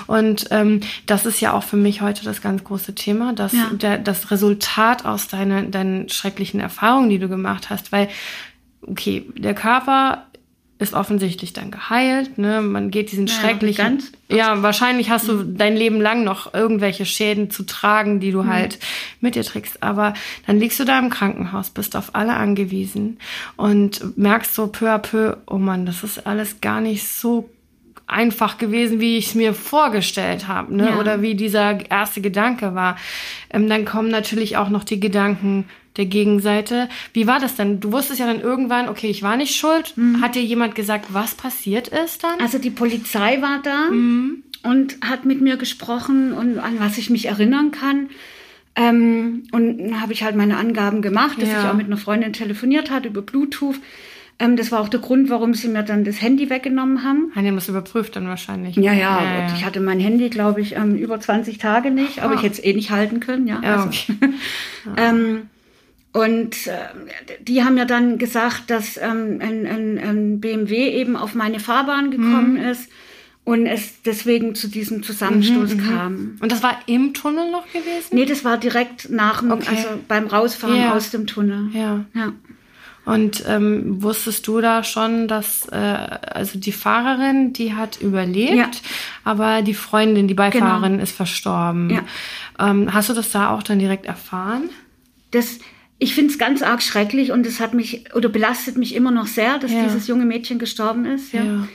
Und 0.05 0.47
ähm, 0.51 0.81
das 1.07 1.25
ist 1.25 1.41
ja 1.41 1.53
auch 1.53 1.63
für 1.63 1.77
mich 1.77 2.01
heute 2.01 2.23
das 2.23 2.41
ganz 2.43 2.63
große 2.63 2.93
Thema, 2.93 3.33
dass 3.33 3.53
Ja. 3.53 3.71
der, 3.71 3.97
das 3.97 4.29
Resultat 4.29 5.03
aus 5.05 5.27
deinen, 5.27 5.71
deinen 5.71 6.09
schrecklichen 6.09 6.59
Erfahrungen, 6.59 7.09
die 7.09 7.19
du 7.19 7.27
gemacht 7.27 7.71
hast, 7.71 7.91
weil 7.91 8.07
okay, 8.83 9.25
der 9.35 9.55
Körper 9.55 10.25
ist 10.77 10.93
offensichtlich 10.93 11.53
dann 11.53 11.71
geheilt, 11.71 12.37
ne? 12.37 12.61
Man 12.61 12.91
geht 12.91 13.11
diesen 13.13 13.27
Ja, 13.27 13.33
noch 13.33 13.39
schrecklichen. 13.41 13.83
ganz. 13.85 14.11
Ja, 14.29 14.61
wahrscheinlich 14.61 15.09
hast 15.09 15.27
du 15.29 15.43
dein 15.43 15.77
Leben 15.77 16.01
lang 16.01 16.25
noch 16.25 16.53
irgendwelche 16.53 17.05
Schäden 17.05 17.49
zu 17.49 17.63
tragen, 17.63 18.19
die 18.19 18.31
du 18.31 18.43
Mhm. 18.43 18.49
halt 18.49 18.79
mit 19.21 19.35
dir 19.35 19.43
trägst. 19.43 19.81
Aber 19.81 20.13
dann 20.47 20.59
liegst 20.59 20.77
du 20.79 20.83
da 20.83 20.99
im 20.99 21.09
Krankenhaus, 21.09 21.69
bist 21.69 21.95
auf 21.95 22.13
alle 22.13 22.33
angewiesen 22.33 23.19
und 23.55 24.17
merkst 24.17 24.53
so 24.53 24.67
peu 24.67 24.89
à 24.93 24.97
peu, 24.97 25.37
oh 25.47 25.57
Mann, 25.57 25.85
das 25.85 26.03
ist 26.03 26.27
alles 26.27 26.59
gar 26.59 26.81
nicht 26.81 27.07
so 27.07 27.49
einfach 28.07 28.57
gewesen, 28.57 28.99
wie 28.99 29.17
ich 29.17 29.27
es 29.29 29.35
mir 29.35 29.53
vorgestellt 29.53 30.47
habe, 30.47 30.75
ne? 30.75 30.89
Ja. 30.89 30.99
Oder 30.99 31.21
wie 31.21 31.35
dieser 31.35 31.89
erste 31.89 32.19
Gedanke 32.21 32.75
war. 32.75 32.97
Ähm, 33.49 33.69
dann 33.69 33.85
kommen 33.85 34.09
natürlich 34.09 34.57
auch 34.57 34.69
noch 34.69 34.83
die 34.83 34.99
Gedanken 34.99 35.65
der 35.97 36.05
Gegenseite. 36.05 36.89
Wie 37.13 37.27
war 37.27 37.39
das 37.39 37.55
denn? 37.55 37.79
Du 37.79 37.91
wusstest 37.91 38.19
ja 38.19 38.25
dann 38.25 38.41
irgendwann, 38.41 38.89
okay, 38.89 39.07
ich 39.09 39.23
war 39.23 39.37
nicht 39.37 39.55
schuld. 39.55 39.93
Hat 40.21 40.35
dir 40.35 40.43
jemand 40.43 40.75
gesagt, 40.75 41.05
was 41.13 41.35
passiert 41.35 41.87
ist 41.87 42.23
dann? 42.23 42.37
Mhm. 42.37 42.41
Also 42.41 42.57
die 42.57 42.69
Polizei 42.71 43.41
war 43.41 43.61
da 43.63 43.89
Mhm. 43.91 44.43
und 44.63 44.97
hat 45.03 45.25
mit 45.25 45.41
mir 45.41 45.57
gesprochen 45.57 46.33
und 46.33 46.59
an 46.59 46.79
was 46.79 46.97
ich 46.97 47.09
mich 47.09 47.27
erinnern 47.27 47.71
kann. 47.71 48.09
Ähm, 48.75 49.43
und 49.53 49.77
dann 49.77 50.01
habe 50.01 50.11
ich 50.11 50.23
halt 50.23 50.35
meine 50.35 50.57
Angaben 50.57 51.01
gemacht, 51.01 51.41
dass 51.41 51.49
Ja. 51.49 51.61
ich 51.61 51.65
auch 51.69 51.73
mit 51.75 51.85
einer 51.87 51.97
Freundin 51.97 52.33
telefoniert 52.33 52.91
hat 52.91 53.05
über 53.05 53.21
Bluetooth. 53.21 53.77
Ähm, 54.37 54.57
das 54.57 54.69
war 54.73 54.81
auch 54.81 54.89
der 54.89 54.99
Grund, 54.99 55.29
warum 55.29 55.53
sie 55.53 55.69
mir 55.69 55.83
dann 55.83 56.03
das 56.03 56.21
Handy 56.21 56.49
weggenommen 56.49 57.01
haben. 57.05 57.31
Haben 57.33 57.45
die 57.45 57.51
das 57.55 57.69
überprüft 57.69 58.17
dann 58.17 58.27
wahrscheinlich? 58.27 58.75
Ja, 58.75 58.91
ja, 58.91 59.23
ja, 59.23 59.55
ich 59.55 59.63
hatte 59.63 59.79
mein 59.79 60.01
Handy, 60.01 60.29
glaube 60.29 60.59
ich, 60.59 60.75
ähm, 60.75 60.97
über 60.97 61.21
20 61.21 61.57
Tage 61.57 61.89
nicht, 61.89 62.21
aber 62.21 62.33
Ah. 62.33 62.35
ich 62.35 62.43
hätte 62.43 62.55
es 62.55 62.63
eh 62.65 62.73
nicht 62.73 62.91
halten 62.91 63.21
können, 63.21 63.47
ja. 63.47 63.61
Ja, 63.63 63.75
also. 63.75 63.87
okay. 63.87 64.17
und 66.23 66.67
äh, 66.67 66.77
die 67.41 67.63
haben 67.63 67.77
ja 67.77 67.83
dann 67.83 68.17
gesagt, 68.17 68.69
dass 68.69 68.95
ähm, 68.97 69.39
ein, 69.41 69.65
ein, 69.67 69.97
ein 69.97 70.39
BMW 70.39 70.89
eben 70.91 71.17
auf 71.17 71.35
meine 71.35 71.59
Fahrbahn 71.59 72.09
gekommen 72.09 72.53
Mhm. 72.53 72.69
ist 72.71 72.89
und 73.43 73.65
es 73.65 74.01
deswegen 74.03 74.55
zu 74.55 74.69
diesem 74.69 75.03
Zusammenstoß 75.03 75.77
kam. 75.77 76.37
Und 76.39 76.51
das 76.53 76.63
war 76.63 76.79
im 76.87 77.13
Tunnel 77.13 77.51
noch 77.51 77.65
gewesen? 77.67 78.07
Nee, 78.11 78.25
das 78.25 78.45
war 78.45 78.57
direkt 78.57 79.09
nach 79.09 79.41
dem, 79.41 79.51
Okay. 79.51 79.67
also 79.75 79.87
beim 80.07 80.27
Rausfahren 80.27 80.77
Ja. 80.77 80.93
aus 80.95 81.11
dem 81.11 81.27
Tunnel. 81.27 81.69
Ja. 81.73 82.05
Ja. 82.13 82.31
Und 83.03 83.43
ähm, 83.47 84.01
wusstest 84.01 84.47
du 84.47 84.61
da 84.61 84.83
schon, 84.83 85.27
dass 85.27 85.67
äh, 85.67 85.75
also 85.75 86.57
die 86.57 86.71
Fahrerin, 86.71 87.51
die 87.53 87.73
hat 87.75 87.99
überlebt, 88.01 88.55
Ja. 88.55 88.71
aber 89.25 89.61
die 89.61 89.75
Freundin, 89.75 90.27
die 90.29 90.33
Beifahrerin, 90.33 90.99
ist 90.99 91.11
verstorben. 91.15 91.89
Ja. 91.91 92.01
Ähm, 92.57 92.93
hast 92.93 93.09
du 93.09 93.13
das 93.13 93.29
da 93.31 93.49
auch 93.49 93.61
dann 93.63 93.79
direkt 93.79 94.05
erfahren? 94.07 94.69
Das, 95.31 95.59
ich 95.97 96.13
finde 96.13 96.31
es 96.31 96.37
ganz 96.37 96.61
arg 96.61 96.81
schrecklich 96.81 97.31
und 97.31 97.45
es 97.45 97.59
hat 97.59 97.73
mich 97.73 98.13
oder 98.15 98.29
belastet 98.29 98.77
mich 98.77 98.95
immer 98.95 99.11
noch 99.11 99.27
sehr, 99.27 99.59
dass 99.59 99.71
Ja. 99.71 99.83
dieses 99.83 100.07
junge 100.07 100.25
Mädchen 100.25 100.59
gestorben 100.59 101.05
ist. 101.05 101.33
Ja. 101.33 101.67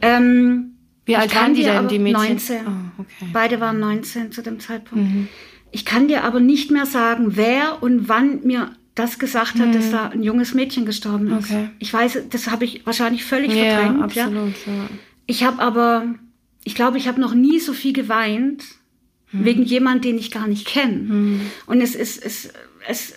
Ähm, 0.00 0.74
Wie 1.06 1.16
alt 1.16 1.34
waren 1.34 1.54
die 1.54 1.62
denn, 1.62 1.88
die 1.88 1.98
Mädchen? 1.98 2.22
19. 2.22 2.56
Oh, 2.66 3.02
okay. 3.02 3.30
Beide 3.32 3.60
waren 3.60 3.78
19 3.80 4.32
zu 4.32 4.42
dem 4.42 4.60
Zeitpunkt. 4.60 5.04
Mhm. 5.04 5.28
Ich 5.70 5.84
kann 5.84 6.08
dir 6.08 6.24
aber 6.24 6.40
nicht 6.40 6.70
mehr 6.70 6.86
sagen, 6.86 7.36
wer 7.36 7.82
und 7.82 8.08
wann 8.08 8.44
mir 8.44 8.70
das 8.94 9.18
gesagt 9.18 9.58
hat, 9.58 9.74
dass 9.74 9.90
da 9.90 10.08
ein 10.10 10.22
junges 10.22 10.54
Mädchen 10.54 10.86
gestorben 10.86 11.26
ist. 11.26 11.50
Mhm. 11.50 11.56
Okay. 11.56 11.68
Ich 11.80 11.92
weiß, 11.92 12.22
das 12.30 12.50
habe 12.50 12.64
ich 12.64 12.86
wahrscheinlich 12.86 13.24
völlig 13.24 13.52
Ja, 13.52 13.64
verdrängt. 13.64 14.14
Ja. 14.14 14.24
absolut. 14.24 14.54
Ja. 14.66 14.88
Ich 15.26 15.42
habe 15.42 15.60
aber 15.60 16.14
ich 16.64 16.74
glaube, 16.74 16.98
ich 16.98 17.06
habe 17.06 17.20
noch 17.20 17.34
nie 17.34 17.60
so 17.60 17.72
viel 17.72 17.92
geweint 17.92 18.64
hm. 19.30 19.44
wegen 19.44 19.62
jemand, 19.62 20.04
den 20.04 20.18
ich 20.18 20.30
gar 20.30 20.48
nicht 20.48 20.66
kenne. 20.66 21.08
Hm. 21.08 21.40
Und 21.66 21.80
es 21.80 21.94
ist, 21.94 22.24
es, 22.24 22.52
es 22.88 23.14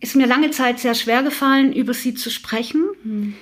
ist 0.00 0.16
mir 0.16 0.26
lange 0.26 0.50
Zeit 0.50 0.78
sehr 0.78 0.94
schwer 0.94 1.22
gefallen, 1.22 1.72
über 1.72 1.94
sie 1.94 2.14
zu 2.14 2.30
sprechen. 2.30 2.84
Hm. 3.02 3.34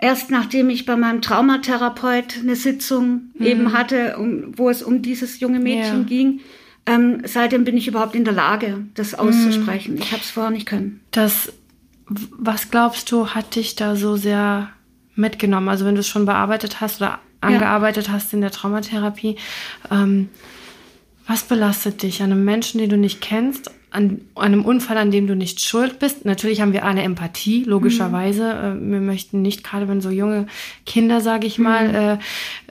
Erst 0.00 0.30
nachdem 0.30 0.70
ich 0.70 0.86
bei 0.86 0.96
meinem 0.96 1.22
Traumatherapeut 1.22 2.38
eine 2.40 2.56
Sitzung 2.56 3.30
hm. 3.36 3.46
eben 3.46 3.72
hatte, 3.72 4.16
um, 4.16 4.56
wo 4.56 4.70
es 4.70 4.82
um 4.82 5.02
dieses 5.02 5.40
junge 5.40 5.58
Mädchen 5.58 6.00
ja. 6.02 6.06
ging, 6.06 6.40
ähm, 6.86 7.22
seitdem 7.24 7.64
bin 7.64 7.76
ich 7.76 7.88
überhaupt 7.88 8.14
in 8.14 8.24
der 8.24 8.32
Lage, 8.32 8.86
das 8.94 9.14
auszusprechen. 9.14 9.96
Hm. 9.96 10.02
Ich 10.02 10.12
habe 10.12 10.22
es 10.22 10.30
vorher 10.30 10.50
nicht 10.50 10.66
können. 10.66 11.00
Das, 11.10 11.52
was 12.08 12.70
glaubst 12.70 13.10
du, 13.10 13.28
hat 13.28 13.56
dich 13.56 13.76
da 13.76 13.96
so 13.96 14.16
sehr 14.16 14.70
mitgenommen? 15.14 15.68
Also 15.68 15.84
wenn 15.84 15.94
du 15.94 16.00
es 16.00 16.08
schon 16.08 16.26
bearbeitet 16.26 16.80
hast 16.80 17.00
oder 17.00 17.18
angearbeitet 17.40 18.06
ja. 18.06 18.12
hast 18.12 18.32
in 18.32 18.40
der 18.40 18.50
Traumatherapie, 18.50 19.36
ähm, 19.90 20.28
was 21.26 21.42
belastet 21.42 22.02
dich 22.02 22.22
an 22.22 22.32
einem 22.32 22.44
Menschen, 22.44 22.78
den 22.78 22.88
du 22.88 22.96
nicht 22.96 23.20
kennst, 23.20 23.70
an 23.90 24.20
einem 24.34 24.64
Unfall, 24.64 24.96
an 24.96 25.10
dem 25.10 25.26
du 25.26 25.34
nicht 25.34 25.60
schuld 25.60 25.98
bist? 25.98 26.24
Natürlich 26.24 26.60
haben 26.60 26.72
wir 26.72 26.84
alle 26.84 27.02
Empathie, 27.02 27.64
logischerweise. 27.64 28.76
Mhm. 28.78 28.92
Wir 28.92 29.00
möchten 29.00 29.42
nicht, 29.42 29.64
gerade 29.64 29.88
wenn 29.88 30.00
so 30.00 30.10
junge 30.10 30.46
Kinder, 30.86 31.20
sage 31.20 31.46
ich 31.46 31.58
mal, 31.58 31.88
mhm. 31.88 31.94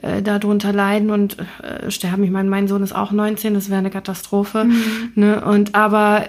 äh, 0.02 0.18
äh, 0.18 0.22
darunter 0.22 0.72
leiden 0.72 1.10
und 1.10 1.36
äh, 1.62 1.90
sterben. 1.90 2.24
Ich 2.24 2.30
meine, 2.30 2.48
mein 2.48 2.68
Sohn 2.68 2.82
ist 2.82 2.94
auch 2.94 3.10
19, 3.10 3.54
das 3.54 3.68
wäre 3.68 3.78
eine 3.78 3.90
Katastrophe. 3.90 4.64
Mhm. 4.64 5.12
Ne? 5.14 5.44
Und 5.44 5.74
aber 5.74 6.28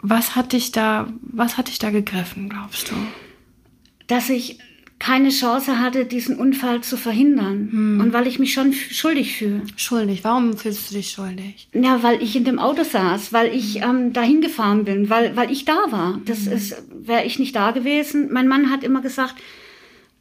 was 0.00 0.34
hat 0.34 0.52
dich 0.52 0.72
da, 0.72 1.08
was 1.22 1.56
hat 1.56 1.68
dich 1.68 1.78
da 1.78 1.90
gegriffen, 1.90 2.48
glaubst 2.48 2.90
du? 2.90 2.94
Dass 4.08 4.28
ich 4.28 4.58
keine 5.02 5.30
Chance 5.30 5.80
hatte, 5.80 6.04
diesen 6.04 6.36
Unfall 6.36 6.80
zu 6.80 6.96
verhindern. 6.96 7.68
Hm. 7.72 8.00
Und 8.00 8.12
weil 8.12 8.28
ich 8.28 8.38
mich 8.38 8.52
schon 8.52 8.72
schuldig 8.72 9.36
fühle. 9.36 9.62
Schuldig? 9.74 10.22
Warum 10.22 10.56
fühlst 10.56 10.90
du 10.90 10.94
dich 10.94 11.10
schuldig? 11.10 11.68
Ja, 11.74 12.04
weil 12.04 12.22
ich 12.22 12.36
in 12.36 12.44
dem 12.44 12.60
Auto 12.60 12.84
saß, 12.84 13.32
weil 13.32 13.52
ich 13.52 13.82
ähm, 13.82 14.12
dahin 14.12 14.40
gefahren 14.40 14.84
bin, 14.84 15.10
weil, 15.10 15.34
weil 15.34 15.50
ich 15.50 15.64
da 15.64 15.76
war. 15.90 16.20
Das 16.24 16.46
hm. 16.46 16.52
ist, 16.52 16.76
wäre 16.88 17.24
ich 17.24 17.40
nicht 17.40 17.56
da 17.56 17.72
gewesen. 17.72 18.32
Mein 18.32 18.46
Mann 18.46 18.70
hat 18.70 18.84
immer 18.84 19.00
gesagt, 19.00 19.34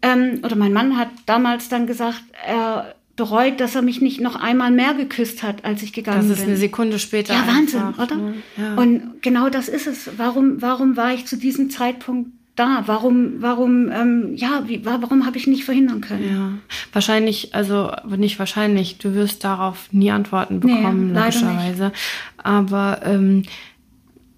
ähm, 0.02 0.40
oder 0.44 0.56
mein 0.56 0.74
Mann 0.74 0.98
hat 0.98 1.10
damals 1.28 1.70
dann 1.70 1.86
gesagt, 1.86 2.24
er 2.44 2.96
bereut, 3.16 3.60
dass 3.60 3.76
er 3.76 3.84
mich 3.84 4.02
nicht 4.02 4.20
noch 4.20 4.36
einmal 4.36 4.72
mehr 4.72 4.96
geküsst 4.96 5.44
hat, 5.44 5.64
als 5.64 5.84
ich 5.84 5.94
gegangen 5.94 6.22
bin. 6.22 6.30
Das 6.30 6.40
ist 6.40 6.46
bin. 6.46 6.54
eine 6.54 6.60
Sekunde 6.60 6.98
später. 6.98 7.36
Ja, 7.36 7.46
Wahnsinn, 7.46 7.84
einfach, 7.84 8.04
oder? 8.04 8.16
Ne? 8.16 8.34
Ja. 8.58 8.74
Und 8.78 9.22
genau 9.22 9.50
das 9.50 9.70
ist 9.70 9.86
es. 9.86 10.10
Warum, 10.18 10.60
warum 10.60 10.98
war 10.98 11.14
ich 11.14 11.28
zu 11.28 11.38
diesem 11.38 11.70
Zeitpunkt 11.70 12.32
da? 12.56 12.84
Warum, 12.86 13.42
warum, 13.42 13.92
ähm, 13.92 14.34
ja, 14.36 14.64
wie, 14.68 14.86
warum 14.86 15.26
habe 15.26 15.38
ich 15.38 15.48
nicht 15.48 15.64
verhindern 15.64 16.02
können? 16.02 16.30
Ja, 16.30 16.76
wahrscheinlich, 16.94 17.54
also 17.56 17.92
nicht 18.18 18.40
wahrscheinlich, 18.40 18.98
du 18.98 19.14
wirst 19.14 19.44
darauf 19.44 19.92
nie 19.92 20.12
Antworten 20.12 20.60
bekommen, 20.60 21.12
nee, 21.14 21.20
logischerweise. 21.20 21.92
Aber 22.38 23.02
ähm, 23.04 23.44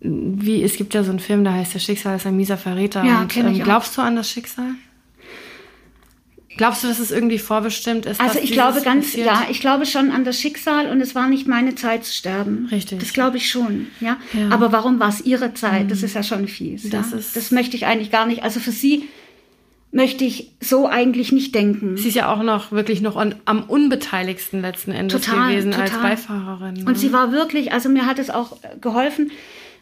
wie, 0.01 0.61
es 0.63 0.75
gibt 0.75 0.93
ja 0.93 1.03
so 1.03 1.11
einen 1.11 1.19
Film, 1.19 1.43
der 1.43 1.53
heißt 1.53 1.75
Das 1.75 1.83
Schicksal 1.83 2.17
ist 2.17 2.27
ein 2.27 2.35
mieser 2.35 2.57
Verräter. 2.57 3.03
Ja, 3.03 3.21
und, 3.21 3.35
ähm, 3.37 3.59
glaubst 3.59 3.97
du 3.97 4.01
an 4.01 4.15
das 4.15 4.29
Schicksal? 4.29 4.71
Glaubst 6.55 6.83
du, 6.83 6.87
dass 6.87 6.99
es 6.99 7.11
irgendwie 7.11 7.39
vorbestimmt 7.39 8.05
ist? 8.05 8.19
Also 8.19 8.39
ich 8.39 8.51
glaube 8.51 8.81
ganz, 8.81 9.05
passiert? 9.05 9.27
ja, 9.27 9.47
ich 9.49 9.59
glaube 9.59 9.85
schon 9.85 10.11
an 10.11 10.23
das 10.23 10.39
Schicksal 10.39 10.89
und 10.89 11.01
es 11.01 11.15
war 11.15 11.27
nicht 11.27 11.47
meine 11.47 11.75
Zeit 11.75 12.05
zu 12.05 12.13
sterben. 12.13 12.67
Richtig. 12.71 12.99
Das 12.99 13.13
glaube 13.13 13.37
ich 13.37 13.49
schon, 13.49 13.87
ja. 13.99 14.17
ja. 14.33 14.49
Aber 14.49 14.71
warum 14.71 14.99
war 14.99 15.09
es 15.09 15.21
ihre 15.21 15.53
Zeit? 15.53 15.85
Mhm. 15.85 15.87
Das 15.89 16.03
ist 16.03 16.15
ja 16.15 16.23
schon 16.23 16.47
fies. 16.47 16.89
Das, 16.89 17.11
ja? 17.11 17.17
ist 17.17 17.35
das 17.35 17.51
möchte 17.51 17.75
ich 17.75 17.85
eigentlich 17.85 18.11
gar 18.11 18.25
nicht. 18.25 18.43
Also 18.43 18.59
für 18.59 18.71
sie 18.71 19.07
möchte 19.91 20.25
ich 20.25 20.51
so 20.59 20.87
eigentlich 20.87 21.31
nicht 21.31 21.53
denken. 21.55 21.97
Sie 21.97 22.09
ist 22.09 22.15
ja 22.15 22.31
auch 22.33 22.43
noch 22.43 22.71
wirklich 22.71 23.01
noch 23.01 23.15
an, 23.15 23.35
am 23.45 23.63
unbeteiligsten 23.63 24.61
letzten 24.61 24.91
Endes 24.91 25.21
total, 25.21 25.51
gewesen 25.51 25.71
total. 25.71 25.89
als 25.89 26.01
Beifahrerin. 26.01 26.73
Ne? 26.75 26.85
Und 26.85 26.97
sie 26.97 27.13
war 27.13 27.31
wirklich, 27.31 27.71
also 27.71 27.89
mir 27.89 28.05
hat 28.05 28.19
es 28.19 28.29
auch 28.29 28.57
geholfen. 28.81 29.31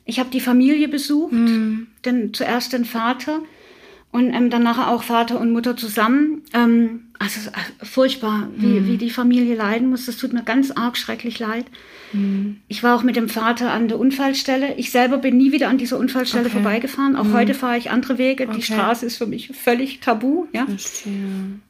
Ich 0.05 0.19
habe 0.19 0.29
die 0.29 0.41
Familie 0.41 0.87
besucht, 0.87 1.31
mhm. 1.31 1.87
denn 2.03 2.33
zuerst 2.33 2.73
den 2.73 2.85
Vater 2.85 3.39
und 4.11 4.33
ähm, 4.33 4.49
dann 4.49 4.63
nachher 4.63 4.89
auch 4.89 5.03
Vater 5.03 5.39
und 5.39 5.51
Mutter 5.51 5.77
zusammen. 5.77 6.41
Ähm, 6.53 7.01
also 7.17 7.49
äh, 7.49 7.85
furchtbar, 7.85 8.49
wie, 8.55 8.79
mhm. 8.79 8.87
wie 8.87 8.97
die 8.97 9.09
Familie 9.09 9.55
leiden 9.55 9.89
muss. 9.89 10.05
Das 10.05 10.17
tut 10.17 10.33
mir 10.33 10.43
ganz 10.43 10.71
arg 10.71 10.97
schrecklich 10.97 11.39
leid. 11.39 11.65
Mhm. 12.11 12.57
Ich 12.67 12.83
war 12.83 12.95
auch 12.95 13.03
mit 13.03 13.15
dem 13.15 13.29
Vater 13.29 13.71
an 13.71 13.87
der 13.87 13.99
Unfallstelle. 13.99 14.75
Ich 14.75 14.91
selber 14.91 15.17
bin 15.17 15.37
nie 15.37 15.53
wieder 15.53 15.69
an 15.69 15.77
dieser 15.77 15.97
Unfallstelle 15.97 16.47
okay. 16.47 16.53
vorbeigefahren. 16.53 17.15
Auch 17.15 17.25
mhm. 17.25 17.33
heute 17.33 17.53
fahre 17.53 17.77
ich 17.77 17.89
andere 17.89 18.17
Wege. 18.17 18.47
Okay. 18.47 18.55
Die 18.57 18.63
Straße 18.63 19.05
ist 19.05 19.17
für 19.17 19.27
mich 19.27 19.49
völlig 19.49 20.01
tabu. 20.01 20.47
Ja? 20.51 20.67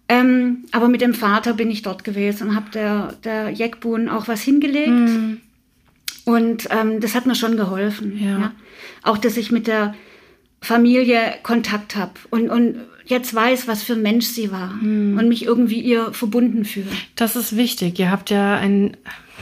Ähm, 0.08 0.65
aber 0.71 0.88
mit 0.88 1.01
dem 1.01 1.13
Vater 1.13 1.54
bin 1.54 1.69
ich 1.69 1.84
dort 1.84 2.04
gewesen 2.04 2.49
und 2.49 2.56
habe 2.56 2.71
der, 2.71 3.13
der 3.23 3.49
Jeckbuhn 3.51 4.10
auch 4.10 4.27
was 4.27 4.41
hingelegt. 4.41 4.89
Mhm. 4.89 5.41
Und 6.25 6.69
ähm, 6.71 7.01
das 7.01 7.13
hat 7.13 7.27
mir 7.27 7.36
schon 7.36 7.56
geholfen. 7.56 8.17
Ja. 8.19 8.39
ja. 8.39 8.51
Auch, 9.04 9.17
dass 9.17 9.38
ich 9.38 9.51
mit 9.51 9.67
der 9.67 9.93
Familie 10.62 11.34
Kontakt 11.41 11.95
habe 11.95 12.13
und, 12.30 12.50
und 12.50 12.76
jetzt 13.06 13.34
weiß, 13.34 13.67
was 13.67 13.82
für 13.84 13.93
ein 13.93 14.02
Mensch 14.02 14.28
sie 14.28 14.52
war 14.52 14.80
hm. 14.80 15.17
und 15.17 15.28
mich 15.28 15.45
irgendwie 15.45 15.82
ihr 15.82 16.13
verbunden 16.13 16.65
fühle. 16.65 16.88
Das 17.15 17.36
ist 17.36 17.58
wichtig. 17.58 18.00
Ihr 18.00 18.12
habt 18.12 18.30
ja 18.30 18.56
ein, 18.58 18.95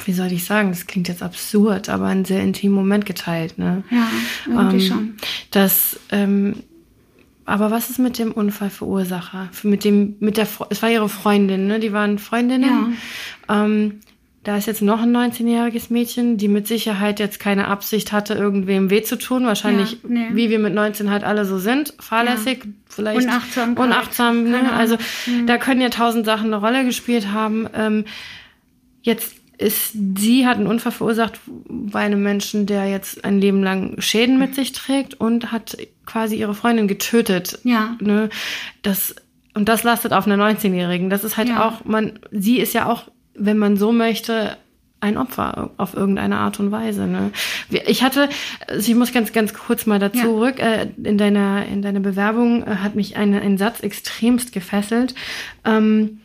wie 0.05 0.13
soll 0.13 0.31
ich 0.31 0.45
sagen, 0.45 0.69
das 0.69 0.87
klingt 0.87 1.09
jetzt 1.09 1.21
absurd, 1.21 1.89
aber 1.89 2.05
einen 2.05 2.25
sehr 2.25 2.41
intimen 2.41 2.75
Moment 2.75 3.05
geteilt. 3.05 3.57
Ne? 3.57 3.83
Ja, 3.91 4.09
irgendwie 4.47 4.85
ähm, 4.85 4.91
schon. 4.91 5.13
Das, 5.51 5.99
ähm, 6.11 6.63
aber 7.45 7.69
was 7.69 7.89
ist 7.89 7.99
mit 7.99 8.17
dem 8.17 8.31
Unfallverursacher? 8.31 9.49
Mit 9.63 9.83
dem, 9.83 10.15
mit 10.19 10.37
der, 10.37 10.47
es 10.69 10.81
war 10.81 10.89
ihre 10.89 11.09
Freundin, 11.09 11.67
ne? 11.67 11.79
Die 11.79 11.91
waren 11.91 12.19
Freundinnen. 12.19 12.97
Ja. 13.49 13.65
Ähm, 13.65 13.99
da 14.49 14.57
ist 14.57 14.65
jetzt 14.65 14.81
noch 14.81 15.03
ein 15.03 15.15
19-jähriges 15.15 15.93
Mädchen, 15.93 16.37
die 16.37 16.47
mit 16.47 16.65
Sicherheit 16.65 17.19
jetzt 17.19 17.39
keine 17.39 17.67
Absicht 17.67 18.11
hatte, 18.11 18.33
irgendwem 18.33 18.89
weh 18.89 19.03
zu 19.03 19.15
tun. 19.15 19.45
Wahrscheinlich, 19.45 19.91
ja, 19.91 20.09
nee. 20.09 20.29
wie 20.33 20.49
wir 20.49 20.57
mit 20.57 20.73
19 20.73 21.11
halt 21.11 21.23
alle 21.23 21.45
so 21.45 21.59
sind, 21.59 21.93
fahrlässig, 21.99 22.63
ja. 22.63 22.71
vielleicht 22.89 23.27
unachtsam. 23.27 23.73
Unachtsam, 23.75 24.49
ne? 24.49 24.73
Also 24.73 24.97
mhm. 25.27 25.45
da 25.45 25.59
können 25.59 25.81
ja 25.81 25.89
tausend 25.89 26.25
Sachen 26.25 26.47
eine 26.47 26.55
Rolle 26.55 26.83
gespielt 26.83 27.31
haben. 27.31 27.69
Ähm, 27.75 28.05
jetzt 29.03 29.35
ist, 29.59 29.93
sie 30.17 30.47
hat 30.47 30.57
einen 30.57 30.65
Unfall 30.65 30.93
verursacht 30.93 31.39
bei 31.67 31.99
einem 31.99 32.23
Menschen, 32.23 32.65
der 32.65 32.89
jetzt 32.89 33.23
ein 33.25 33.39
Leben 33.39 33.61
lang 33.61 34.01
Schäden 34.01 34.39
mit 34.39 34.55
sich 34.55 34.71
trägt 34.71 35.13
und 35.13 35.51
hat 35.51 35.77
quasi 36.07 36.37
ihre 36.37 36.55
Freundin 36.55 36.87
getötet. 36.87 37.59
Ja. 37.65 37.95
Ne? 37.99 38.29
Das, 38.81 39.13
und 39.53 39.69
das 39.69 39.83
lastet 39.83 40.11
auf 40.11 40.25
einer 40.25 40.43
19-Jährigen. 40.43 41.11
Das 41.11 41.23
ist 41.23 41.37
halt 41.37 41.49
ja. 41.49 41.67
auch, 41.67 41.85
man, 41.85 42.17
sie 42.31 42.59
ist 42.59 42.73
ja 42.73 42.87
auch 42.87 43.11
wenn 43.39 43.57
man 43.57 43.77
so 43.77 43.91
möchte, 43.91 44.57
ein 45.01 45.17
Opfer 45.17 45.71
auf 45.77 45.93
irgendeine 45.93 46.37
Art 46.37 46.59
und 46.59 46.71
Weise. 46.71 47.07
Ne? 47.07 47.31
Ich 47.87 48.03
hatte, 48.03 48.29
also 48.67 48.91
ich 48.91 48.97
muss 48.97 49.13
ganz, 49.13 49.31
ganz 49.31 49.53
kurz 49.53 49.85
mal 49.85 49.99
dazu 49.99 50.17
ja. 50.17 50.23
zurück, 50.25 50.59
äh, 50.59 50.87
in 51.03 51.17
deiner, 51.17 51.65
in 51.65 51.81
deiner 51.81 52.01
Bewerbung 52.01 52.63
äh, 52.63 52.75
hat 52.75 52.95
mich 52.95 53.15
ein, 53.15 53.33
ein 53.33 53.57
Satz 53.57 53.79
extremst 53.79 54.51
gefesselt. 54.51 55.15
Ähm, 55.63 56.19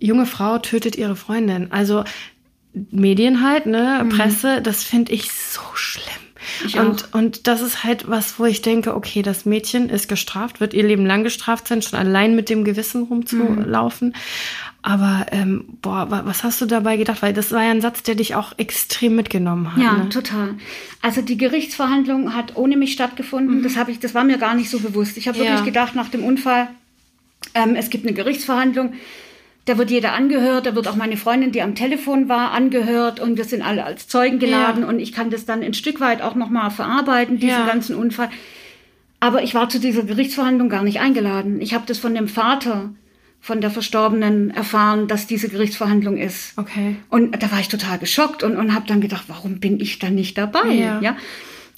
junge 0.00 0.26
Frau 0.26 0.58
tötet 0.58 0.96
ihre 0.96 1.16
Freundin. 1.16 1.70
Also 1.70 2.04
Medien 2.72 3.42
halt, 3.42 3.66
ne, 3.66 4.02
mhm. 4.04 4.08
Presse, 4.08 4.62
das 4.62 4.82
finde 4.82 5.12
ich 5.12 5.30
so 5.32 5.60
schlimm. 5.74 6.04
Ich 6.64 6.78
und, 6.78 7.12
und 7.14 7.46
das 7.46 7.60
ist 7.60 7.84
halt 7.84 8.08
was, 8.08 8.38
wo 8.38 8.44
ich 8.44 8.62
denke, 8.62 8.94
okay, 8.94 9.22
das 9.22 9.44
Mädchen 9.44 9.90
ist 9.90 10.08
gestraft, 10.08 10.60
wird 10.60 10.72
ihr 10.72 10.84
Leben 10.84 11.04
lang 11.04 11.22
gestraft 11.22 11.68
sein, 11.68 11.82
schon 11.82 11.98
allein 11.98 12.34
mit 12.36 12.48
dem 12.48 12.64
Gewissen 12.64 13.04
rumzulaufen. 13.04 14.08
Mhm. 14.08 14.14
Aber 14.82 15.26
ähm, 15.32 15.64
boah, 15.82 16.06
was 16.24 16.44
hast 16.44 16.60
du 16.60 16.66
dabei 16.66 16.96
gedacht? 16.96 17.20
Weil 17.20 17.32
das 17.32 17.50
war 17.50 17.64
ja 17.64 17.70
ein 17.70 17.80
Satz, 17.80 18.02
der 18.04 18.14
dich 18.14 18.36
auch 18.36 18.52
extrem 18.58 19.16
mitgenommen 19.16 19.74
hat. 19.74 19.82
Ja, 19.82 19.92
ne? 19.94 20.08
total. 20.08 20.54
Also 21.02 21.20
die 21.20 21.36
Gerichtsverhandlung 21.36 22.34
hat 22.34 22.56
ohne 22.56 22.76
mich 22.76 22.92
stattgefunden. 22.92 23.58
Mhm. 23.58 23.62
Das 23.64 23.76
habe 23.76 23.90
ich, 23.90 23.98
das 23.98 24.14
war 24.14 24.24
mir 24.24 24.38
gar 24.38 24.54
nicht 24.54 24.70
so 24.70 24.78
bewusst. 24.78 25.16
Ich 25.16 25.26
habe 25.26 25.38
ja. 25.38 25.44
wirklich 25.44 25.64
gedacht 25.64 25.94
nach 25.94 26.08
dem 26.08 26.24
Unfall, 26.24 26.68
ähm, 27.54 27.74
es 27.74 27.90
gibt 27.90 28.06
eine 28.06 28.14
Gerichtsverhandlung. 28.14 28.94
Da 29.64 29.76
wird 29.76 29.90
jeder 29.90 30.14
angehört, 30.14 30.64
da 30.64 30.74
wird 30.74 30.88
auch 30.88 30.96
meine 30.96 31.18
Freundin, 31.18 31.52
die 31.52 31.60
am 31.60 31.74
Telefon 31.74 32.30
war, 32.30 32.52
angehört 32.52 33.20
und 33.20 33.36
wir 33.36 33.44
sind 33.44 33.60
alle 33.60 33.84
als 33.84 34.08
Zeugen 34.08 34.38
geladen 34.38 34.84
ja. 34.84 34.88
und 34.88 34.98
ich 34.98 35.12
kann 35.12 35.28
das 35.28 35.44
dann 35.44 35.62
ein 35.62 35.74
Stück 35.74 36.00
weit 36.00 36.22
auch 36.22 36.34
nochmal 36.34 36.70
verarbeiten, 36.70 37.38
diesen 37.38 37.50
ja. 37.50 37.66
ganzen 37.66 37.94
Unfall. 37.94 38.30
Aber 39.20 39.42
ich 39.42 39.54
war 39.54 39.68
zu 39.68 39.78
dieser 39.78 40.04
Gerichtsverhandlung 40.04 40.70
gar 40.70 40.84
nicht 40.84 41.00
eingeladen. 41.00 41.60
Ich 41.60 41.74
habe 41.74 41.84
das 41.86 41.98
von 41.98 42.14
dem 42.14 42.28
Vater 42.28 42.94
von 43.40 43.60
der 43.60 43.70
Verstorbenen 43.70 44.50
erfahren, 44.50 45.08
dass 45.08 45.26
diese 45.26 45.48
Gerichtsverhandlung 45.48 46.16
ist. 46.16 46.52
Okay. 46.56 46.96
Und 47.08 47.42
da 47.42 47.50
war 47.50 47.60
ich 47.60 47.68
total 47.68 47.98
geschockt 47.98 48.42
und, 48.42 48.56
und 48.56 48.74
habe 48.74 48.86
dann 48.86 49.00
gedacht, 49.00 49.24
warum 49.28 49.60
bin 49.60 49.80
ich 49.80 49.98
da 49.98 50.10
nicht 50.10 50.36
dabei? 50.36 50.72
Ja. 50.72 51.00
ja? 51.00 51.16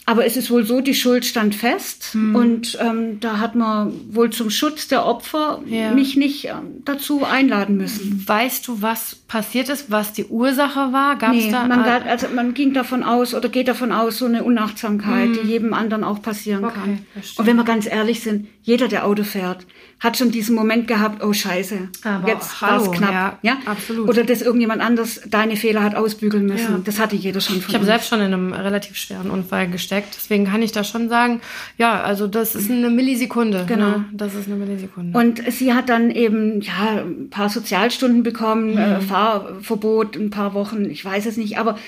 Aber 0.07 0.27
es 0.27 0.37
ist 0.37 0.51
wohl 0.51 0.65
so, 0.65 0.81
die 0.81 0.95
Schuld 0.95 1.25
stand 1.25 1.55
fest 1.55 2.15
mhm. 2.15 2.35
und 2.35 2.79
ähm, 2.81 3.21
da 3.21 3.39
hat 3.39 3.55
man 3.55 3.93
wohl 4.11 4.31
zum 4.31 4.51
Schutz 4.51 4.89
der 4.89 5.07
Opfer 5.07 5.63
ja. 5.67 5.93
mich 5.93 6.17
nicht 6.17 6.47
ähm, 6.47 6.83
dazu 6.85 7.25
einladen 7.25 7.77
müssen. 7.77 8.25
Weißt 8.27 8.67
du, 8.67 8.83
was 8.83 9.15
passiert 9.15 9.69
ist, 9.69 9.91
was 9.91 10.13
die 10.13 10.25
Ursache 10.25 10.93
war? 10.93 11.17
Gab's 11.17 11.37
nee, 11.37 11.53
da 11.53 11.65
man, 11.67 11.85
gab, 11.85 12.07
also 12.07 12.27
man 12.35 12.55
ging 12.55 12.73
davon 12.73 13.05
aus 13.05 13.35
oder 13.35 13.49
geht 13.49 13.69
davon 13.69 13.93
aus, 13.93 14.19
so 14.19 14.25
eine 14.25 14.43
Unachtsamkeit, 14.43 15.29
mhm. 15.29 15.35
die 15.35 15.49
jedem 15.49 15.75
anderen 15.75 16.03
auch 16.03 16.21
passieren 16.21 16.65
okay, 16.65 16.75
kann. 16.75 16.99
Verstehe. 17.13 17.39
Und 17.39 17.47
wenn 17.47 17.57
wir 17.57 17.65
ganz 17.65 17.87
ehrlich 17.87 18.21
sind, 18.21 18.49
jeder, 18.63 18.89
der 18.89 19.07
Auto 19.07 19.23
fährt, 19.23 19.65
hat 20.01 20.17
schon 20.17 20.31
diesen 20.31 20.57
Moment 20.57 20.89
gehabt, 20.89 21.23
oh 21.23 21.35
Scheiße, 21.35 21.89
Aber 22.05 22.27
jetzt 22.27 22.61
war 22.63 22.81
es 22.81 22.91
knapp. 22.91 23.13
Ja, 23.13 23.39
ja, 23.43 23.59
absolut. 23.67 24.09
Oder 24.09 24.25
dass 24.25 24.41
irgendjemand 24.41 24.81
anders 24.81 25.21
deine 25.29 25.57
Fehler 25.57 25.83
hat 25.83 25.95
ausbügeln 25.95 26.47
müssen. 26.47 26.73
Ja. 26.73 26.81
Das 26.83 26.99
hatte 26.99 27.17
jeder 27.17 27.43
schon 27.43 27.61
von 27.61 27.69
Ich 27.69 27.75
habe 27.75 27.85
selbst 27.85 28.09
schon 28.09 28.21
in 28.21 28.33
einem 28.33 28.53
relativ 28.55 28.97
schweren 28.97 29.31
Unfall 29.31 29.69
gesteckt. 29.69 30.17
Deswegen 30.17 30.47
kann 30.47 30.63
ich 30.63 30.73
da 30.73 30.85
schon 30.85 31.11
sagen, 31.11 31.43
ja, 31.77 32.01
also 32.01 32.27
das 32.27 32.55
ist 32.55 32.71
eine 32.71 32.89
Millisekunde. 32.89 33.67
Genau. 33.69 33.99
Ne? 33.99 34.05
Das 34.13 34.35
ist 34.35 34.47
eine 34.47 34.57
Millisekunde. 34.57 35.19
Und 35.19 35.43
sie 35.53 35.75
hat 35.75 35.91
dann 35.91 36.11
eben 36.11 36.63
ja, 36.63 37.03
ein 37.03 37.29
paar 37.29 37.51
Sozialstunden 37.51 38.23
bekommen, 38.23 38.73
mhm. 38.73 38.79
äh, 38.79 39.01
Fahrverbot, 39.03 40.17
ein 40.17 40.31
paar 40.31 40.55
Wochen, 40.55 40.89
ich 40.89 41.05
weiß 41.05 41.27
es 41.27 41.37
nicht. 41.37 41.59
Aber 41.59 41.79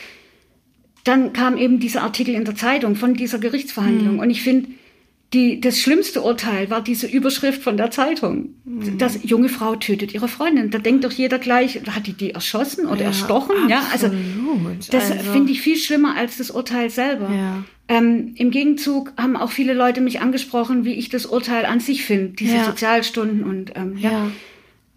dann 1.05 1.33
kam 1.33 1.57
eben 1.57 1.81
dieser 1.81 2.03
Artikel 2.03 2.35
in 2.35 2.45
der 2.45 2.57
Zeitung 2.57 2.95
von 2.95 3.15
dieser 3.15 3.39
Gerichtsverhandlung. 3.39 4.15
Mhm. 4.15 4.21
Und 4.21 4.29
ich 4.29 4.43
finde, 4.43 4.69
die, 5.33 5.61
das 5.61 5.79
schlimmste 5.79 6.21
Urteil 6.21 6.69
war 6.69 6.83
diese 6.83 7.07
Überschrift 7.07 7.63
von 7.63 7.77
der 7.77 7.91
Zeitung. 7.91 8.51
Mhm. 8.65 8.99
Das 8.99 9.19
junge 9.23 9.49
Frau 9.49 9.77
tötet 9.77 10.13
ihre 10.13 10.29
Freundin. 10.29 10.71
Da 10.71 10.79
denkt 10.79 11.05
doch 11.05 11.13
jeder 11.13 11.39
gleich, 11.39 11.81
hat 11.91 12.07
die 12.07 12.13
die 12.13 12.33
erschossen 12.33 12.87
oder 12.87 13.01
ja, 13.01 13.07
erstochen? 13.07 13.53
Absolut. 13.53 13.71
Ja, 13.71 13.83
also 13.93 14.11
das 14.91 15.11
also. 15.11 15.33
finde 15.33 15.53
ich 15.53 15.63
viel 15.63 15.77
schlimmer 15.77 16.17
als 16.17 16.37
das 16.37 16.51
Urteil 16.51 16.91
selber. 16.91 17.31
Ja. 17.33 17.65
Ähm, 17.89 18.35
Im 18.37 18.51
Gegenzug 18.51 19.13
haben 19.17 19.37
auch 19.37 19.51
viele 19.51 19.73
Leute 19.73 20.01
mich 20.01 20.21
angesprochen, 20.21 20.85
wie 20.85 20.95
ich 20.95 21.09
das 21.09 21.27
Urteil 21.27 21.65
an 21.65 21.81
sich 21.81 22.05
finde, 22.05 22.35
diese 22.35 22.57
ja. 22.57 22.65
Sozialstunden 22.65 23.45
und 23.45 23.73
ähm, 23.75 23.97
ja 23.97 24.31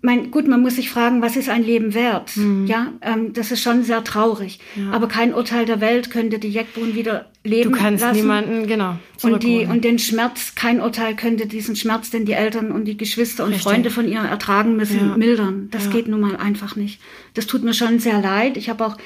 mein, 0.06 0.30
gut, 0.30 0.48
man 0.48 0.62
muss 0.62 0.76
sich 0.76 0.92
fragen, 0.92 1.22
was 1.24 1.36
ist 1.36 1.50
ein 1.50 1.64
Leben 1.64 1.96
wert? 1.96 2.38
Mhm. 2.38 2.68
Ja, 2.68 2.94
ähm, 3.02 3.34
das 3.34 3.52
ist 3.52 3.62
schon 3.62 3.84
sehr 3.84 4.04
traurig. 4.04 4.60
Ja. 4.76 4.92
Aber 4.92 5.08
kein 5.08 5.34
Urteil 5.34 5.66
der 5.66 5.82
Welt 5.82 6.12
könnte 6.12 6.38
die 6.38 6.50
Jackbohnen 6.50 6.96
wieder 6.96 7.26
leben 7.44 7.72
Du 7.72 7.78
kannst 7.78 8.04
lassen. 8.04 8.18
niemanden, 8.18 8.68
genau. 8.68 8.98
Und, 9.24 9.42
die, 9.42 9.66
und 9.66 9.84
den 9.84 9.98
Schmerz, 9.98 10.54
kein 10.54 10.80
Urteil 10.80 11.16
könnte 11.16 11.48
diesen 11.48 11.76
Schmerz, 11.76 12.12
den 12.12 12.26
die 12.26 12.34
Eltern 12.34 12.72
und 12.72 12.86
die 12.86 12.98
Geschwister 12.98 13.44
und 13.44 13.50
Richtig. 13.50 13.64
Freunde 13.64 13.90
von 13.90 14.08
ihr 14.08 14.20
ertragen 14.20 14.76
müssen, 14.76 15.10
ja. 15.10 15.18
mildern. 15.18 15.70
Das 15.72 15.86
ja. 15.86 15.92
geht 15.92 16.08
nun 16.08 16.22
mal 16.22 16.36
einfach 16.36 16.76
nicht. 16.76 17.02
Das 17.34 17.48
tut 17.48 17.64
mir 17.64 17.74
schon 17.74 18.00
sehr 18.00 18.22
leid. 18.22 18.58
Ich 18.58 18.70
habe 18.70 18.86
auch 18.86 18.98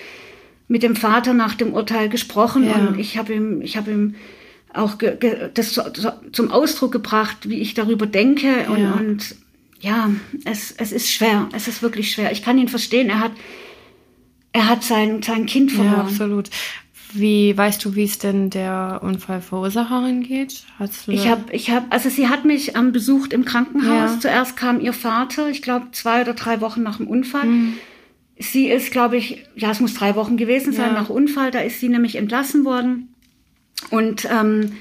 mit 0.68 0.84
dem 0.84 0.98
Vater 0.98 1.34
nach 1.34 1.56
dem 1.56 1.74
Urteil 1.74 2.10
gesprochen 2.10 2.70
und 2.70 3.00
ich 3.00 3.18
habe 3.18 3.34
ihm, 3.34 3.62
ich 3.62 3.78
habe 3.78 3.90
ihm 3.90 4.16
auch 4.72 4.98
das 5.54 5.82
zum 6.32 6.52
Ausdruck 6.52 6.92
gebracht, 6.92 7.50
wie 7.50 7.60
ich 7.60 7.74
darüber 7.74 8.06
denke 8.06 8.68
und, 8.70 8.86
und 8.86 9.36
ja, 9.80 10.10
es, 10.46 10.74
es 10.78 10.92
ist 10.92 11.12
schwer. 11.12 11.50
Es 11.54 11.68
ist 11.68 11.82
wirklich 11.82 12.12
schwer. 12.12 12.32
Ich 12.32 12.44
kann 12.44 12.58
ihn 12.58 12.68
verstehen. 12.68 13.10
Er 13.10 13.20
hat, 13.20 13.32
er 14.52 14.68
hat 14.68 14.84
sein, 14.84 15.22
sein 15.22 15.46
Kind 15.46 15.72
verloren. 15.72 15.96
Ja, 15.96 16.02
absolut. 16.02 16.50
Wie 17.14 17.58
weißt 17.58 17.84
du, 17.84 17.96
wie 17.96 18.04
es 18.04 18.20
denn 18.20 18.52
der 18.52 19.00
Unfallverursacherin 19.02 20.22
geht? 20.22 20.64
Hast 20.78 21.08
du 21.08 21.12
ich 21.12 21.28
habe, 21.28 21.52
ich 21.52 21.72
habe, 21.72 21.88
also 21.90 22.10
sie 22.10 22.28
hat 22.28 22.46
mich 22.46 22.76
ähm, 22.76 22.92
besucht 22.92 23.34
im 23.34 23.46
Krankenhaus. 23.46 24.12
Ja. 24.14 24.20
Zuerst 24.20 24.58
kam 24.58 24.80
ihr 24.80 24.94
Vater, 24.94 25.50
ich 25.50 25.62
glaube 25.62 25.88
zwei 25.92 26.22
oder 26.22 26.34
drei 26.34 26.62
Wochen 26.62 26.84
nach 26.84 26.98
dem 26.98 27.08
Unfall. 27.08 27.46
Mhm. 27.46 27.74
Sie 28.38 28.68
ist, 28.68 28.92
glaube 28.92 29.18
ich, 29.18 29.46
ja, 29.56 29.72
es 29.72 29.80
muss 29.80 29.96
drei 29.96 30.16
Wochen 30.16 30.38
gewesen 30.38 30.72
sein 30.72 30.94
ja. 30.94 31.02
nach 31.02 31.10
Unfall. 31.10 31.52
Da 31.52 31.60
ist 31.60 31.80
sie 31.80 31.90
nämlich 31.90 32.16
entlassen 32.16 32.64
worden. 32.64 33.14
Und 33.90 34.28
ähm, 34.32 34.74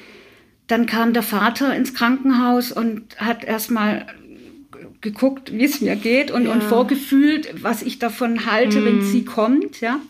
dann 0.66 0.84
kam 0.84 1.14
der 1.14 1.22
Vater 1.22 1.74
ins 1.74 1.94
Krankenhaus 1.94 2.72
und 2.72 3.18
hat 3.18 3.42
erstmal 3.42 4.06
geguckt, 5.00 5.52
wie 5.52 5.64
es 5.64 5.80
mir 5.80 5.96
geht 5.96 6.30
und, 6.30 6.46
ja. 6.46 6.52
und 6.52 6.62
vorgefühlt, 6.62 7.62
was 7.62 7.82
ich 7.82 7.98
davon 7.98 8.46
halte, 8.46 8.80
mm. 8.80 8.84
wenn 8.84 9.02
sie 9.02 9.24
kommt, 9.24 9.80
ja. 9.80 10.00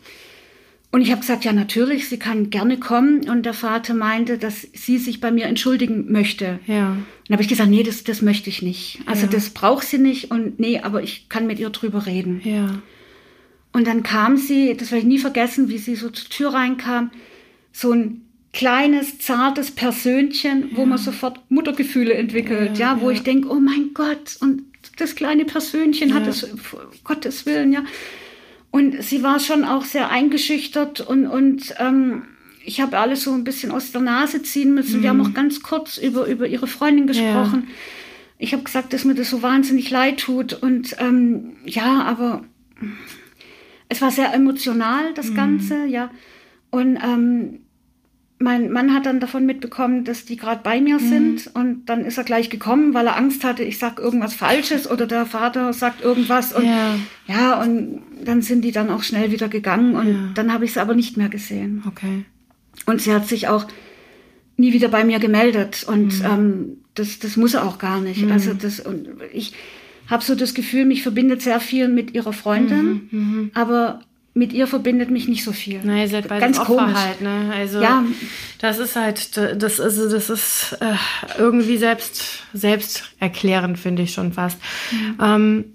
Und 0.90 1.02
ich 1.02 1.10
habe 1.10 1.20
gesagt, 1.20 1.44
ja, 1.44 1.52
natürlich, 1.52 2.08
sie 2.08 2.18
kann 2.18 2.48
gerne 2.48 2.78
kommen. 2.78 3.28
Und 3.28 3.44
der 3.44 3.52
Vater 3.52 3.92
meinte, 3.92 4.38
dass 4.38 4.66
sie 4.72 4.96
sich 4.96 5.20
bei 5.20 5.30
mir 5.30 5.44
entschuldigen 5.44 6.10
möchte. 6.10 6.60
Ja. 6.66 6.92
Und 6.92 7.04
dann 7.28 7.34
habe 7.34 7.42
ich 7.42 7.48
gesagt, 7.48 7.68
nee, 7.68 7.82
das, 7.82 8.04
das 8.04 8.22
möchte 8.22 8.48
ich 8.48 8.62
nicht. 8.62 9.00
Also 9.04 9.26
ja. 9.26 9.32
das 9.32 9.50
braucht 9.50 9.86
sie 9.86 9.98
nicht 9.98 10.30
und 10.30 10.58
nee, 10.58 10.80
aber 10.80 11.02
ich 11.02 11.28
kann 11.28 11.46
mit 11.46 11.58
ihr 11.58 11.68
drüber 11.68 12.06
reden. 12.06 12.40
Ja. 12.42 12.80
Und 13.72 13.86
dann 13.86 14.02
kam 14.02 14.38
sie, 14.38 14.74
das 14.78 14.90
werde 14.90 15.02
ich 15.02 15.08
nie 15.08 15.18
vergessen, 15.18 15.68
wie 15.68 15.76
sie 15.76 15.94
so 15.94 16.08
zur 16.08 16.30
Tür 16.30 16.54
reinkam, 16.54 17.10
so 17.70 17.92
ein 17.92 18.22
kleines, 18.54 19.18
zartes 19.18 19.70
Persönchen, 19.70 20.70
ja. 20.70 20.76
wo 20.76 20.86
man 20.86 20.96
sofort 20.96 21.38
Muttergefühle 21.50 22.14
entwickelt, 22.14 22.78
ja, 22.78 22.94
ja 22.94 23.00
wo 23.02 23.10
ich 23.10 23.22
denke, 23.22 23.50
oh 23.50 23.60
mein 23.60 23.90
Gott, 23.92 24.38
und 24.40 24.62
das 24.96 25.14
kleine 25.14 25.44
Persönchen 25.44 26.10
ja. 26.10 26.14
hat 26.16 26.26
es, 26.26 26.46
Gottes 27.04 27.46
Willen, 27.46 27.72
ja. 27.72 27.84
Und 28.70 29.02
sie 29.02 29.22
war 29.22 29.40
schon 29.40 29.64
auch 29.64 29.84
sehr 29.84 30.10
eingeschüchtert 30.10 31.00
und, 31.00 31.26
und 31.26 31.74
ähm, 31.78 32.22
ich 32.64 32.82
habe 32.82 32.98
alles 32.98 33.24
so 33.24 33.32
ein 33.32 33.44
bisschen 33.44 33.70
aus 33.70 33.92
der 33.92 34.02
Nase 34.02 34.42
ziehen 34.42 34.74
müssen. 34.74 34.98
Mhm. 34.98 35.02
Wir 35.02 35.10
haben 35.10 35.20
auch 35.22 35.32
ganz 35.32 35.62
kurz 35.62 35.96
über, 35.96 36.26
über 36.26 36.46
ihre 36.46 36.66
Freundin 36.66 37.06
gesprochen. 37.06 37.64
Ja. 37.66 37.74
Ich 38.38 38.52
habe 38.52 38.62
gesagt, 38.62 38.92
dass 38.92 39.04
mir 39.04 39.14
das 39.14 39.30
so 39.30 39.42
wahnsinnig 39.42 39.90
leid 39.90 40.20
tut. 40.20 40.52
Und 40.52 40.94
ähm, 40.98 41.56
ja, 41.64 42.02
aber 42.02 42.44
es 43.88 44.02
war 44.02 44.10
sehr 44.10 44.34
emotional, 44.34 45.14
das 45.14 45.30
mhm. 45.30 45.34
Ganze, 45.34 45.86
ja. 45.86 46.10
Und 46.70 46.98
ähm, 47.02 47.60
mein 48.40 48.70
Mann 48.70 48.94
hat 48.94 49.06
dann 49.06 49.18
davon 49.18 49.46
mitbekommen, 49.46 50.04
dass 50.04 50.24
die 50.24 50.36
gerade 50.36 50.60
bei 50.62 50.80
mir 50.80 51.00
mhm. 51.00 51.08
sind 51.08 51.50
und 51.54 51.86
dann 51.86 52.04
ist 52.04 52.18
er 52.18 52.24
gleich 52.24 52.50
gekommen, 52.50 52.94
weil 52.94 53.06
er 53.06 53.16
Angst 53.16 53.42
hatte, 53.42 53.64
ich 53.64 53.78
sag 53.78 53.98
irgendwas 53.98 54.34
Falsches 54.34 54.88
oder 54.88 55.06
der 55.06 55.26
Vater 55.26 55.72
sagt 55.72 56.02
irgendwas 56.02 56.52
und 56.52 56.64
ja, 56.64 56.94
ja 57.26 57.60
und 57.60 58.00
dann 58.24 58.42
sind 58.42 58.62
die 58.62 58.70
dann 58.70 58.90
auch 58.90 59.02
schnell 59.02 59.32
wieder 59.32 59.48
gegangen 59.48 59.96
und 59.96 60.08
ja. 60.08 60.30
dann 60.34 60.52
habe 60.52 60.64
ich 60.64 60.72
sie 60.72 60.80
aber 60.80 60.94
nicht 60.94 61.16
mehr 61.16 61.28
gesehen. 61.28 61.82
Okay. 61.86 62.24
Und 62.86 63.02
sie 63.02 63.12
hat 63.12 63.26
sich 63.26 63.48
auch 63.48 63.66
nie 64.56 64.72
wieder 64.72 64.88
bei 64.88 65.04
mir 65.04 65.18
gemeldet 65.18 65.84
und 65.88 66.20
mhm. 66.20 66.24
ähm, 66.24 66.76
das, 66.94 67.18
das 67.18 67.36
muss 67.36 67.54
er 67.54 67.64
auch 67.64 67.78
gar 67.78 68.00
nicht. 68.00 68.22
Mhm. 68.22 68.32
Also 68.32 68.54
das 68.54 68.78
und 68.78 69.08
ich 69.32 69.52
habe 70.06 70.24
so 70.24 70.36
das 70.36 70.54
Gefühl, 70.54 70.84
mich 70.84 71.02
verbindet 71.02 71.42
sehr 71.42 71.60
viel 71.60 71.88
mit 71.88 72.14
ihrer 72.14 72.32
Freundin, 72.32 73.08
mhm. 73.10 73.18
Mhm. 73.18 73.50
aber 73.54 74.00
mit 74.38 74.52
ihr 74.52 74.68
verbindet 74.68 75.10
mich 75.10 75.26
nicht 75.26 75.42
so 75.42 75.52
viel. 75.52 75.80
Nein, 75.82 75.98
ihr 75.98 76.08
seid 76.08 76.28
beide 76.28 76.40
Ganz 76.40 76.58
Opfer 76.60 76.76
komisch. 76.76 76.94
halt, 76.94 77.20
ne? 77.20 77.52
Also 77.54 77.82
ja. 77.82 78.04
das 78.60 78.78
ist 78.78 78.94
halt, 78.94 79.36
das 79.36 79.78
ist, 79.80 80.12
das 80.12 80.30
ist 80.30 80.78
äh, 80.80 80.94
irgendwie 81.36 81.76
selbst, 81.76 82.44
selbst 82.52 83.10
erklärend, 83.18 83.78
finde 83.78 84.02
ich 84.02 84.12
schon 84.12 84.32
fast. 84.32 84.58
Ja. 85.18 85.34
Ähm, 85.34 85.74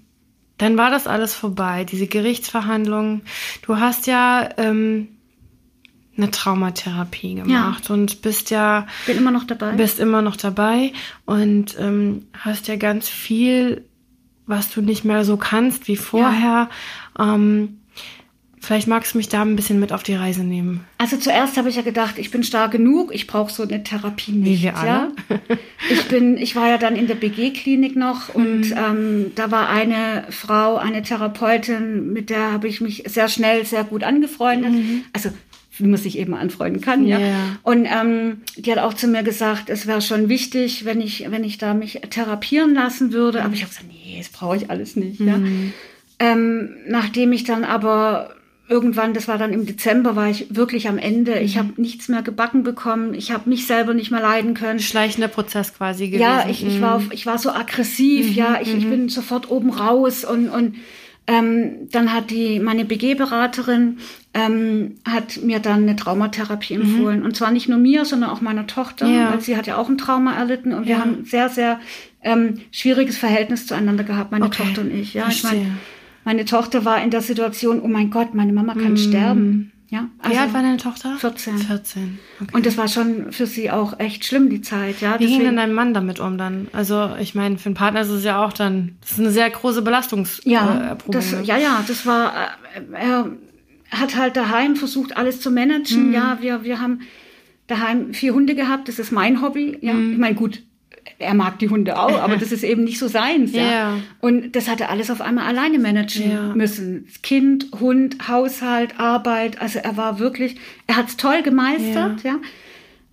dann 0.56 0.78
war 0.78 0.90
das 0.90 1.06
alles 1.06 1.34
vorbei, 1.34 1.84
diese 1.84 2.06
Gerichtsverhandlungen. 2.06 3.22
Du 3.62 3.76
hast 3.78 4.06
ja 4.06 4.48
ähm, 4.56 5.08
eine 6.16 6.30
Traumatherapie 6.30 7.34
gemacht 7.34 7.88
ja. 7.88 7.94
und 7.94 8.22
bist 8.22 8.50
ja 8.50 8.86
bin 9.06 9.18
immer 9.18 9.30
noch 9.30 9.44
dabei. 9.44 9.72
Bist 9.72 10.00
immer 10.00 10.22
noch 10.22 10.36
dabei 10.36 10.92
und 11.26 11.78
ähm, 11.78 12.28
hast 12.32 12.68
ja 12.68 12.76
ganz 12.76 13.10
viel, 13.10 13.84
was 14.46 14.70
du 14.70 14.80
nicht 14.80 15.04
mehr 15.04 15.24
so 15.24 15.36
kannst 15.36 15.86
wie 15.86 15.96
vorher. 15.96 16.70
Ja. 17.18 17.34
Ähm, 17.34 17.80
Vielleicht 18.64 18.88
magst 18.88 19.12
du 19.12 19.18
mich 19.18 19.28
da 19.28 19.42
ein 19.42 19.56
bisschen 19.56 19.78
mit 19.78 19.92
auf 19.92 20.02
die 20.02 20.14
Reise 20.14 20.42
nehmen. 20.42 20.84
Also 20.96 21.18
zuerst 21.18 21.58
habe 21.58 21.68
ich 21.68 21.76
ja 21.76 21.82
gedacht, 21.82 22.18
ich 22.18 22.30
bin 22.30 22.42
stark 22.42 22.72
genug, 22.72 23.14
ich 23.14 23.26
brauche 23.26 23.52
so 23.52 23.62
eine 23.62 23.84
Therapie 23.84 24.32
nicht. 24.32 24.60
Wie 24.60 24.64
wir 24.64 24.76
alle. 24.76 24.88
Ja? 24.88 25.12
Ich 25.90 26.08
bin, 26.08 26.38
ich 26.38 26.56
war 26.56 26.70
ja 26.70 26.78
dann 26.78 26.96
in 26.96 27.06
der 27.06 27.14
BG-Klinik 27.14 27.94
noch 27.94 28.34
und 28.34 28.70
mhm. 28.70 28.74
ähm, 28.74 29.32
da 29.34 29.50
war 29.50 29.68
eine 29.68 30.24
Frau, 30.30 30.76
eine 30.76 31.02
Therapeutin, 31.02 32.10
mit 32.10 32.30
der 32.30 32.52
habe 32.52 32.66
ich 32.66 32.80
mich 32.80 33.04
sehr 33.06 33.28
schnell, 33.28 33.66
sehr 33.66 33.84
gut 33.84 34.02
angefreundet. 34.02 34.72
Mhm. 34.72 35.02
Also 35.12 35.28
wie 35.76 35.84
man 35.84 36.00
sich 36.00 36.16
eben 36.18 36.34
anfreunden 36.34 36.80
kann, 36.80 37.06
ja. 37.06 37.18
Yeah. 37.18 37.58
Und 37.64 37.84
ähm, 37.84 38.42
die 38.56 38.70
hat 38.70 38.78
auch 38.78 38.94
zu 38.94 39.08
mir 39.08 39.24
gesagt, 39.24 39.68
es 39.68 39.86
wäre 39.86 40.00
schon 40.00 40.28
wichtig, 40.28 40.84
wenn 40.86 41.02
ich, 41.02 41.30
wenn 41.30 41.44
ich 41.44 41.58
da 41.58 41.74
mich 41.74 42.00
therapieren 42.08 42.74
lassen 42.74 43.12
würde. 43.12 43.42
Aber 43.42 43.52
ich 43.52 43.60
habe 43.62 43.70
gesagt, 43.70 43.88
nee, 43.88 44.16
das 44.16 44.28
brauche 44.28 44.56
ich 44.56 44.70
alles 44.70 44.96
nicht. 44.96 45.20
Mhm. 45.20 45.28
Ja. 45.28 45.40
Ähm, 46.20 46.70
nachdem 46.86 47.32
ich 47.32 47.44
dann 47.44 47.64
aber 47.64 48.34
irgendwann, 48.68 49.12
das 49.12 49.28
war 49.28 49.36
dann 49.36 49.52
im 49.52 49.66
Dezember, 49.66 50.16
war 50.16 50.28
ich 50.28 50.54
wirklich 50.54 50.88
am 50.88 50.96
Ende. 50.98 51.38
Ich 51.40 51.56
mhm. 51.56 51.58
habe 51.58 51.82
nichts 51.82 52.08
mehr 52.08 52.22
gebacken 52.22 52.62
bekommen. 52.62 53.14
Ich 53.14 53.30
habe 53.30 53.48
mich 53.48 53.66
selber 53.66 53.94
nicht 53.94 54.10
mehr 54.10 54.22
leiden 54.22 54.54
können. 54.54 54.78
Schleichender 54.78 55.28
Prozess 55.28 55.74
quasi 55.74 56.06
gewesen. 56.06 56.22
Ja, 56.22 56.46
ich, 56.48 56.66
ich, 56.66 56.80
war, 56.80 57.00
mhm. 57.00 57.10
ich 57.12 57.26
war 57.26 57.38
so 57.38 57.50
aggressiv. 57.50 58.30
Mhm. 58.30 58.34
Ja, 58.34 58.58
ich, 58.60 58.74
ich 58.74 58.84
mhm. 58.86 58.90
bin 58.90 59.08
sofort 59.08 59.50
oben 59.50 59.70
raus 59.70 60.24
und, 60.24 60.48
und 60.48 60.76
ähm, 61.26 61.88
dann 61.90 62.12
hat 62.12 62.30
die 62.30 62.58
meine 62.60 62.84
BG-Beraterin 62.84 63.98
ähm, 64.34 64.96
hat 65.08 65.38
mir 65.42 65.58
dann 65.58 65.84
eine 65.84 65.96
Traumatherapie 65.96 66.74
empfohlen 66.74 67.22
und 67.22 67.34
zwar 67.34 67.50
nicht 67.50 67.68
nur 67.68 67.78
mir, 67.78 68.04
sondern 68.04 68.28
auch 68.28 68.42
meiner 68.42 68.66
Tochter, 68.66 69.06
ja. 69.06 69.32
weil 69.32 69.40
sie 69.40 69.56
hat 69.56 69.66
ja 69.66 69.78
auch 69.78 69.88
ein 69.88 69.96
Trauma 69.96 70.34
erlitten 70.34 70.74
und 70.74 70.82
ja. 70.82 70.88
wir 70.88 71.00
haben 71.00 71.20
ein 71.20 71.24
sehr 71.24 71.48
sehr 71.48 71.80
ähm, 72.22 72.60
schwieriges 72.72 73.16
Verhältnis 73.16 73.66
zueinander 73.66 74.04
gehabt, 74.04 74.32
meine 74.32 74.46
okay. 74.46 74.64
Tochter 74.64 74.82
und 74.82 74.92
ich. 74.92 75.14
Ja, 75.14 75.24
Verstehe. 75.24 75.50
ich 75.50 75.58
meine 75.58 75.76
meine 76.24 76.44
Tochter 76.44 76.84
war 76.84 77.02
in 77.02 77.10
der 77.10 77.20
Situation, 77.22 77.80
oh 77.80 77.88
mein 77.88 78.10
Gott, 78.10 78.34
meine 78.34 78.52
Mama 78.52 78.74
kann 78.74 78.94
mm. 78.94 78.96
sterben. 78.96 79.70
Ja, 79.90 80.08
Wie 80.28 80.36
alt 80.36 80.52
war 80.52 80.62
deine 80.62 80.78
Tochter? 80.78 81.16
14. 81.18 81.58
14. 81.58 82.18
Okay. 82.40 82.50
Und 82.56 82.66
das 82.66 82.76
war 82.76 82.88
schon 82.88 83.30
für 83.30 83.46
sie 83.46 83.70
auch 83.70 84.00
echt 84.00 84.24
schlimm, 84.24 84.50
die 84.50 84.60
Zeit. 84.60 85.00
Ja, 85.00 85.20
Wie 85.20 85.26
ging 85.26 85.40
denn 85.40 85.56
dein 85.56 85.72
Mann 85.72 85.94
damit 85.94 86.18
um 86.18 86.36
dann? 86.36 86.66
Also 86.72 87.10
ich 87.20 87.34
meine, 87.36 87.58
für 87.58 87.66
einen 87.66 87.76
Partner 87.76 88.00
ist 88.00 88.08
es 88.08 88.24
ja 88.24 88.44
auch 88.44 88.52
dann, 88.52 88.96
das 89.02 89.12
ist 89.12 89.20
eine 89.20 89.30
sehr 89.30 89.48
große 89.50 89.82
Belastungs 89.82 90.40
Ja, 90.44 90.80
äh, 90.80 90.86
Erprobung, 90.88 91.12
das, 91.12 91.30
ne? 91.32 91.42
ja, 91.44 91.58
ja, 91.58 91.84
das 91.86 92.06
war, 92.06 92.32
äh, 92.74 92.80
er 92.94 93.30
hat 93.90 94.16
halt 94.16 94.36
daheim 94.36 94.74
versucht, 94.74 95.16
alles 95.16 95.40
zu 95.40 95.52
managen. 95.52 96.08
Mhm. 96.08 96.14
Ja, 96.14 96.38
wir, 96.40 96.64
wir 96.64 96.80
haben 96.80 97.02
daheim 97.68 98.14
vier 98.14 98.34
Hunde 98.34 98.54
gehabt, 98.56 98.88
das 98.88 98.98
ist 98.98 99.12
mein 99.12 99.42
Hobby. 99.42 99.78
Ja, 99.80 99.92
Mhm. 99.92 100.12
ich 100.12 100.18
meine, 100.18 100.34
gut, 100.34 100.62
er 101.24 101.34
mag 101.34 101.58
die 101.58 101.68
Hunde 101.68 101.98
auch, 101.98 102.20
aber 102.20 102.36
das 102.36 102.52
ist 102.52 102.62
eben 102.64 102.84
nicht 102.84 102.98
so 102.98 103.08
seins. 103.08 103.52
Ja. 103.52 103.62
Ja. 103.62 103.96
Und 104.20 104.54
das 104.56 104.68
hat 104.68 104.80
er 104.80 104.90
alles 104.90 105.10
auf 105.10 105.20
einmal 105.20 105.46
alleine 105.46 105.78
managen 105.78 106.30
Ja. 106.30 106.54
müssen. 106.54 107.06
Kind, 107.22 107.66
Hund, 107.80 108.28
Haushalt, 108.28 108.98
Arbeit. 109.00 109.60
Also 109.60 109.78
er 109.80 109.96
war 109.96 110.18
wirklich, 110.18 110.56
er 110.86 110.96
hat 110.96 111.08
es 111.08 111.16
toll 111.16 111.42
gemeistert, 111.42 112.22
ja. 112.22 112.36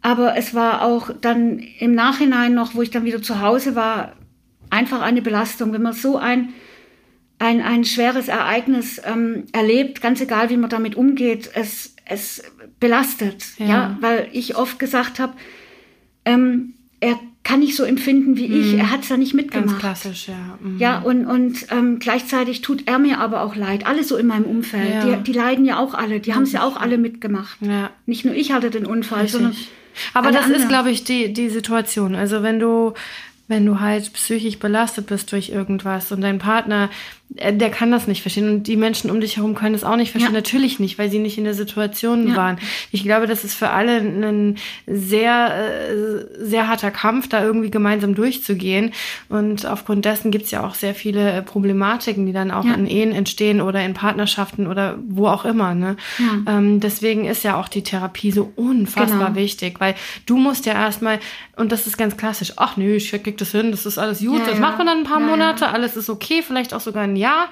Aber 0.01 0.35
es 0.37 0.53
war 0.53 0.81
auch 0.83 1.11
dann 1.21 1.59
im 1.79 1.93
Nachhinein 1.93 2.53
noch, 2.53 2.73
wo 2.75 2.81
ich 2.81 2.89
dann 2.89 3.05
wieder 3.05 3.21
zu 3.21 3.39
Hause 3.41 3.75
war, 3.75 4.13
einfach 4.69 5.01
eine 5.01 5.21
Belastung, 5.21 5.73
wenn 5.73 5.81
man 5.81 5.93
so 5.93 6.17
ein 6.17 6.49
ein, 7.39 7.59
ein 7.59 7.85
schweres 7.85 8.27
Ereignis 8.27 9.01
ähm, 9.03 9.45
erlebt, 9.51 9.99
ganz 9.99 10.21
egal, 10.21 10.51
wie 10.51 10.57
man 10.57 10.69
damit 10.69 10.93
umgeht, 10.93 11.49
es, 11.55 11.95
es 12.05 12.43
belastet. 12.79 13.43
Ja. 13.57 13.65
Ja. 13.65 13.97
weil 13.99 14.27
ich 14.31 14.55
oft 14.57 14.77
gesagt 14.77 15.19
habe, 15.19 15.33
ähm, 16.23 16.75
er 16.99 17.19
kann 17.43 17.59
nicht 17.59 17.75
so 17.75 17.83
empfinden 17.83 18.37
wie 18.37 18.45
ich, 18.45 18.77
er 18.77 18.91
hat 18.91 19.01
es 19.01 19.09
ja 19.09 19.17
nicht 19.17 19.31
Ganz 19.33 19.43
mitgemacht. 19.43 19.79
klassisch, 19.79 20.27
ja. 20.27 20.57
Mhm. 20.61 20.77
Ja, 20.77 20.99
und, 20.99 21.25
und 21.25 21.65
ähm, 21.71 21.97
gleichzeitig 21.99 22.61
tut 22.61 22.87
er 22.87 22.99
mir 22.99 23.19
aber 23.19 23.41
auch 23.41 23.55
leid. 23.55 23.87
Alle 23.87 24.03
so 24.03 24.15
in 24.15 24.27
meinem 24.27 24.45
Umfeld. 24.45 24.93
Ja. 24.93 25.15
Die, 25.17 25.23
die 25.23 25.33
leiden 25.33 25.65
ja 25.65 25.79
auch 25.79 25.95
alle. 25.95 26.19
Die 26.19 26.35
haben 26.35 26.43
es 26.43 26.51
ja 26.51 26.63
auch 26.63 26.77
alle 26.77 26.97
mitgemacht. 26.97 27.57
Ja. 27.61 27.89
Nicht 28.05 28.25
nur 28.25 28.35
ich 28.35 28.51
hatte 28.51 28.69
den 28.69 28.85
Unfall, 28.85 29.27
sondern. 29.27 29.51
Richtig. 29.51 29.69
Aber 30.13 30.27
alle 30.27 30.37
das 30.37 30.45
ist, 30.45 30.53
anderen. 30.53 30.69
glaube 30.69 30.91
ich, 30.91 31.03
die, 31.03 31.33
die 31.33 31.49
Situation. 31.49 32.13
Also 32.15 32.43
wenn 32.43 32.59
du, 32.59 32.93
wenn 33.47 33.65
du 33.65 33.79
halt 33.79 34.13
psychisch 34.13 34.59
belastet 34.59 35.07
bist 35.07 35.31
durch 35.31 35.49
irgendwas 35.49 36.11
und 36.11 36.21
dein 36.21 36.37
Partner, 36.37 36.89
der 37.33 37.69
kann 37.69 37.91
das 37.91 38.07
nicht 38.07 38.21
verstehen 38.21 38.49
und 38.49 38.63
die 38.67 38.75
Menschen 38.75 39.09
um 39.09 39.21
dich 39.21 39.37
herum 39.37 39.55
können 39.55 39.71
das 39.73 39.83
auch 39.85 39.95
nicht 39.95 40.11
verstehen. 40.11 40.33
Ja. 40.33 40.39
Natürlich 40.39 40.79
nicht, 40.79 40.99
weil 40.99 41.09
sie 41.09 41.19
nicht 41.19 41.37
in 41.37 41.45
der 41.45 41.53
Situation 41.53 42.27
Ja. 42.27 42.35
waren. 42.35 42.57
Ich 42.91 43.03
glaube, 43.03 43.25
das 43.25 43.43
ist 43.45 43.53
für 43.53 43.69
alle 43.69 43.97
ein 43.99 44.57
sehr, 44.85 45.53
äh, 45.89 46.25
sehr 46.45 46.67
harter 46.67 46.91
Kampf, 46.91 47.29
da 47.29 47.43
irgendwie 47.43 47.71
gemeinsam 47.71 48.15
durchzugehen. 48.15 48.91
Und 49.29 49.65
aufgrund 49.65 50.05
dessen 50.05 50.31
gibt 50.31 50.45
es 50.45 50.51
ja 50.51 50.65
auch 50.65 50.75
sehr 50.75 50.93
viele 50.93 51.31
äh, 51.31 51.41
Problematiken, 51.41 52.25
die 52.25 52.33
dann 52.33 52.51
auch 52.51 52.65
Ja. 52.65 52.73
in 52.73 52.85
Ehen 52.85 53.11
entstehen 53.13 53.61
oder 53.61 53.83
in 53.85 53.93
Partnerschaften 53.93 54.67
oder 54.67 54.97
wo 55.07 55.27
auch 55.27 55.45
immer. 55.45 55.73
Ne? 55.73 55.95
Ähm, 56.47 56.79
deswegen 56.79 57.25
ist 57.25 57.43
ja 57.43 57.55
auch 57.59 57.67
die 57.69 57.83
Therapie 57.83 58.31
so 58.31 58.51
unfassbar 58.55 59.29
Genau. 59.29 59.35
wichtig, 59.35 59.79
weil 59.79 59.95
du 60.25 60.35
musst 60.37 60.65
ja 60.65 60.73
erstmal, 60.73 61.19
und 61.55 61.71
das 61.71 61.87
ist 61.87 61.97
ganz 61.97 62.17
klassisch, 62.17 62.53
ach 62.57 62.75
nö, 62.77 62.95
ich 62.95 63.09
krieg 63.11 63.37
das 63.37 63.51
hin, 63.51 63.71
das 63.71 63.85
ist 63.85 63.97
alles 63.97 64.19
gut, 64.19 64.41
das 64.45 64.59
macht 64.59 64.77
man 64.77 64.87
dann 64.87 64.97
ein 64.99 65.03
paar 65.05 65.19
Monate, 65.19 65.69
alles 65.69 65.95
ist 65.95 66.09
okay, 66.09 66.41
vielleicht 66.45 66.73
auch 66.73 66.81
sogar 66.81 67.03
ein 67.03 67.15
Jahr, 67.21 67.47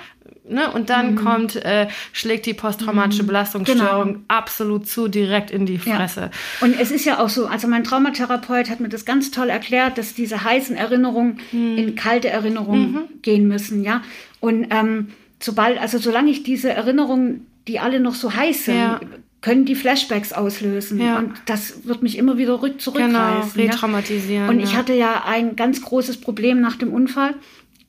ne? 0.49 0.69
Und 0.71 0.81
Mhm. 0.81 0.85
dann 0.87 1.15
kommt, 1.15 1.55
äh, 1.55 1.87
schlägt 2.11 2.45
die 2.45 2.53
posttraumatische 2.53 3.23
Belastungsstörung 3.23 4.07
Genau. 4.13 4.19
absolut 4.27 4.87
zu, 4.87 5.07
direkt 5.07 5.51
in 5.51 5.65
die 5.65 5.79
Ja. 5.85 5.95
Fresse. 5.95 6.31
Und 6.61 6.79
es 6.79 6.91
ist 6.91 7.05
ja 7.05 7.19
auch 7.19 7.29
so, 7.29 7.47
also 7.47 7.67
mein 7.67 7.83
Traumatherapeut 7.83 8.69
hat 8.69 8.79
mir 8.79 8.89
das 8.89 9.05
ganz 9.05 9.31
toll 9.31 9.49
erklärt, 9.49 9.97
dass 9.97 10.13
diese 10.13 10.43
heißen 10.43 10.75
Erinnerungen 10.75 11.39
Hm. 11.51 11.77
in 11.77 11.95
kalte 11.95 12.29
Erinnerungen 12.29 12.91
Mhm. 12.91 13.01
gehen 13.21 13.47
müssen, 13.47 13.83
ja. 13.83 14.01
Und 14.41 14.67
ähm, 14.71 15.09
sobald, 15.39 15.79
also 15.79 15.97
solange 15.97 16.29
ich 16.31 16.43
diese 16.43 16.69
Erinnerungen, 16.71 17.45
die 17.67 17.79
alle 17.79 17.99
noch 17.99 18.15
so 18.15 18.33
heiß 18.33 18.65
sind, 18.65 18.75
Ja. 18.77 18.99
können 19.41 19.63
die 19.65 19.75
Flashbacks 19.75 20.33
auslösen. 20.33 20.99
Ja. 20.99 21.17
Und 21.19 21.31
das 21.45 21.85
wird 21.85 22.01
mich 22.03 22.17
immer 22.17 22.37
wieder 22.37 22.61
rück 22.61 22.73
Genau, 22.73 22.79
zurückreißen. 22.83 23.61
ja. 23.61 23.71
retraumatisieren. 23.71 24.49
Und 24.49 24.59
ich 24.59 24.73
ja. 24.73 24.77
hatte 24.79 24.93
ja 24.93 25.23
ein 25.25 25.55
ganz 25.55 25.81
großes 25.81 26.19
Problem 26.19 26.59
nach 26.59 26.75
dem 26.75 26.91
Unfall. 26.91 27.35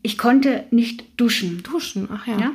Ich 0.03 0.17
konnte 0.19 0.65
nicht 0.71 1.05
duschen. 1.17 1.63
Duschen, 1.63 2.09
ach 2.13 2.27
ja. 2.27 2.39
Ja? 2.39 2.51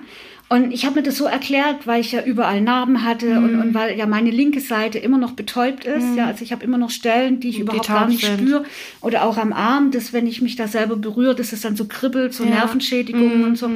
Und 0.47 0.71
ich 0.71 0.85
habe 0.85 0.97
mir 0.97 1.03
das 1.03 1.17
so 1.17 1.25
erklärt, 1.25 1.87
weil 1.87 2.01
ich 2.01 2.11
ja 2.11 2.23
überall 2.23 2.61
Narben 2.61 3.03
hatte 3.03 3.37
und, 3.39 3.53
Mhm. 3.53 3.61
und 3.61 3.73
weil 3.73 3.97
ja 3.97 4.05
meine 4.05 4.29
linke 4.29 4.59
Seite 4.59 4.99
immer 4.99 5.17
noch 5.17 5.31
betäubt 5.31 5.85
ist. 5.85 6.15
Ja, 6.15 6.27
also 6.27 6.43
ich 6.43 6.51
habe 6.51 6.63
immer 6.63 6.77
noch 6.77 6.91
Stellen, 6.91 7.39
die 7.39 7.49
ich 7.49 7.55
Die 7.55 7.61
überhaupt 7.63 7.87
gar 7.87 8.07
nicht 8.07 8.23
sind. 8.23 8.39
spüre. 8.41 8.63
Oder 9.01 9.23
auch 9.25 9.37
am 9.37 9.53
Arm, 9.53 9.89
dass 9.89 10.13
wenn 10.13 10.27
ich 10.27 10.41
mich 10.43 10.55
da 10.55 10.67
selber 10.67 10.97
berühre, 10.97 11.33
dass 11.35 11.51
es 11.51 11.61
dann 11.61 11.75
so 11.75 11.85
kribbelt, 11.85 12.33
so 12.33 12.43
Ja. 12.43 12.49
Mhm. 12.51 12.55
Nervenschädigungen 12.57 13.43
und 13.43 13.57
so. 13.57 13.69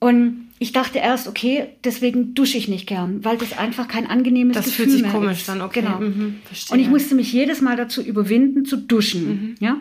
Und 0.00 0.48
ich 0.60 0.72
dachte 0.72 0.98
erst, 0.98 1.28
okay, 1.28 1.66
deswegen 1.84 2.34
dusche 2.34 2.58
ich 2.58 2.66
nicht 2.68 2.86
gern, 2.88 3.24
weil 3.24 3.36
das 3.38 3.56
einfach 3.56 3.86
kein 3.88 4.06
angenehmes 4.08 4.56
Das 4.56 4.66
Gefühl 4.66 4.86
fühlt 4.88 4.98
sich 5.04 5.12
komisch 5.12 5.38
ist. 5.38 5.48
dann, 5.48 5.60
okay. 5.60 5.80
Genau. 5.82 5.98
Mhm. 6.00 6.36
Und 6.70 6.78
ich 6.80 6.88
musste 6.88 7.14
mich 7.14 7.32
jedes 7.32 7.60
Mal 7.60 7.76
dazu 7.76 8.02
überwinden, 8.02 8.64
zu 8.64 8.76
duschen. 8.76 9.28
Mhm. 9.28 9.54
Ja. 9.60 9.76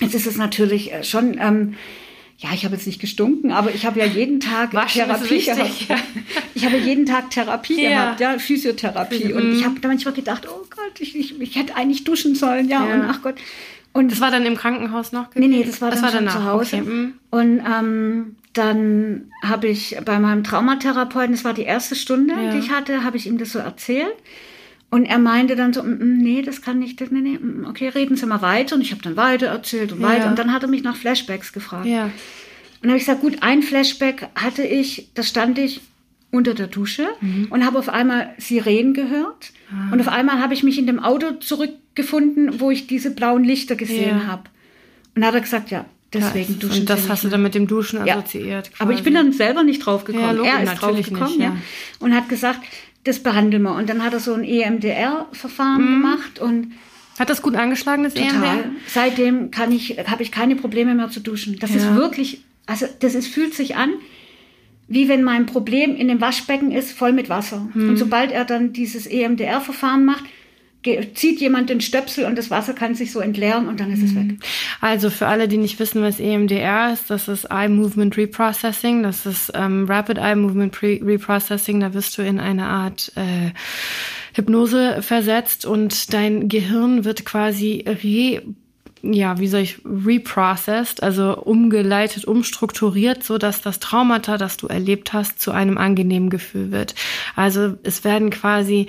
Jetzt 0.00 0.14
ist 0.16 0.26
es 0.26 0.36
natürlich 0.36 0.92
äh, 0.92 1.04
schon, 1.04 1.36
ähm, 1.38 1.74
ja, 2.42 2.50
ich 2.52 2.64
habe 2.64 2.74
jetzt 2.74 2.86
nicht 2.86 3.00
gestunken, 3.00 3.52
aber 3.52 3.72
ich 3.72 3.86
habe 3.86 4.00
ja 4.00 4.04
jeden 4.06 4.40
Tag 4.40 4.74
Waschen 4.74 5.04
Therapie 5.04 5.40
gehabt. 5.44 5.70
ja. 5.88 5.96
Ich 6.54 6.64
habe 6.64 6.76
jeden 6.76 7.06
Tag 7.06 7.30
Therapie 7.30 7.80
Ja. 7.80 7.88
gehabt, 7.90 8.20
ja, 8.20 8.38
Physiotherapie. 8.38 9.32
Und 9.32 9.56
ich 9.56 9.64
habe 9.64 9.78
da 9.80 9.86
manchmal 9.88 10.14
gedacht, 10.14 10.48
oh 10.50 10.66
Gott, 10.68 11.00
ich, 11.00 11.14
ich, 11.16 11.40
ich 11.40 11.56
hätte 11.56 11.76
eigentlich 11.76 12.02
duschen 12.02 12.34
sollen, 12.34 12.68
ja, 12.68 12.86
Ja. 12.86 12.94
und 12.94 13.02
ach 13.02 13.22
Gott. 13.22 13.36
Und 13.92 14.10
das 14.10 14.20
war 14.20 14.30
dann 14.32 14.44
im 14.44 14.56
Krankenhaus 14.56 15.12
noch? 15.12 15.26
Nee, 15.34 15.46
nee, 15.46 15.58
gewesen? 15.62 15.70
das 15.70 15.80
war 15.82 15.90
dann 15.90 16.00
schon 16.00 16.12
danach. 16.12 16.34
zu 16.34 16.44
Hause. 16.44 16.76
Okay. 16.78 16.90
mhm. 16.90 17.14
Und 17.30 17.60
ähm, 17.64 18.36
dann 18.54 19.30
habe 19.44 19.68
ich 19.68 19.96
bei 20.04 20.18
meinem 20.18 20.42
Traumatherapeuten, 20.44 21.32
das 21.34 21.44
war 21.44 21.54
die 21.54 21.62
erste 21.62 21.94
Stunde, 21.94 22.34
die 22.52 22.58
ich 22.58 22.70
hatte, 22.70 23.04
habe 23.04 23.16
ich 23.16 23.26
ihm 23.26 23.38
das 23.38 23.52
so 23.52 23.58
erzählt. 23.60 24.14
Und 24.92 25.06
er 25.06 25.18
meinte 25.18 25.56
dann 25.56 25.72
so, 25.72 25.82
"Mm, 25.82 25.96
mm, 25.98 26.18
nee, 26.18 26.42
das 26.42 26.60
kann 26.60 26.78
nicht, 26.78 27.00
nee, 27.00 27.20
nee, 27.20 27.38
mm, 27.38 27.64
okay, 27.66 27.88
reden 27.88 28.14
Sie 28.18 28.26
mal 28.26 28.42
weiter. 28.42 28.74
Und 28.76 28.82
ich 28.82 28.90
habe 28.92 29.00
dann 29.02 29.16
weiter 29.16 29.46
erzählt 29.46 29.90
und 29.90 30.02
Ja. 30.02 30.08
weiter. 30.08 30.28
Und 30.28 30.38
dann 30.38 30.52
hat 30.52 30.62
er 30.62 30.68
mich 30.68 30.82
nach 30.82 30.96
Flashbacks 30.96 31.54
gefragt. 31.54 31.86
Ja. 31.86 32.04
Und 32.04 32.10
dann 32.82 32.90
habe 32.90 32.98
ich 32.98 33.06
gesagt, 33.06 33.22
gut, 33.22 33.38
ein 33.40 33.62
Flashback 33.62 34.28
hatte 34.34 34.62
ich, 34.64 35.08
da 35.14 35.22
stand 35.22 35.58
ich 35.58 35.80
unter 36.30 36.52
der 36.52 36.66
Dusche 36.66 37.06
Mhm. 37.22 37.46
und 37.48 37.64
habe 37.64 37.78
auf 37.78 37.88
einmal 37.88 38.34
Sirenen 38.36 38.92
gehört. 38.92 39.52
Ah. 39.70 39.92
Und 39.92 40.00
auf 40.02 40.08
einmal 40.08 40.40
habe 40.40 40.52
ich 40.52 40.62
mich 40.62 40.78
in 40.78 40.86
dem 40.86 40.98
Auto 40.98 41.30
zurückgefunden, 41.40 42.60
wo 42.60 42.70
ich 42.70 42.86
diese 42.86 43.10
blauen 43.12 43.44
Lichter 43.44 43.76
gesehen 43.76 44.18
Ja. 44.20 44.26
habe. 44.26 44.42
Und 45.14 45.22
dann 45.22 45.24
hat 45.28 45.34
er 45.36 45.40
gesagt, 45.40 45.70
ja, 45.70 45.86
deswegen 46.12 46.58
duschen 46.58 46.80
Und 46.80 46.90
das 46.90 47.04
Sie 47.04 47.08
hast 47.08 47.24
du 47.24 47.28
dann 47.28 47.42
mit 47.42 47.54
dem 47.54 47.66
Duschen 47.66 48.04
Ja. 48.04 48.16
assoziiert. 48.18 48.70
aber 48.78 48.92
ich 48.92 49.02
bin 49.02 49.14
dann 49.14 49.32
selber 49.32 49.62
nicht 49.62 49.80
drauf 49.86 50.04
gekommen. 50.04 50.24
Ja, 50.24 50.32
logisch, 50.32 50.52
er 50.52 50.62
ist 50.64 50.74
drauf 50.82 50.96
gekommen 50.96 51.24
nicht, 51.30 51.38
ja. 51.40 51.44
ja. 51.46 51.56
und 52.00 52.14
hat 52.14 52.28
gesagt, 52.28 52.60
das 53.04 53.18
behandeln 53.20 53.62
wir. 53.62 53.74
Und 53.74 53.88
dann 53.88 54.02
hat 54.04 54.12
er 54.12 54.20
so 54.20 54.32
ein 54.34 54.44
E 54.44 54.60
EMDR-Verfahren 54.62 55.82
Mhm. 55.82 56.02
gemacht 56.02 56.38
und 56.38 56.72
Hat 57.18 57.28
das 57.28 57.42
gut 57.42 57.54
angeschlagen, 57.56 58.04
das 58.04 58.14
total. 58.14 58.32
EMDR? 58.34 58.64
Seitdem 58.86 59.50
kann 59.50 59.70
ich, 59.70 59.98
habe 60.06 60.22
ich 60.22 60.32
keine 60.32 60.56
Probleme 60.56 60.94
mehr 60.94 61.10
zu 61.10 61.20
duschen. 61.20 61.58
Das 61.58 61.70
Ja. 61.70 61.76
ist 61.76 61.94
wirklich, 61.94 62.42
also 62.66 62.86
das 63.00 63.14
ist, 63.14 63.26
fühlt 63.26 63.54
sich 63.54 63.76
an, 63.76 63.90
wie 64.88 65.08
wenn 65.08 65.22
mein 65.22 65.46
Problem 65.46 65.94
in 65.94 66.08
dem 66.08 66.20
Waschbecken 66.20 66.72
ist, 66.72 66.92
voll 66.92 67.12
mit 67.12 67.28
Wasser. 67.28 67.68
Mhm. 67.74 67.90
Und 67.90 67.96
sobald 67.98 68.32
er 68.32 68.44
dann 68.44 68.72
dieses 68.72 69.06
E 69.06 69.22
EMDR-Verfahren 69.22 70.04
macht, 70.04 70.24
zieht 71.14 71.40
jemand 71.40 71.70
den 71.70 71.80
Stöpsel 71.80 72.24
und 72.24 72.36
das 72.36 72.50
Wasser 72.50 72.72
kann 72.72 72.94
sich 72.94 73.12
so 73.12 73.20
entleeren 73.20 73.68
und 73.68 73.78
dann 73.80 73.92
ist 73.92 74.02
es 74.02 74.14
weg. 74.14 74.36
Also 74.80 75.10
für 75.10 75.26
alle, 75.26 75.48
die 75.48 75.58
nicht 75.58 75.78
wissen, 75.78 76.02
was 76.02 76.18
EMDR 76.18 76.92
ist, 76.92 77.08
das 77.10 77.28
ist 77.28 77.44
Eye 77.50 77.68
Movement 77.68 78.16
Reprocessing, 78.16 79.02
das 79.02 79.26
ist 79.26 79.52
ähm, 79.54 79.86
Rapid 79.88 80.18
Eye 80.18 80.34
Movement 80.34 80.72
Pre 80.72 80.98
Reprocessing, 81.02 81.80
da 81.80 81.94
wirst 81.94 82.18
du 82.18 82.22
in 82.22 82.40
eine 82.40 82.66
Art 82.66 83.12
äh, 83.14 83.52
Hypnose 84.34 85.02
versetzt 85.02 85.66
und 85.66 86.12
dein 86.12 86.48
Gehirn 86.48 87.04
wird 87.04 87.24
quasi 87.24 87.84
re 87.86 88.42
ja, 89.04 89.40
wie 89.40 89.48
soll 89.48 89.62
ich, 89.62 89.80
reprocessed, 89.84 91.02
also 91.02 91.36
umgeleitet, 91.36 92.24
umstrukturiert, 92.24 93.24
so 93.24 93.36
dass 93.36 93.60
das 93.60 93.80
Traumata, 93.80 94.38
das 94.38 94.56
du 94.56 94.68
erlebt 94.68 95.12
hast, 95.12 95.40
zu 95.40 95.50
einem 95.50 95.76
angenehmen 95.76 96.30
Gefühl 96.30 96.70
wird. 96.70 96.94
Also 97.34 97.76
es 97.82 98.04
werden 98.04 98.30
quasi 98.30 98.86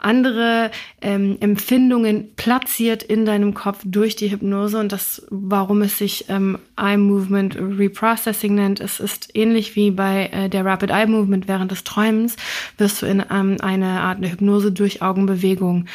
andere 0.00 0.70
ähm, 1.00 1.36
Empfindungen 1.40 2.34
platziert 2.36 3.02
in 3.02 3.24
deinem 3.24 3.54
Kopf 3.54 3.80
durch 3.84 4.16
die 4.16 4.30
Hypnose 4.30 4.78
und 4.78 4.92
das, 4.92 5.26
warum 5.30 5.82
es 5.82 5.98
sich 5.98 6.26
ähm, 6.28 6.58
Eye 6.76 6.96
Movement 6.96 7.56
Reprocessing 7.56 8.54
nennt, 8.54 8.80
es 8.80 9.00
ist 9.00 9.30
ähnlich 9.34 9.76
wie 9.76 9.90
bei 9.90 10.26
äh, 10.32 10.48
der 10.48 10.64
Rapid 10.64 10.90
Eye 10.90 11.06
Movement 11.06 11.48
während 11.48 11.70
des 11.70 11.84
Träumens, 11.84 12.36
wirst 12.78 13.02
du 13.02 13.06
in 13.06 13.24
ähm, 13.30 13.56
eine 13.60 14.00
Art 14.00 14.18
eine 14.18 14.30
Hypnose 14.30 14.72
durch 14.72 15.02
Augenbewegung 15.02 15.86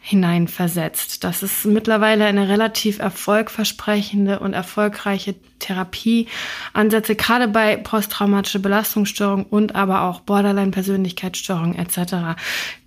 hineinversetzt. 0.00 1.24
Das 1.24 1.42
ist 1.42 1.64
mittlerweile 1.64 2.26
eine 2.26 2.48
relativ 2.48 2.98
erfolgversprechende 2.98 4.38
und 4.38 4.52
erfolgreiche 4.52 5.34
Therapieansätze, 5.60 7.16
gerade 7.16 7.48
bei 7.48 7.76
posttraumatische 7.76 8.58
Belastungsstörung 8.58 9.46
und 9.46 9.74
aber 9.74 10.02
auch 10.02 10.20
Borderline-Persönlichkeitsstörung 10.20 11.74
etc. 11.74 12.36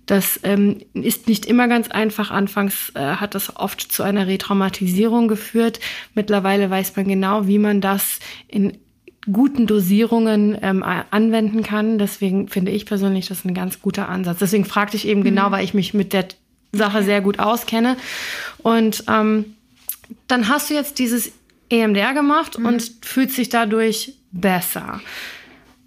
Das 0.08 0.40
ähm, 0.42 0.78
ist 0.94 1.28
nicht 1.28 1.44
immer 1.44 1.68
ganz 1.68 1.90
einfach. 1.90 2.30
Anfangs 2.30 2.90
äh, 2.94 3.16
hat 3.16 3.34
das 3.34 3.56
oft 3.56 3.92
zu 3.92 4.02
einer 4.02 4.26
Retraumatisierung 4.26 5.28
geführt. 5.28 5.80
Mittlerweile 6.14 6.70
weiß 6.70 6.96
man 6.96 7.06
genau, 7.06 7.46
wie 7.46 7.58
man 7.58 7.82
das 7.82 8.18
in 8.48 8.78
guten 9.30 9.66
Dosierungen 9.66 10.56
ähm, 10.62 10.82
anwenden 10.82 11.62
kann. 11.62 11.98
Deswegen 11.98 12.48
finde 12.48 12.72
ich 12.72 12.86
persönlich 12.86 13.28
das 13.28 13.44
ein 13.44 13.52
ganz 13.52 13.82
guter 13.82 14.08
Ansatz. 14.08 14.38
Deswegen 14.38 14.64
fragte 14.64 14.96
ich 14.96 15.06
eben 15.06 15.22
genau, 15.22 15.42
mhm. 15.42 15.44
genau, 15.44 15.56
weil 15.58 15.64
ich 15.64 15.74
mich 15.74 15.92
mit 15.92 16.14
der 16.14 16.28
Sache 16.72 17.02
sehr 17.02 17.20
gut 17.20 17.38
auskenne. 17.38 17.98
Und 18.62 19.04
ähm, 19.08 19.56
dann 20.26 20.48
hast 20.48 20.70
du 20.70 20.74
jetzt 20.74 20.98
dieses 20.98 21.32
EMDR 21.68 22.14
gemacht 22.14 22.58
mhm. 22.58 22.64
und 22.64 22.92
fühlt 23.02 23.30
sich 23.30 23.50
dadurch 23.50 24.14
besser. 24.32 25.02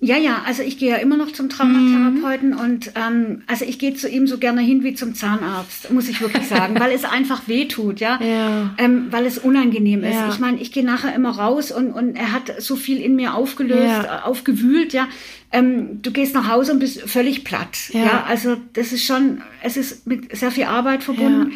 Ja, 0.03 0.17
ja, 0.17 0.41
also 0.47 0.63
ich 0.63 0.79
gehe 0.79 0.89
ja 0.89 0.95
immer 0.95 1.15
noch 1.15 1.31
zum 1.31 1.47
Traumatherapeuten 1.47 2.49
mhm. 2.49 2.59
und 2.59 2.91
ähm, 2.95 3.43
also 3.45 3.65
ich 3.65 3.77
gehe 3.77 3.93
zu 3.93 4.09
ihm 4.09 4.25
so 4.25 4.39
gerne 4.39 4.61
hin 4.61 4.83
wie 4.83 4.95
zum 4.95 5.13
Zahnarzt, 5.13 5.91
muss 5.91 6.09
ich 6.09 6.19
wirklich 6.21 6.47
sagen, 6.47 6.79
weil 6.79 6.91
es 6.91 7.03
einfach 7.03 7.47
weh 7.47 7.65
tut, 7.65 7.99
ja, 7.99 8.19
ja. 8.23 8.73
Ähm, 8.79 9.07
weil 9.11 9.27
es 9.27 9.37
unangenehm 9.37 10.03
ist. 10.03 10.15
Ja. 10.15 10.29
Ich 10.29 10.39
meine, 10.39 10.59
ich 10.59 10.71
gehe 10.71 10.83
nachher 10.83 11.13
immer 11.13 11.29
raus 11.29 11.71
und, 11.71 11.91
und 11.91 12.15
er 12.15 12.31
hat 12.31 12.51
so 12.59 12.75
viel 12.75 12.99
in 12.99 13.15
mir 13.15 13.35
aufgelöst, 13.35 14.05
ja. 14.05 14.23
aufgewühlt, 14.23 14.91
ja. 14.91 15.07
Ähm, 15.51 16.01
du 16.01 16.09
gehst 16.09 16.33
nach 16.33 16.49
Hause 16.49 16.71
und 16.71 16.79
bist 16.79 17.01
völlig 17.01 17.43
platt, 17.43 17.77
ja. 17.89 18.03
ja. 18.03 18.25
Also 18.27 18.57
das 18.73 18.93
ist 18.93 19.05
schon, 19.05 19.43
es 19.61 19.77
ist 19.77 20.07
mit 20.07 20.35
sehr 20.35 20.49
viel 20.49 20.63
Arbeit 20.65 21.03
verbunden. 21.03 21.53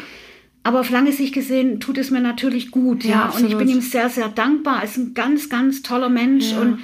Aber 0.62 0.80
auf 0.80 0.90
lange 0.90 1.12
Sicht 1.12 1.34
gesehen 1.34 1.80
tut 1.80 1.98
es 1.98 2.10
mir 2.10 2.20
natürlich 2.20 2.70
gut, 2.70 3.02
ja. 3.04 3.28
und 3.28 3.44
ich 3.44 3.56
bin 3.56 3.68
ihm 3.68 3.80
sehr, 3.80 4.08
sehr 4.08 4.28
dankbar. 4.28 4.78
Er 4.78 4.84
ist 4.84 4.96
ein 4.96 5.14
ganz, 5.14 5.48
ganz 5.48 5.82
toller 5.82 6.08
Mensch 6.08 6.52
und 6.52 6.78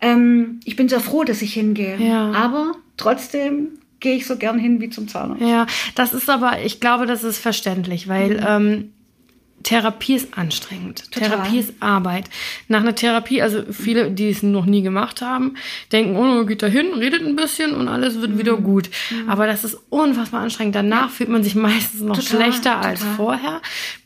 ähm, 0.00 0.60
ich 0.64 0.76
bin 0.76 0.88
sehr 0.88 1.00
froh, 1.00 1.24
dass 1.24 1.42
ich 1.42 1.54
hingehe. 1.54 1.96
Ja. 1.98 2.32
Aber 2.32 2.72
trotzdem 2.96 3.78
gehe 4.00 4.16
ich 4.16 4.26
so 4.26 4.36
gern 4.36 4.58
hin 4.58 4.80
wie 4.80 4.90
zum 4.90 5.08
Zahnarzt. 5.08 5.42
Ja, 5.42 5.66
das 5.94 6.12
ist 6.12 6.30
aber, 6.30 6.62
ich 6.62 6.80
glaube, 6.80 7.06
das 7.06 7.24
ist 7.24 7.38
verständlich, 7.38 8.08
weil 8.08 8.36
mhm. 8.36 8.46
ähm, 8.46 8.92
Therapie 9.64 10.14
ist 10.14 10.38
anstrengend. 10.38 11.10
Total. 11.10 11.30
Therapie 11.30 11.58
ist 11.58 11.74
Arbeit. 11.80 12.30
Nach 12.68 12.80
einer 12.80 12.94
Therapie, 12.94 13.42
also 13.42 13.64
viele, 13.70 14.10
die 14.12 14.30
es 14.30 14.42
noch 14.42 14.66
nie 14.66 14.82
gemacht 14.82 15.20
haben, 15.20 15.54
denken, 15.90 16.16
oh, 16.16 16.44
geht 16.46 16.62
da 16.62 16.68
hin, 16.68 16.86
redet 16.94 17.22
ein 17.22 17.34
bisschen 17.34 17.74
und 17.74 17.88
alles 17.88 18.20
wird 18.20 18.32
mhm. 18.32 18.38
wieder 18.38 18.56
gut. 18.56 18.88
Mhm. 19.10 19.28
Aber 19.28 19.46
das 19.46 19.64
ist 19.64 19.76
unfassbar 19.90 20.42
anstrengend. 20.42 20.76
Danach 20.76 21.02
ja. 21.02 21.08
fühlt 21.08 21.28
man 21.28 21.42
sich 21.42 21.56
meistens 21.56 22.00
noch 22.00 22.16
total, 22.16 22.36
schlechter 22.36 22.74
total. 22.74 22.86
als 22.86 23.02
vorher, 23.16 23.60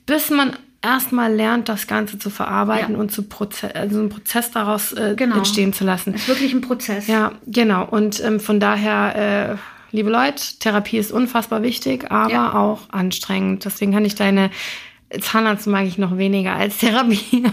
bis 0.06 0.30
man 0.30 0.56
erstmal 0.82 1.32
lernt, 1.32 1.68
das 1.68 1.86
Ganze 1.86 2.18
zu 2.18 2.28
verarbeiten 2.28 2.94
ja. 2.94 3.00
und 3.00 3.12
zu 3.12 3.22
Proze 3.22 3.74
also 3.74 3.98
einen 4.00 4.08
Prozess 4.08 4.50
daraus 4.50 4.92
äh, 4.92 5.14
genau. 5.16 5.36
entstehen 5.36 5.72
zu 5.72 5.84
lassen. 5.84 6.12
Das 6.12 6.22
ist 6.22 6.28
wirklich 6.28 6.52
ein 6.52 6.60
Prozess. 6.60 7.06
Ja, 7.06 7.32
genau. 7.46 7.86
Und 7.86 8.22
ähm, 8.22 8.40
von 8.40 8.60
daher, 8.60 9.58
äh, 9.92 9.96
liebe 9.96 10.10
Leute, 10.10 10.42
Therapie 10.58 10.98
ist 10.98 11.12
unfassbar 11.12 11.62
wichtig, 11.62 12.10
aber 12.10 12.32
ja. 12.32 12.54
auch 12.54 12.90
anstrengend. 12.90 13.64
Deswegen 13.64 13.92
kann 13.92 14.04
ich 14.04 14.16
deine 14.16 14.50
Zahnarzt 15.20 15.66
mag 15.66 15.86
ich 15.86 15.98
noch 15.98 16.16
weniger 16.16 16.54
als 16.54 16.78
Therapie. 16.78 17.42
ja. 17.42 17.52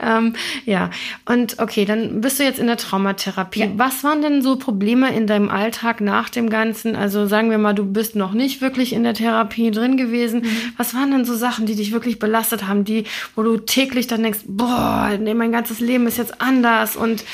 ähm, 0.18 0.34
ja, 0.64 0.90
und 1.26 1.58
okay, 1.60 1.84
dann 1.84 2.20
bist 2.20 2.38
du 2.38 2.44
jetzt 2.44 2.58
in 2.58 2.66
der 2.66 2.76
Traumatherapie. 2.76 3.60
Ja. 3.60 3.68
Was 3.76 4.02
waren 4.04 4.22
denn 4.22 4.42
so 4.42 4.56
Probleme 4.56 5.14
in 5.14 5.26
deinem 5.26 5.48
Alltag 5.48 6.00
nach 6.00 6.28
dem 6.28 6.50
Ganzen? 6.50 6.96
Also 6.96 7.26
sagen 7.26 7.50
wir 7.50 7.58
mal, 7.58 7.72
du 7.72 7.84
bist 7.84 8.16
noch 8.16 8.32
nicht 8.32 8.60
wirklich 8.60 8.92
in 8.92 9.04
der 9.04 9.14
Therapie 9.14 9.70
drin 9.70 9.96
gewesen. 9.96 10.40
Mhm. 10.40 10.72
Was 10.76 10.94
waren 10.94 11.10
denn 11.10 11.24
so 11.24 11.34
Sachen, 11.34 11.66
die 11.66 11.76
dich 11.76 11.92
wirklich 11.92 12.18
belastet 12.18 12.66
haben, 12.66 12.84
die, 12.84 13.04
wo 13.36 13.42
du 13.42 13.58
täglich 13.58 14.06
dann 14.06 14.22
denkst, 14.22 14.40
boah, 14.46 15.16
nee, 15.20 15.34
mein 15.34 15.52
ganzes 15.52 15.80
Leben 15.80 16.06
ist 16.06 16.18
jetzt 16.18 16.40
anders 16.40 16.96
und 16.96 17.24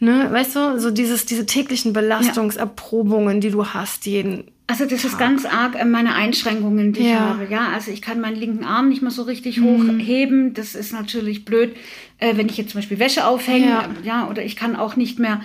Ne, 0.00 0.28
weißt 0.30 0.56
du, 0.56 0.80
so 0.80 0.90
dieses, 0.90 1.24
diese 1.24 1.46
täglichen 1.46 1.92
Belastungserprobungen, 1.92 3.40
die 3.40 3.50
du 3.50 3.64
hast, 3.68 4.06
jeden 4.06 4.50
also 4.66 4.86
das 4.86 5.02
Tag. 5.02 5.10
ist 5.10 5.18
ganz 5.18 5.44
arg 5.44 5.74
äh, 5.74 5.84
meine 5.84 6.14
Einschränkungen, 6.14 6.92
die 6.92 7.02
ja. 7.02 7.08
ich 7.08 7.14
habe. 7.14 7.46
Ja, 7.50 7.68
also 7.68 7.90
ich 7.90 8.00
kann 8.00 8.20
meinen 8.20 8.36
linken 8.36 8.64
Arm 8.64 8.88
nicht 8.88 9.02
mehr 9.02 9.10
so 9.10 9.22
richtig 9.22 9.58
mhm. 9.58 9.98
hochheben. 9.98 10.54
Das 10.54 10.74
ist 10.74 10.92
natürlich 10.92 11.44
blöd, 11.44 11.76
äh, 12.18 12.36
wenn 12.36 12.48
ich 12.48 12.56
jetzt 12.56 12.70
zum 12.70 12.78
Beispiel 12.78 12.98
Wäsche 12.98 13.26
aufhänge. 13.26 13.66
Ja. 13.66 13.88
ja, 14.04 14.28
oder 14.28 14.42
ich 14.42 14.56
kann 14.56 14.76
auch 14.76 14.96
nicht 14.96 15.18
mehr 15.18 15.42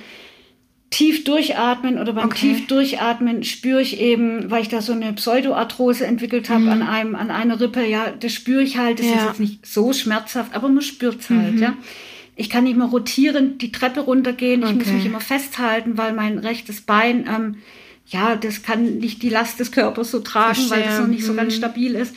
tief 0.89 1.23
durchatmen 1.23 1.99
oder 1.99 2.13
beim 2.13 2.25
okay. 2.25 2.55
tief 2.55 2.67
durchatmen 2.67 3.43
spüre 3.43 3.82
ich 3.82 3.99
eben, 3.99 4.49
weil 4.49 4.63
ich 4.63 4.69
da 4.69 4.82
so 4.82 4.93
eine 4.93 5.13
Pseudoarthrose 5.13 6.05
entwickelt 6.05 6.49
habe 6.49 6.62
mhm. 6.62 6.69
an 6.69 6.82
einem 6.82 7.15
an 7.15 7.29
einer 7.29 7.60
Rippe, 7.60 7.86
ja, 7.86 8.12
das 8.12 8.34
spüre 8.34 8.63
ich 8.63 8.77
halt. 8.77 8.99
Das 8.99 9.05
ja. 9.05 9.15
ist 9.15 9.25
jetzt 9.25 9.39
nicht 9.39 9.65
so 9.65 9.93
schmerzhaft, 9.93 10.55
aber 10.55 10.69
man 10.69 10.82
spürt 10.82 11.19
es 11.19 11.29
halt, 11.29 11.55
mhm. 11.55 11.62
ja. 11.62 11.73
Ich 12.36 12.49
kann 12.49 12.63
nicht 12.63 12.77
mehr 12.77 12.88
rotierend 12.88 13.62
die 13.62 13.73
Treppe 13.73 13.99
runtergehen. 13.99 14.62
Ich 14.62 14.69
okay. 14.69 14.77
muss 14.77 14.88
mich 14.88 15.05
immer 15.05 15.19
festhalten, 15.19 15.97
weil 15.97 16.13
mein 16.13 16.39
rechtes 16.39 16.79
Bein 16.79 17.27
ähm, 17.27 17.55
ja, 18.10 18.36
das 18.36 18.63
kann 18.63 18.98
nicht 18.98 19.22
die 19.22 19.30
Last 19.30 19.60
des 19.60 19.72
Körpers 19.72 20.12
so 20.12 20.19
tragen, 20.19 20.69
weil 20.69 20.84
das 20.84 21.00
noch 21.00 21.08
nicht 21.08 21.24
so 21.24 21.34
ganz 21.34 21.54
mhm. 21.54 21.58
stabil 21.58 21.95
ist. 21.95 22.15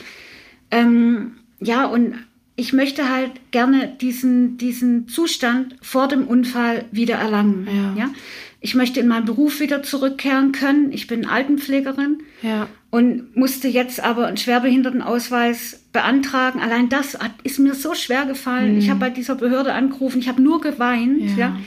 Ähm, 0.71 1.33
ja, 1.59 1.85
und 1.85 2.15
ich 2.55 2.73
möchte 2.73 3.09
halt 3.09 3.31
gerne 3.51 3.95
diesen, 4.01 4.57
diesen 4.57 5.07
Zustand 5.07 5.75
vor 5.81 6.07
dem 6.07 6.27
Unfall 6.27 6.85
wieder 6.91 7.15
erlangen. 7.15 7.67
Ja. 7.67 8.05
ja. 8.05 8.09
Ich 8.59 8.75
möchte 8.75 8.99
in 8.99 9.07
meinen 9.07 9.25
Beruf 9.25 9.59
wieder 9.59 9.83
zurückkehren 9.83 10.51
können. 10.51 10.91
Ich 10.91 11.07
bin 11.07 11.27
Altenpflegerin 11.27 12.19
ja. 12.41 12.67
und 12.91 13.35
musste 13.35 13.67
jetzt 13.67 13.99
aber 13.99 14.27
einen 14.27 14.37
Schwerbehindertenausweis 14.37 15.83
beantragen. 15.91 16.59
Allein 16.59 16.89
das 16.89 17.19
hat, 17.19 17.33
ist 17.43 17.59
mir 17.59 17.75
so 17.75 17.93
schwer 17.93 18.25
gefallen. 18.25 18.73
Mhm. 18.73 18.79
Ich 18.79 18.89
habe 18.89 18.99
bei 18.99 19.09
dieser 19.09 19.35
Behörde 19.35 19.73
angerufen, 19.73 20.19
ich 20.19 20.27
habe 20.27 20.41
nur 20.41 20.61
geweint, 20.61 21.21
ja. 21.21 21.37
ja 21.37 21.59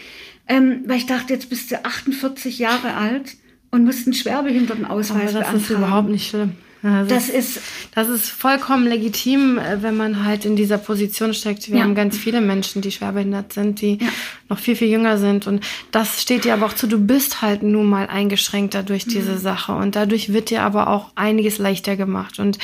ähm, 0.48 0.82
weil 0.86 0.98
ich 0.98 1.06
dachte, 1.06 1.32
jetzt 1.32 1.50
bist 1.50 1.70
du 1.70 1.84
48 1.84 2.58
Jahre 2.58 2.94
alt 2.94 3.36
und 3.76 3.84
mussten 3.84 4.12
Schwerbehindertenausweis 4.12 5.10
Aber 5.10 5.22
das 5.24 5.32
beantragen. 5.32 5.56
ist 5.58 5.70
überhaupt 5.70 6.08
nicht 6.08 6.30
schlimm. 6.30 6.52
Das, 6.82 7.08
das 7.08 7.28
ist, 7.28 7.60
das 7.94 8.08
ist 8.08 8.28
vollkommen 8.28 8.86
legitim, 8.86 9.58
äh, 9.58 9.82
wenn 9.82 9.96
man 9.96 10.24
halt 10.24 10.44
in 10.44 10.56
dieser 10.56 10.78
Position 10.78 11.34
steckt. 11.34 11.68
Wir 11.68 11.78
ja. 11.78 11.82
haben 11.82 11.94
ganz 11.94 12.16
viele 12.16 12.40
Menschen, 12.40 12.82
die 12.82 12.92
schwerbehindert 12.92 13.52
sind, 13.52 13.80
die 13.80 13.98
ja. 14.00 14.08
noch 14.48 14.58
viel, 14.58 14.76
viel 14.76 14.88
jünger 14.88 15.18
sind. 15.18 15.46
Und 15.46 15.64
das 15.90 16.22
steht 16.22 16.44
dir 16.44 16.54
aber 16.54 16.66
auch 16.66 16.74
zu. 16.74 16.86
Du 16.86 16.98
bist 16.98 17.42
halt 17.42 17.62
nun 17.62 17.86
mal 17.86 18.06
eingeschränkter 18.06 18.82
durch 18.82 19.04
diese 19.04 19.32
mhm. 19.32 19.38
Sache. 19.38 19.72
Und 19.72 19.96
dadurch 19.96 20.32
wird 20.32 20.50
dir 20.50 20.62
aber 20.62 20.88
auch 20.88 21.10
einiges 21.16 21.58
leichter 21.58 21.96
gemacht. 21.96 22.38
Und 22.38 22.58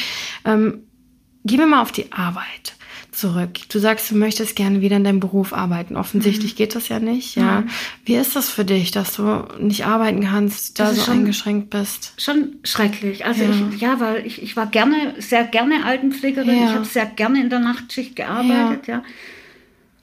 ähm, 0.44 0.84
gehen 1.44 1.58
wir 1.58 1.66
mal 1.66 1.82
auf 1.82 1.92
die 1.92 2.12
Arbeit 2.12 2.74
zurück. 3.12 3.50
Du 3.68 3.78
sagst, 3.78 4.10
du 4.10 4.16
möchtest 4.16 4.56
gerne 4.56 4.80
wieder 4.80 4.96
in 4.96 5.04
deinem 5.04 5.20
Beruf 5.20 5.52
arbeiten. 5.52 5.96
Offensichtlich 5.96 6.54
mhm. 6.54 6.56
geht 6.56 6.74
das 6.74 6.88
ja 6.88 6.98
nicht, 6.98 7.36
ja. 7.36 7.60
Mhm. 7.60 7.70
Wie 8.04 8.14
ist 8.14 8.34
das 8.34 8.48
für 8.48 8.64
dich, 8.64 8.90
dass 8.90 9.16
du 9.16 9.44
nicht 9.60 9.86
arbeiten 9.86 10.24
kannst, 10.24 10.80
da 10.80 10.92
so 10.92 11.02
schon, 11.02 11.18
eingeschränkt 11.18 11.70
bist? 11.70 12.14
Schon 12.16 12.56
schrecklich. 12.64 13.24
Also 13.24 13.44
ja, 13.44 13.50
ich, 13.50 13.80
ja 13.80 14.00
weil 14.00 14.26
ich, 14.26 14.42
ich 14.42 14.56
war 14.56 14.66
gerne, 14.66 15.14
sehr 15.18 15.44
gerne 15.44 15.84
Altenpflegerin. 15.84 16.56
Ja. 16.56 16.64
Ich 16.64 16.72
habe 16.72 16.84
sehr 16.84 17.06
gerne 17.06 17.40
in 17.40 17.50
der 17.50 17.60
Nachtschicht 17.60 18.16
gearbeitet, 18.16 18.86
ja. 18.86 18.96
ja. 18.96 19.02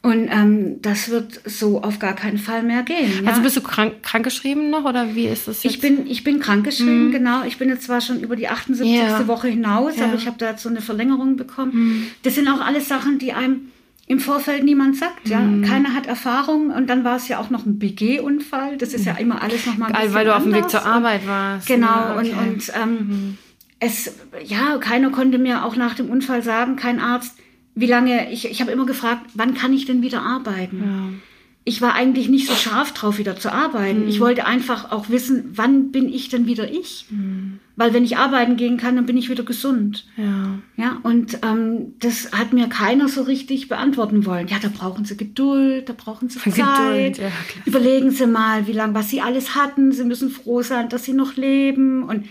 Und 0.02 0.30
ähm, 0.32 0.82
das 0.82 1.10
wird 1.10 1.42
so 1.44 1.82
auf 1.82 2.00
gar 2.00 2.14
keinen 2.14 2.38
Fall 2.38 2.64
mehr 2.64 2.84
gehen. 2.84 3.26
Ja? 3.26 3.32
Also 3.32 3.42
bist 3.42 3.58
du 3.58 3.62
krank, 3.62 4.02
krankgeschrieben 4.02 4.70
noch 4.70 4.86
oder 4.86 5.14
wie 5.14 5.26
ist 5.26 5.50
das 5.50 5.64
jetzt? 5.64 5.74
Ich 5.74 5.82
bin, 5.82 6.08
ich 6.08 6.24
bin 6.24 6.40
krankgeschrieben, 6.40 7.08
mhm. 7.08 7.12
genau. 7.12 7.44
Ich 7.44 7.58
bin 7.58 7.68
jetzt 7.68 7.84
zwar 7.84 8.00
schon 8.00 8.22
über 8.22 8.38
die 8.38 8.48
78. 8.48 8.96
Ja. 8.96 9.28
Woche 9.28 9.50
hinaus, 9.50 9.98
ja. 9.98 10.06
aber 10.06 10.16
ich 10.16 10.26
habe 10.26 10.38
da 10.38 10.52
jetzt 10.52 10.64
so 10.64 10.70
eine 10.70 10.80
Verlängerung 10.80 11.36
bekommen. 11.36 11.72
Mhm. 11.74 12.08
Das 12.24 12.36
sind 12.36 12.48
auch 12.48 12.62
alles 12.62 12.88
Sachen, 12.88 13.20
die 13.20 13.34
einem 13.34 13.72
im 14.08 14.22
Vorfeld 14.22 14.64
niemand 14.64 14.96
sagt. 14.96 15.28
Ja, 15.28 15.40
mhm. 15.40 15.64
keiner 15.64 15.94
hat 15.94 16.08
Erfahrung 16.08 16.72
und 16.72 16.90
dann 16.90 17.04
war 17.04 17.18
es 17.18 17.28
ja 17.28 17.40
auch 17.40 17.50
noch 17.50 17.66
ein 17.66 17.78
BG-Unfall. 17.78 18.78
Das 18.78 18.94
ist 18.94 19.06
ja 19.06 19.16
immer 19.16 19.42
alles 19.42 19.66
noch 19.66 19.78
mal 19.78 19.88
ein 19.88 19.92
bisschen 19.92 20.14
Weil 20.14 20.26
du 20.26 20.36
auf 20.36 20.44
dem 20.44 20.54
Weg 20.54 20.70
zur 20.70 20.86
Arbeit 20.86 21.28
warst. 21.28 21.68
Genau 21.68 22.16
okay. 22.16 22.32
und 22.32 22.48
und 22.48 22.72
ähm, 22.82 22.92
mhm. 22.92 23.38
es 23.80 24.16
ja 24.46 24.78
keiner 24.78 25.12
konnte 25.12 25.38
mir 25.38 25.66
auch 25.66 25.76
nach 25.76 25.94
dem 25.94 26.10
Unfall 26.10 26.42
sagen, 26.42 26.78
kein 26.78 27.00
Arzt 27.00 27.36
wie 27.80 27.88
lange, 27.88 28.32
ich, 28.32 28.46
ich 28.46 28.60
habe 28.62 28.72
immer 28.72 28.86
gefragt, 28.86 29.32
wann 29.36 29.54
kann 29.54 29.72
ich 29.72 29.86
denn 29.86 30.02
wieder 30.02 30.22
arbeiten? 30.22 30.84
Ja. 30.84 31.20
Ich 31.64 31.82
war 31.82 31.94
eigentlich 31.94 32.30
nicht 32.30 32.48
so 32.48 32.56
scharf 32.56 32.94
drauf, 32.94 33.20
wieder 33.20 33.38
zu 33.38 33.54
arbeiten. 33.54 34.04
Mhm. 34.04 34.08
Ich 34.10 34.20
wollte 34.20 34.46
einfach 34.46 34.92
auch 34.92 35.10
wissen, 35.10 35.52
wann 35.54 35.92
bin 35.92 36.12
ich 36.12 36.28
denn 36.28 36.46
wieder 36.46 36.70
ich? 36.70 37.06
Mhm. 37.10 37.60
Weil 37.76 37.94
wenn 37.94 38.04
ich 38.04 38.18
arbeiten 38.18 38.58
gehen 38.58 38.76
kann, 38.78 38.98
dann 38.98 39.06
bin 39.06 39.18
ich 39.18 39.30
wieder 39.30 39.44
gesund. 39.44 40.06
Ja. 40.18 40.60
Ja, 40.76 40.98
und 41.04 41.40
ähm, 41.44 41.94
das 42.00 42.34
hat 42.34 42.52
mir 42.52 42.68
keiner 42.68 43.08
so 43.08 43.22
richtig 43.22 43.70
beantworten 43.70 44.26
wollen. 44.26 44.48
Ja, 44.48 44.58
da 44.62 44.68
brauchen 44.68 45.06
Sie 45.06 45.16
Geduld, 45.16 45.88
da 45.88 45.94
brauchen 45.94 46.28
Sie 46.28 46.40
Zeit. 46.52 47.14
Geduld, 47.14 47.18
ja, 47.20 47.32
Überlegen 47.66 48.12
Sie 48.12 48.28
mal, 48.28 48.68
wie 48.68 48.74
lange, 48.74 48.96
was 48.96 49.10
Sie 49.10 49.22
alles 49.22 49.56
hatten. 49.56 49.94
Sie 49.94 50.04
müssen 50.04 50.32
froh 50.32 50.64
sein, 50.64 50.90
dass 50.90 51.06
Sie 51.06 51.14
noch 51.14 51.38
leben. 51.38 52.04
Und 52.04 52.26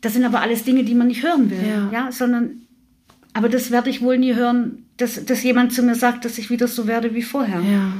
das 0.00 0.14
sind 0.14 0.24
aber 0.24 0.40
alles 0.40 0.64
Dinge, 0.64 0.84
die 0.84 0.94
man 0.94 1.08
nicht 1.08 1.22
hören 1.22 1.50
will. 1.50 1.64
Ja, 1.66 1.90
ja 1.92 2.12
sondern 2.12 2.63
aber 3.34 3.48
das 3.48 3.70
werde 3.70 3.90
ich 3.90 4.00
wohl 4.00 4.16
nie 4.16 4.34
hören, 4.34 4.86
dass, 4.96 5.24
dass 5.24 5.42
jemand 5.42 5.72
zu 5.72 5.82
mir 5.82 5.96
sagt, 5.96 6.24
dass 6.24 6.38
ich 6.38 6.50
wieder 6.50 6.68
so 6.68 6.86
werde 6.86 7.14
wie 7.14 7.22
vorher. 7.22 7.60
Ja. 7.60 7.92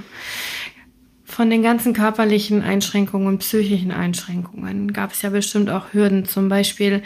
Von 1.24 1.50
den 1.50 1.62
ganzen 1.62 1.92
körperlichen 1.92 2.62
Einschränkungen 2.62 3.26
und 3.26 3.38
psychischen 3.38 3.90
Einschränkungen 3.90 4.92
gab 4.92 5.12
es 5.12 5.22
ja 5.22 5.30
bestimmt 5.30 5.68
auch 5.68 5.92
Hürden. 5.92 6.24
Zum 6.24 6.48
Beispiel 6.48 7.02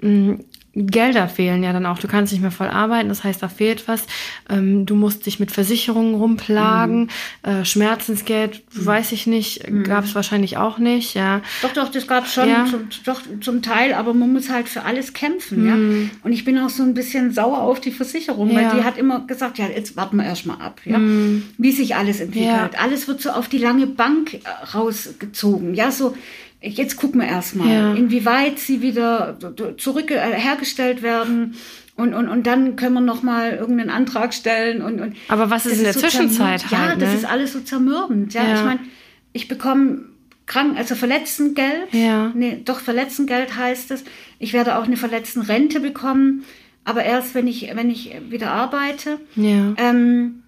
mh, 0.00 0.08
hm, 0.08 0.44
Gelder 0.76 1.26
fehlen 1.28 1.62
ja 1.62 1.72
dann 1.72 1.86
auch. 1.86 1.98
Du 1.98 2.06
kannst 2.06 2.32
nicht 2.32 2.42
mehr 2.42 2.50
voll 2.50 2.68
arbeiten, 2.68 3.08
das 3.08 3.24
heißt, 3.24 3.42
da 3.42 3.48
fehlt 3.48 3.88
was. 3.88 4.04
Ähm, 4.50 4.84
du 4.84 4.94
musst 4.94 5.24
dich 5.24 5.40
mit 5.40 5.50
Versicherungen 5.50 6.14
rumplagen. 6.14 7.08
Mhm. 7.44 7.50
Äh, 7.50 7.64
Schmerzensgeld, 7.64 8.62
mhm. 8.74 8.86
weiß 8.86 9.12
ich 9.12 9.26
nicht, 9.26 9.70
mhm. 9.70 9.84
gab 9.84 10.04
es 10.04 10.14
wahrscheinlich 10.14 10.58
auch 10.58 10.76
nicht. 10.78 11.14
Ja. 11.14 11.40
Doch, 11.62 11.72
doch, 11.72 11.88
das 11.90 12.06
gab 12.06 12.26
es 12.26 12.34
schon 12.34 12.48
ja. 12.50 12.66
zum, 12.66 12.88
doch, 13.04 13.22
zum 13.40 13.62
Teil, 13.62 13.94
aber 13.94 14.12
man 14.12 14.32
muss 14.32 14.50
halt 14.50 14.68
für 14.68 14.82
alles 14.82 15.14
kämpfen. 15.14 15.66
Ja? 15.66 15.74
Mhm. 15.74 16.10
Und 16.22 16.32
ich 16.32 16.44
bin 16.44 16.58
auch 16.58 16.68
so 16.68 16.82
ein 16.82 16.92
bisschen 16.92 17.32
sauer 17.32 17.62
auf 17.62 17.80
die 17.80 17.92
Versicherung, 17.92 18.50
ja. 18.50 18.56
weil 18.56 18.78
die 18.78 18.84
hat 18.84 18.98
immer 18.98 19.20
gesagt, 19.26 19.56
ja, 19.56 19.66
jetzt 19.66 19.96
warten 19.96 20.16
wir 20.16 20.24
erstmal 20.24 20.60
ab, 20.60 20.82
ja? 20.84 20.98
Mhm. 20.98 21.44
wie 21.56 21.72
sich 21.72 21.96
alles 21.96 22.20
entwickelt. 22.20 22.78
Alles 22.78 23.08
wird 23.08 23.22
so 23.22 23.30
auf 23.30 23.48
die 23.48 23.58
lange 23.58 23.86
Bank 23.86 24.34
äh, 24.34 24.40
rausgezogen. 24.74 25.74
Ja, 25.74 25.90
so 25.90 26.14
jetzt 26.66 26.96
gucken 26.96 27.20
wir 27.20 27.28
erstmal, 27.28 27.68
ja. 27.68 27.94
inwieweit 27.94 28.58
sie 28.58 28.82
wieder 28.82 29.38
zurück 29.78 30.10
äh, 30.10 30.18
hergestellt 30.18 31.02
werden. 31.02 31.54
Und, 31.96 32.12
und, 32.12 32.28
und 32.28 32.46
dann 32.46 32.76
können 32.76 32.94
wir 32.94 33.00
noch 33.00 33.22
mal 33.22 33.52
irgendeinen 33.52 33.88
Antrag 33.88 34.34
stellen. 34.34 34.82
Und, 34.82 35.00
und 35.00 35.16
Aber 35.28 35.48
was 35.48 35.64
ist 35.64 35.78
in 35.78 35.84
der 35.84 35.94
so 35.94 36.00
Zwischenzeit 36.00 36.70
halt? 36.70 36.72
Ja, 36.72 36.94
ne? 36.94 36.98
das 36.98 37.14
ist 37.14 37.24
alles 37.24 37.54
so 37.54 37.60
zermürbend. 37.60 38.34
Ja, 38.34 38.44
ja. 38.44 38.54
ich 38.56 38.64
meine, 38.64 38.80
ich 39.32 39.48
bekomme 39.48 40.04
krank, 40.44 40.76
also 40.76 40.94
Verletztengeld. 40.94 41.92
Ja. 41.92 42.32
Nee, 42.34 42.60
doch 42.64 42.80
Verletztengeld 42.80 43.56
heißt 43.56 43.90
es. 43.92 44.04
Ich 44.38 44.52
werde 44.52 44.76
auch 44.76 44.84
eine 44.84 44.98
Verletztenrente 44.98 45.80
bekommen, 45.80 46.44
aber 46.84 47.02
erst 47.02 47.34
wenn 47.34 47.46
ich 47.46 47.70
wenn 47.74 47.90
ich 47.90 48.14
wieder 48.28 48.50
arbeite. 48.50 49.18
Ja. 49.34 49.74
Ähm, 49.78 50.42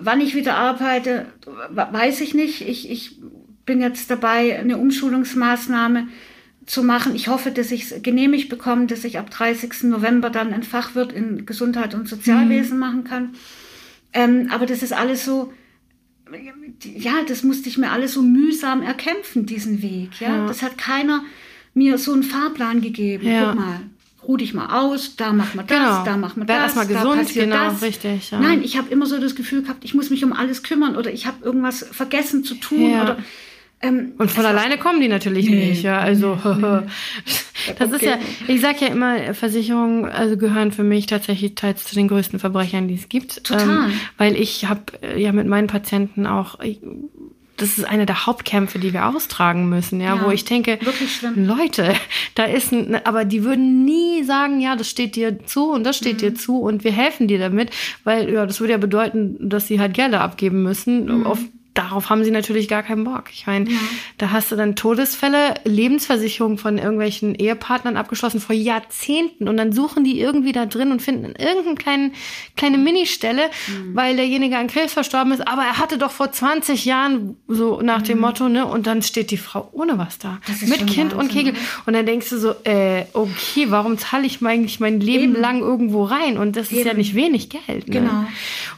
wann 0.00 0.20
ich 0.20 0.34
wieder 0.34 0.56
arbeite, 0.56 1.26
weiß 1.70 2.20
ich 2.22 2.34
nicht. 2.34 2.66
Ich, 2.66 2.90
ich 2.90 3.18
bin 3.64 3.80
jetzt 3.80 4.10
dabei, 4.10 4.58
eine 4.58 4.78
Umschulungsmaßnahme 4.78 6.08
zu 6.66 6.82
machen. 6.82 7.14
Ich 7.14 7.28
hoffe, 7.28 7.50
dass 7.50 7.70
ich 7.70 7.90
es 7.90 8.02
genehmigt 8.02 8.48
bekomme, 8.48 8.86
dass 8.86 9.04
ich 9.04 9.18
ab 9.18 9.30
30. 9.30 9.84
November 9.84 10.30
dann 10.30 10.52
ein 10.52 10.62
Fachwirt 10.62 11.12
in 11.12 11.46
Gesundheit 11.46 11.94
und 11.94 12.08
Sozialwesen 12.08 12.74
mhm. 12.74 12.80
machen 12.80 13.04
kann. 13.04 13.34
Ähm, 14.12 14.48
aber 14.50 14.66
das 14.66 14.82
ist 14.82 14.92
alles 14.92 15.24
so, 15.24 15.52
ja, 16.82 17.14
das 17.26 17.42
musste 17.42 17.68
ich 17.68 17.78
mir 17.78 17.90
alles 17.90 18.14
so 18.14 18.22
mühsam 18.22 18.82
erkämpfen, 18.82 19.46
diesen 19.46 19.82
Weg. 19.82 20.20
Ja, 20.20 20.36
ja. 20.36 20.46
das 20.46 20.62
hat 20.62 20.78
keiner 20.78 21.24
mir 21.74 21.98
so 21.98 22.12
einen 22.12 22.22
Fahrplan 22.22 22.80
gegeben. 22.80 23.26
Ja. 23.26 23.50
Guck 23.50 23.60
mal, 23.60 23.80
ruh 24.26 24.36
dich 24.36 24.54
mal 24.54 24.68
aus, 24.80 25.16
da 25.16 25.32
machen 25.32 25.58
wir 25.58 25.64
das, 25.64 25.76
genau. 25.76 26.04
da 26.04 26.16
machen 26.16 26.40
wir 26.40 26.46
das. 26.46 26.76
erstmal 26.76 26.86
gesund, 26.86 27.34
genau, 27.34 27.70
das. 27.70 27.82
richtig. 27.82 28.30
Ja. 28.30 28.40
Nein, 28.40 28.62
ich 28.62 28.78
habe 28.78 28.90
immer 28.90 29.06
so 29.06 29.18
das 29.20 29.34
Gefühl 29.34 29.62
gehabt, 29.62 29.84
ich 29.84 29.94
muss 29.94 30.10
mich 30.10 30.24
um 30.24 30.32
alles 30.32 30.62
kümmern 30.62 30.96
oder 30.96 31.12
ich 31.12 31.26
habe 31.26 31.44
irgendwas 31.44 31.82
vergessen 31.82 32.44
zu 32.44 32.54
tun 32.54 32.90
ja. 32.90 33.02
oder 33.02 33.18
ähm, 33.84 34.12
und 34.18 34.30
von 34.30 34.46
alleine 34.46 34.78
kommen 34.78 35.00
die 35.00 35.08
natürlich 35.08 35.48
nee, 35.48 35.68
nicht, 35.70 35.82
ja. 35.82 35.98
Also 35.98 36.38
nee, 36.42 36.62
das 37.78 37.92
okay. 37.92 37.96
ist 37.96 38.02
ja, 38.02 38.18
ich 38.48 38.60
sag 38.60 38.80
ja 38.80 38.88
immer, 38.88 39.34
Versicherungen 39.34 40.06
also 40.06 40.36
gehören 40.36 40.72
für 40.72 40.84
mich 40.84 41.06
tatsächlich 41.06 41.54
teils 41.54 41.84
zu 41.84 41.94
den 41.94 42.08
größten 42.08 42.38
Verbrechern, 42.38 42.88
die 42.88 42.94
es 42.94 43.08
gibt. 43.08 43.44
Total. 43.44 43.90
Ähm, 43.90 44.00
weil 44.16 44.36
ich 44.36 44.66
habe 44.66 44.84
äh, 45.02 45.20
ja 45.20 45.32
mit 45.32 45.46
meinen 45.46 45.66
Patienten 45.66 46.26
auch. 46.26 46.60
Ich, 46.60 46.80
das 47.56 47.78
ist 47.78 47.84
eine 47.84 48.04
der 48.04 48.26
Hauptkämpfe, 48.26 48.80
die 48.80 48.92
wir 48.92 49.06
austragen 49.06 49.68
müssen, 49.68 50.00
ja, 50.00 50.16
ja 50.16 50.24
wo 50.24 50.32
ich 50.32 50.44
denke, 50.44 50.76
Leute, 51.36 51.94
da 52.34 52.44
ist 52.46 52.72
ein, 52.72 52.96
aber 53.06 53.24
die 53.24 53.44
würden 53.44 53.84
nie 53.84 54.24
sagen, 54.24 54.60
ja, 54.60 54.74
das 54.74 54.90
steht 54.90 55.14
dir 55.14 55.44
zu 55.44 55.70
und 55.70 55.84
das 55.84 55.96
steht 55.96 56.14
mhm. 56.14 56.18
dir 56.18 56.34
zu 56.34 56.60
und 56.60 56.82
wir 56.82 56.90
helfen 56.90 57.28
dir 57.28 57.38
damit, 57.38 57.70
weil 58.02 58.28
ja, 58.32 58.44
das 58.44 58.58
würde 58.58 58.72
ja 58.72 58.78
bedeuten, 58.78 59.36
dass 59.48 59.68
sie 59.68 59.78
halt 59.78 59.94
Gelder 59.94 60.22
abgeben 60.22 60.64
müssen, 60.64 61.04
mhm. 61.04 61.26
auf 61.26 61.38
darauf 61.74 62.08
haben 62.08 62.24
sie 62.24 62.30
natürlich 62.30 62.68
gar 62.68 62.82
keinen 62.82 63.04
Bock. 63.04 63.24
Ich 63.32 63.46
meine, 63.46 63.68
ja. 63.68 63.78
da 64.18 64.30
hast 64.30 64.52
du 64.52 64.56
dann 64.56 64.76
Todesfälle, 64.76 65.54
Lebensversicherungen 65.64 66.56
von 66.56 66.78
irgendwelchen 66.78 67.34
Ehepartnern 67.34 67.96
abgeschlossen 67.96 68.40
vor 68.40 68.54
Jahrzehnten 68.54 69.48
und 69.48 69.56
dann 69.56 69.72
suchen 69.72 70.04
die 70.04 70.20
irgendwie 70.20 70.52
da 70.52 70.66
drin 70.66 70.92
und 70.92 71.02
finden 71.02 71.34
irgendeine 71.36 71.74
kleine, 71.74 72.12
kleine 72.56 72.78
Ministelle, 72.78 73.50
mhm. 73.66 73.94
weil 73.94 74.16
derjenige 74.16 74.56
an 74.56 74.68
Krebs 74.68 74.92
verstorben 74.92 75.32
ist, 75.32 75.46
aber 75.46 75.62
er 75.62 75.78
hatte 75.78 75.98
doch 75.98 76.12
vor 76.12 76.30
20 76.30 76.84
Jahren 76.84 77.36
so 77.48 77.80
nach 77.82 78.00
mhm. 78.00 78.04
dem 78.04 78.20
Motto, 78.20 78.48
ne, 78.48 78.66
und 78.66 78.86
dann 78.86 79.02
steht 79.02 79.30
die 79.30 79.36
Frau 79.36 79.68
ohne 79.72 79.98
was 79.98 80.18
da. 80.18 80.40
Mit 80.62 80.86
Kind 80.86 81.12
Wahnsinn, 81.12 81.18
und 81.18 81.28
Kegel. 81.28 81.52
Ne? 81.54 81.58
Und 81.86 81.94
dann 81.94 82.06
denkst 82.06 82.30
du 82.30 82.38
so, 82.38 82.54
äh, 82.64 83.04
okay, 83.12 83.66
warum 83.68 83.98
zahle 83.98 84.26
ich 84.26 84.44
eigentlich 84.44 84.80
mein 84.80 85.00
Leben 85.00 85.34
Eben. 85.34 85.40
lang 85.40 85.60
irgendwo 85.60 86.04
rein? 86.04 86.38
Und 86.38 86.56
das 86.56 86.70
Eben. 86.70 86.80
ist 86.80 86.86
ja 86.86 86.94
nicht 86.94 87.14
wenig 87.14 87.48
Geld. 87.48 87.88
Ne? 87.88 88.00
Genau. 88.00 88.26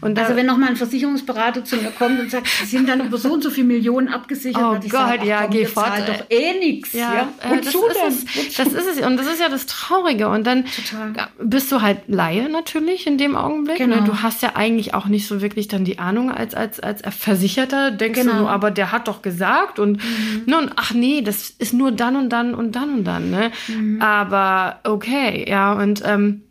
Und 0.00 0.16
da, 0.16 0.22
also 0.22 0.36
wenn 0.36 0.46
nochmal 0.46 0.70
ein 0.70 0.76
Versicherungsberater 0.76 1.64
zu 1.64 1.76
mir 1.76 1.90
kommt 1.90 2.18
und 2.20 2.30
sagt, 2.30 2.46
sie 2.46 2.66
sind 2.66 2.85
dann 2.86 3.06
über 3.06 3.18
so 3.18 3.32
und 3.32 3.42
so 3.42 3.50
viele 3.50 3.66
Millionen 3.66 4.08
abgesichert. 4.08 4.62
Oh 4.62 4.74
Gott, 4.74 4.90
sag, 4.90 5.24
ja, 5.24 5.42
komm, 5.42 5.50
geh 5.50 5.66
fort. 5.66 6.02
doch 6.06 6.30
eh 6.30 6.58
nichts. 6.58 6.92
Ja, 6.92 7.14
ja. 7.14 7.28
Äh, 7.42 7.60
das, 7.60 7.74
ist 7.74 8.26
es, 8.36 8.56
das 8.56 8.68
ist 8.68 8.98
es. 8.98 9.06
Und 9.06 9.16
das 9.16 9.26
ist 9.26 9.40
ja 9.40 9.48
das 9.48 9.66
Traurige. 9.66 10.28
Und 10.28 10.46
dann 10.46 10.64
Total. 10.64 11.28
bist 11.38 11.70
du 11.72 11.82
halt 11.82 12.02
Laie 12.06 12.48
natürlich 12.48 13.06
in 13.06 13.18
dem 13.18 13.36
Augenblick. 13.36 13.78
Ne? 13.78 13.86
Genau. 13.86 14.00
Ne? 14.00 14.06
Du 14.06 14.22
hast 14.22 14.42
ja 14.42 14.52
eigentlich 14.54 14.94
auch 14.94 15.06
nicht 15.06 15.26
so 15.26 15.42
wirklich 15.42 15.68
dann 15.68 15.84
die 15.84 15.98
Ahnung 15.98 16.30
als, 16.30 16.54
als, 16.54 16.80
als 16.80 17.02
Versicherter. 17.16 17.90
Denkst 17.90 18.20
genau. 18.20 18.32
du 18.32 18.38
nur, 18.40 18.50
aber 18.50 18.70
der 18.70 18.92
hat 18.92 19.08
doch 19.08 19.22
gesagt. 19.22 19.78
Und, 19.78 20.02
mhm. 20.02 20.42
ne, 20.46 20.58
und 20.58 20.72
ach 20.76 20.94
nee, 20.94 21.22
das 21.22 21.50
ist 21.50 21.72
nur 21.72 21.92
dann 21.92 22.16
und 22.16 22.30
dann 22.30 22.54
und 22.54 22.76
dann 22.76 22.90
und 22.94 23.04
dann. 23.04 23.30
Ne? 23.30 23.50
Mhm. 23.68 24.00
Aber 24.00 24.80
okay, 24.84 25.44
ja. 25.48 25.72
Und 25.74 26.02
ähm, 26.04 26.42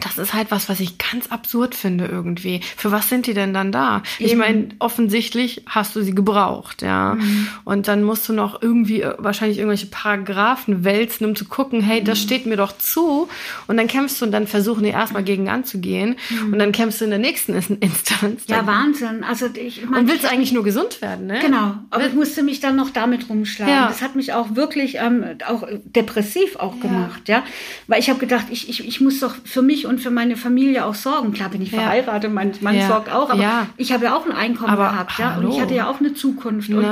das 0.00 0.18
ist 0.18 0.34
halt 0.34 0.50
was, 0.50 0.68
was 0.68 0.80
ich 0.80 0.98
ganz 0.98 1.28
absurd 1.28 1.74
finde 1.74 2.06
irgendwie. 2.06 2.60
Für 2.76 2.90
was 2.90 3.08
sind 3.08 3.26
die 3.26 3.34
denn 3.34 3.54
dann 3.54 3.72
da? 3.72 4.02
Eben. 4.18 4.30
Ich 4.30 4.36
meine, 4.36 4.68
offensichtlich 4.78 5.62
hast 5.66 5.94
du 5.94 6.02
sie 6.02 6.14
gebraucht, 6.14 6.82
ja. 6.82 7.14
Mhm. 7.14 7.48
Und 7.64 7.88
dann 7.88 8.02
musst 8.02 8.28
du 8.28 8.32
noch 8.32 8.62
irgendwie 8.62 9.02
äh, 9.02 9.14
wahrscheinlich 9.18 9.58
irgendwelche 9.58 9.86
Paragraphen 9.86 10.84
wälzen, 10.84 11.26
um 11.26 11.36
zu 11.36 11.44
gucken, 11.44 11.80
hey, 11.82 12.00
mhm. 12.00 12.04
das 12.06 12.20
steht 12.20 12.46
mir 12.46 12.56
doch 12.56 12.76
zu. 12.78 13.28
Und 13.66 13.76
dann 13.76 13.86
kämpfst 13.86 14.20
du 14.20 14.26
und 14.26 14.32
dann 14.32 14.46
versuchen 14.46 14.84
die 14.84 14.90
erstmal 14.90 15.22
gegen 15.22 15.48
anzugehen. 15.48 16.16
Mhm. 16.30 16.52
Und 16.52 16.58
dann 16.58 16.72
kämpfst 16.72 17.00
du 17.00 17.04
in 17.04 17.10
der 17.10 17.18
nächsten 17.18 17.54
Instanz. 17.54 18.44
Ja, 18.48 18.66
Wahnsinn. 18.66 19.24
Also 19.24 19.46
ich 19.54 19.84
mein, 19.88 20.00
Und 20.00 20.08
willst 20.08 20.24
ich, 20.24 20.30
eigentlich 20.30 20.52
nur 20.52 20.64
gesund 20.64 21.02
werden, 21.02 21.26
ne? 21.26 21.40
Genau. 21.40 21.74
Aber 21.90 22.06
ich 22.06 22.14
musste 22.14 22.42
mich 22.42 22.60
dann 22.60 22.76
noch 22.76 22.90
damit 22.90 23.28
rumschlagen. 23.28 23.74
Ja. 23.74 23.88
Das 23.88 24.02
hat 24.02 24.16
mich 24.16 24.32
auch 24.32 24.54
wirklich 24.56 24.96
ähm, 24.96 25.24
auch 25.46 25.66
depressiv 25.84 26.56
auch 26.56 26.76
ja. 26.76 26.82
gemacht, 26.82 27.28
ja. 27.28 27.42
Weil 27.86 28.00
ich 28.00 28.08
habe 28.08 28.18
gedacht, 28.18 28.46
ich, 28.50 28.68
ich, 28.68 28.86
ich 28.86 29.00
muss 29.00 29.20
doch 29.20 29.34
für 29.44 29.62
mich 29.62 29.86
und 29.90 30.00
für 30.00 30.12
meine 30.12 30.36
Familie 30.36 30.86
auch 30.86 30.94
sorgen. 30.94 31.32
Klar 31.32 31.50
bin 31.50 31.60
ich 31.60 31.72
ja. 31.72 31.80
verheiratet, 31.80 32.32
mein 32.32 32.52
Mann 32.60 32.76
ja. 32.76 32.86
sorgt 32.86 33.10
auch, 33.10 33.28
aber 33.28 33.42
ja. 33.42 33.66
ich 33.76 33.92
habe 33.92 34.04
ja 34.04 34.16
auch 34.16 34.24
ein 34.24 34.30
Einkommen 34.32 34.70
aber, 34.70 34.88
gehabt, 34.90 35.18
ja, 35.18 35.36
und 35.36 35.50
ich 35.50 35.60
hatte 35.60 35.74
ja 35.74 35.90
auch 35.90 35.98
eine 35.98 36.14
Zukunft. 36.14 36.70
Und, 36.70 36.86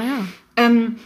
ähm, 0.56 0.96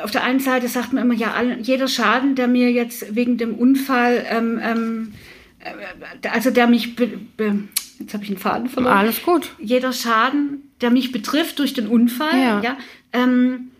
auf 0.00 0.12
der 0.12 0.22
einen 0.22 0.38
Seite 0.38 0.68
sagt 0.68 0.92
man 0.92 1.04
immer, 1.04 1.14
ja, 1.14 1.34
jeder 1.60 1.88
Schaden, 1.88 2.36
der 2.36 2.46
mir 2.46 2.70
jetzt 2.70 3.16
wegen 3.16 3.36
dem 3.36 3.56
Unfall, 3.56 4.24
ähm, 4.30 4.60
ähm, 4.62 5.12
äh, 5.58 6.28
also 6.28 6.52
der 6.52 6.68
mich, 6.68 6.94
be, 6.94 7.08
be, 7.36 7.64
jetzt 7.98 8.14
habe 8.14 8.22
ich 8.22 8.30
einen 8.30 8.38
Faden 8.38 8.68
verloren. 8.68 8.96
Alles 8.96 9.24
gut. 9.24 9.50
Jeder 9.58 9.92
Schaden, 9.92 10.70
der 10.80 10.90
mich 10.90 11.10
betrifft 11.10 11.58
durch 11.58 11.74
den 11.74 11.88
Unfall, 11.88 12.62
ja, 12.62 12.76
ähm, 13.12 13.72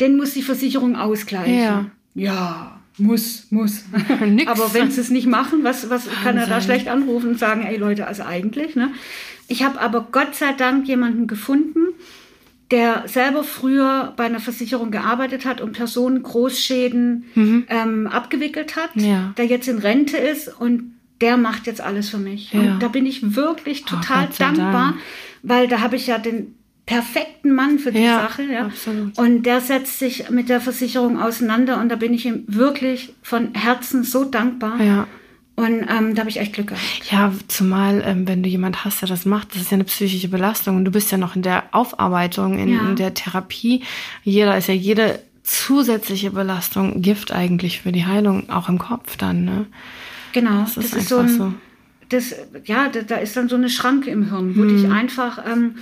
den 0.00 0.18
muss 0.18 0.34
die 0.34 0.42
Versicherung 0.42 0.96
ausgleichen. 0.96 1.58
Ja. 1.58 1.86
ja 2.14 2.79
muss, 3.00 3.46
muss. 3.50 3.84
Aber 4.46 4.74
wenn 4.74 4.90
sie 4.90 5.00
es 5.00 5.10
nicht 5.10 5.26
machen, 5.26 5.64
was, 5.64 5.90
was 5.90 6.08
kann 6.22 6.36
er 6.36 6.46
da 6.46 6.60
schlecht 6.60 6.88
anrufen 6.88 7.30
und 7.30 7.38
sagen, 7.38 7.62
ey 7.62 7.76
Leute, 7.76 8.06
also 8.06 8.22
eigentlich, 8.22 8.76
ne? 8.76 8.92
Ich 9.48 9.64
habe 9.64 9.80
aber 9.80 10.06
Gott 10.12 10.36
sei 10.36 10.52
Dank 10.52 10.86
jemanden 10.86 11.26
gefunden, 11.26 11.88
der 12.70 13.08
selber 13.08 13.42
früher 13.42 14.14
bei 14.16 14.24
einer 14.26 14.38
Versicherung 14.38 14.92
gearbeitet 14.92 15.44
hat 15.44 15.60
und 15.60 15.72
Personen 15.72 16.22
Großschäden 16.22 17.24
mhm. 17.34 17.64
ähm, 17.68 18.06
abgewickelt 18.06 18.76
hat, 18.76 18.90
ja. 18.94 19.34
der 19.36 19.46
jetzt 19.46 19.66
in 19.66 19.78
Rente 19.78 20.16
ist 20.16 20.48
und 20.48 20.94
der 21.20 21.36
macht 21.36 21.66
jetzt 21.66 21.80
alles 21.80 22.08
für 22.08 22.18
mich. 22.18 22.52
Ja. 22.52 22.60
Und 22.60 22.78
da 22.80 22.88
bin 22.88 23.06
ich 23.06 23.34
wirklich 23.34 23.84
total 23.84 24.28
oh, 24.30 24.34
dankbar, 24.38 24.90
Dank. 24.90 24.96
weil 25.42 25.66
da 25.66 25.80
habe 25.80 25.96
ich 25.96 26.06
ja 26.06 26.18
den 26.18 26.54
perfekten 26.90 27.54
Mann 27.54 27.78
für 27.78 27.92
die 27.92 28.00
ja, 28.00 28.22
Sache. 28.22 28.42
Ja. 28.42 28.66
Absolut. 28.66 29.16
Und 29.16 29.44
der 29.44 29.60
setzt 29.60 30.00
sich 30.00 30.28
mit 30.28 30.48
der 30.48 30.60
Versicherung 30.60 31.22
auseinander 31.22 31.80
und 31.80 31.88
da 31.88 31.94
bin 31.94 32.12
ich 32.12 32.26
ihm 32.26 32.42
wirklich 32.48 33.14
von 33.22 33.54
Herzen 33.54 34.02
so 34.02 34.24
dankbar. 34.24 34.82
Ja. 34.82 35.06
Und 35.54 35.86
ähm, 35.88 36.14
da 36.14 36.20
habe 36.20 36.30
ich 36.30 36.38
echt 36.38 36.54
Glück 36.54 36.68
gehabt. 36.68 36.82
Ja, 37.10 37.32
zumal, 37.46 38.02
ähm, 38.04 38.26
wenn 38.26 38.42
du 38.42 38.48
jemand 38.48 38.84
hast, 38.84 39.02
der 39.02 39.08
das 39.08 39.24
macht, 39.24 39.54
das 39.54 39.62
ist 39.62 39.70
ja 39.70 39.76
eine 39.76 39.84
psychische 39.84 40.28
Belastung 40.28 40.76
und 40.76 40.84
du 40.84 40.90
bist 40.90 41.12
ja 41.12 41.18
noch 41.18 41.36
in 41.36 41.42
der 41.42 41.64
Aufarbeitung, 41.70 42.58
in, 42.58 42.68
ja. 42.70 42.80
in 42.88 42.96
der 42.96 43.14
Therapie. 43.14 43.82
Jeder 44.24 44.56
ist 44.56 44.66
ja 44.66 44.74
jede 44.74 45.20
zusätzliche 45.44 46.32
Belastung 46.32 47.02
Gift 47.02 47.30
eigentlich 47.30 47.82
für 47.82 47.92
die 47.92 48.06
Heilung, 48.06 48.50
auch 48.50 48.68
im 48.68 48.78
Kopf 48.78 49.16
dann. 49.16 49.44
Ne? 49.44 49.66
Genau, 50.32 50.62
das 50.62 50.76
ist, 50.76 50.92
das 50.92 51.02
ist 51.02 51.08
so, 51.08 51.18
ein, 51.18 51.28
so. 51.28 51.52
Das, 52.10 52.34
ja, 52.64 52.88
da, 52.88 53.02
da, 53.02 53.16
ist 53.16 53.36
dann 53.36 53.48
so 53.48 53.56
eine 53.56 53.70
Schranke 53.70 54.10
im 54.10 54.30
Hirn, 54.30 54.56
wo 54.56 54.62
hm. 54.62 54.68
dich 54.68 54.90
einfach 54.90 55.44
ähm, 55.46 55.76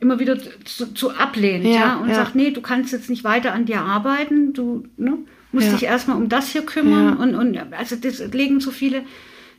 immer 0.00 0.18
wieder 0.18 0.38
zu, 0.64 0.92
zu 0.94 1.10
ablehnt, 1.10 1.64
ja, 1.64 1.72
ja 1.72 1.96
und 1.96 2.08
ja. 2.08 2.14
sagt, 2.14 2.34
nee, 2.34 2.50
du 2.50 2.60
kannst 2.60 2.92
jetzt 2.92 3.10
nicht 3.10 3.24
weiter 3.24 3.52
an 3.52 3.64
dir 3.64 3.80
arbeiten, 3.80 4.52
du 4.52 4.84
ne, 4.96 5.18
musst 5.52 5.68
ja. 5.68 5.72
dich 5.72 5.82
erstmal 5.84 6.16
um 6.16 6.28
das 6.28 6.50
hier 6.50 6.62
kümmern 6.62 7.16
und, 7.16 7.34
und 7.34 7.58
also 7.72 7.96
das 7.96 8.18
legen 8.32 8.60
so 8.60 8.70
viele, 8.70 9.02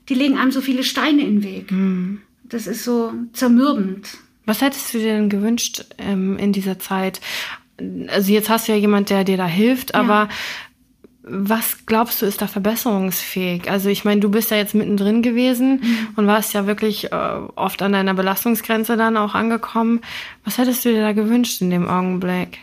die 0.10 0.14
legen 0.14 0.38
einem 0.38 0.52
so 0.52 0.62
viele 0.62 0.84
Steine 0.84 1.22
in 1.22 1.42
den 1.42 1.44
Weg. 1.44 1.72
Mhm. 1.72 2.22
Das 2.44 2.68
ist 2.68 2.84
so 2.84 3.12
zermürbend. 3.34 4.18
Was 4.46 4.62
hättest 4.62 4.94
du 4.94 5.00
dir 5.00 5.14
denn 5.14 5.30
gewünscht 5.30 5.86
ähm, 5.98 6.38
in 6.38 6.54
dieser 6.54 6.78
Zeit? 6.78 7.20
Also 8.08 8.32
jetzt 8.32 8.50
hast 8.50 8.68
du 8.68 8.74
ja 8.74 8.78
jemand, 8.78 9.10
der 9.10 9.24
dir 9.24 9.38
da 9.38 9.48
hilft, 9.48 9.96
aber 9.96 10.30
was 11.28 11.86
glaubst 11.88 12.22
du, 12.22 12.28
ist 12.28 12.42
da 12.42 12.48
verbesserungsfähig? 12.48 13.70
Also 13.70 13.90
ich 13.90 14.06
meine, 14.06 14.22
du 14.22 14.30
bist 14.30 14.52
ja 14.52 14.58
jetzt 14.58 14.76
mittendrin 14.76 15.24
gewesen 15.24 15.82
mhm. 15.82 16.08
und 16.16 16.28
warst 16.28 16.54
ja 16.54 16.68
wirklich 16.68 17.12
äh, 17.12 17.16
oft 17.56 17.82
an 17.82 17.94
deiner 17.94 18.14
Belastungsgrenze 18.14 18.96
dann 18.96 19.18
auch 19.18 19.34
angekommen. 19.34 20.02
Was 20.44 20.60
hättest 20.60 20.86
du 20.86 20.90
dir 20.90 21.02
da 21.02 21.14
gewünscht 21.14 21.62
in 21.62 21.72
dem 21.72 21.88
Augenblick? 21.88 22.60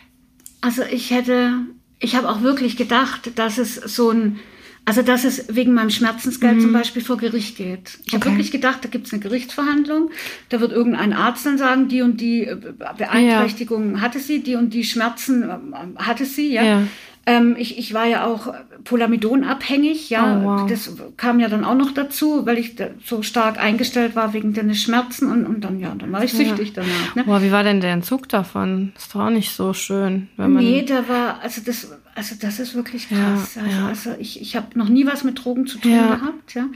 Also 0.61 0.81
ich 0.83 1.11
hätte, 1.11 1.51
ich 1.99 2.15
habe 2.15 2.29
auch 2.29 2.41
wirklich 2.41 2.77
gedacht, 2.77 3.37
dass 3.37 3.57
es 3.57 3.75
so 3.75 4.11
ein, 4.11 4.39
also 4.85 5.01
dass 5.01 5.25
es 5.25 5.53
wegen 5.53 5.73
meinem 5.73 5.89
Schmerzensgeld 5.89 6.57
mhm. 6.57 6.61
zum 6.61 6.73
Beispiel 6.73 7.01
vor 7.01 7.17
Gericht 7.17 7.57
geht. 7.57 7.99
Ich 8.05 8.13
okay. 8.13 8.15
habe 8.15 8.25
wirklich 8.31 8.51
gedacht, 8.51 8.79
da 8.85 8.87
gibt 8.87 9.07
es 9.07 9.13
eine 9.13 9.21
Gerichtsverhandlung, 9.21 10.09
da 10.47 10.61
wird 10.61 10.71
irgendein 10.71 11.11
Arzt 11.11 11.45
dann 11.45 11.57
sagen, 11.57 11.89
die 11.89 12.01
und 12.01 12.21
die 12.21 12.45
äh, 12.45 12.55
Beeinträchtigung 12.97 13.95
ja. 13.95 14.01
hatte 14.01 14.19
sie, 14.19 14.41
die 14.41 14.55
und 14.55 14.73
die 14.73 14.85
Schmerzen 14.85 15.43
äh, 15.43 15.57
hatte 15.97 16.23
sie, 16.23 16.53
ja. 16.53 16.63
ja. 16.63 16.87
Ähm, 17.25 17.55
ich, 17.57 17.77
ich 17.77 17.93
war 17.93 18.05
ja 18.05 18.25
auch 18.25 18.53
Polamidon 18.83 19.45
abhängig, 19.45 20.09
ja. 20.09 20.39
Oh, 20.39 20.43
wow. 20.43 20.69
Das 20.69 20.91
kam 21.15 21.39
ja 21.39 21.47
dann 21.47 21.63
auch 21.63 21.75
noch 21.75 21.93
dazu, 21.93 22.45
weil 22.45 22.57
ich 22.57 22.75
so 23.05 23.21
stark 23.21 23.57
eingestellt 23.57 24.15
war 24.15 24.33
wegen 24.33 24.53
deines 24.53 24.81
Schmerzen 24.81 25.31
und, 25.31 25.45
und 25.45 25.61
dann, 25.61 25.79
ja, 25.79 25.95
dann 25.95 26.11
war 26.11 26.23
ich 26.23 26.33
süchtig 26.33 26.73
ja. 26.75 26.83
danach. 26.83 27.15
Ne? 27.15 27.23
Boah, 27.23 27.41
wie 27.41 27.51
war 27.51 27.63
denn 27.63 27.79
der 27.79 27.93
Entzug 27.93 28.27
davon? 28.27 28.91
Das 28.95 29.15
war 29.15 29.27
auch 29.27 29.31
nicht 29.31 29.51
so 29.51 29.73
schön. 29.73 30.27
Wenn 30.35 30.51
man 30.51 30.63
nee, 30.63 30.81
der 30.81 31.07
war, 31.07 31.39
also 31.41 31.61
das, 31.65 31.97
also 32.13 32.35
das 32.39 32.59
ist 32.59 32.75
wirklich 32.75 33.07
krass. 33.07 33.55
Ja, 33.55 33.61
also, 33.61 33.75
ja. 33.77 33.87
also 33.87 34.09
ich, 34.19 34.41
ich 34.41 34.57
habe 34.57 34.77
noch 34.77 34.89
nie 34.89 35.05
was 35.05 35.23
mit 35.23 35.43
Drogen 35.43 35.65
zu 35.65 35.77
tun 35.77 35.91
gehabt, 35.91 36.53
ja. 36.55 36.67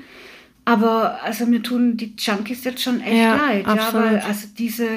Aber 0.63 1.23
also 1.23 1.45
mir 1.45 1.61
tun 1.61 1.97
die 1.97 2.13
Junkies 2.17 2.63
jetzt 2.63 2.81
schon 2.81 3.01
echt 3.01 3.15
leid, 3.15 3.65
absolut. 3.65 4.05
ja, 4.05 4.11
weil 4.11 4.19
also 4.19 4.47
diese 4.57 4.87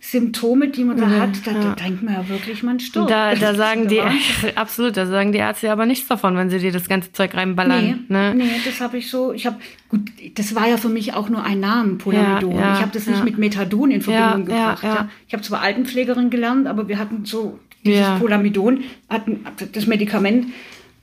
Symptome, 0.00 0.68
die 0.68 0.84
man 0.84 0.96
da 0.96 1.08
ja, 1.08 1.20
hat, 1.20 1.30
da, 1.44 1.50
ja. 1.50 1.74
denkt 1.74 2.02
man 2.02 2.14
ja 2.14 2.28
wirklich, 2.28 2.62
man 2.62 2.78
stirbt. 2.78 3.10
Da, 3.10 3.34
da 3.34 3.54
sagen 3.54 3.88
die, 3.88 4.00
absolut, 4.54 4.96
da 4.96 5.06
sagen 5.06 5.32
die 5.32 5.38
Ärzte 5.38 5.72
aber 5.72 5.86
nichts 5.86 6.06
davon, 6.06 6.36
wenn 6.36 6.50
sie 6.50 6.60
dir 6.60 6.70
das 6.70 6.88
ganze 6.88 7.12
Zeug 7.12 7.34
reinballern. 7.34 7.84
Nee, 7.84 7.96
ne? 8.08 8.34
nee 8.34 8.50
das 8.64 8.80
habe 8.80 8.98
ich 8.98 9.10
so, 9.10 9.32
ich 9.32 9.46
habe, 9.46 9.56
gut, 9.88 10.02
das 10.34 10.54
war 10.54 10.68
ja 10.68 10.76
für 10.76 10.88
mich 10.88 11.14
auch 11.14 11.28
nur 11.28 11.42
ein 11.42 11.60
Name, 11.60 11.94
Polamidon. 11.94 12.54
Ja, 12.54 12.74
ich 12.74 12.80
habe 12.80 12.92
das 12.92 13.06
nicht 13.06 13.24
mit 13.24 13.38
Methadon 13.38 13.90
in 13.90 14.02
Verbindung 14.02 14.46
gebracht. 14.46 15.08
Ich 15.26 15.34
habe 15.34 15.42
zwar 15.42 15.62
Altenpflegerin 15.62 16.30
gelernt, 16.30 16.68
aber 16.68 16.86
wir 16.88 16.98
hatten 16.98 17.24
so 17.24 17.58
dieses 17.84 18.18
Polamidon, 18.20 18.84
hatten, 19.08 19.44
das 19.72 19.86
Medikament 19.86 20.46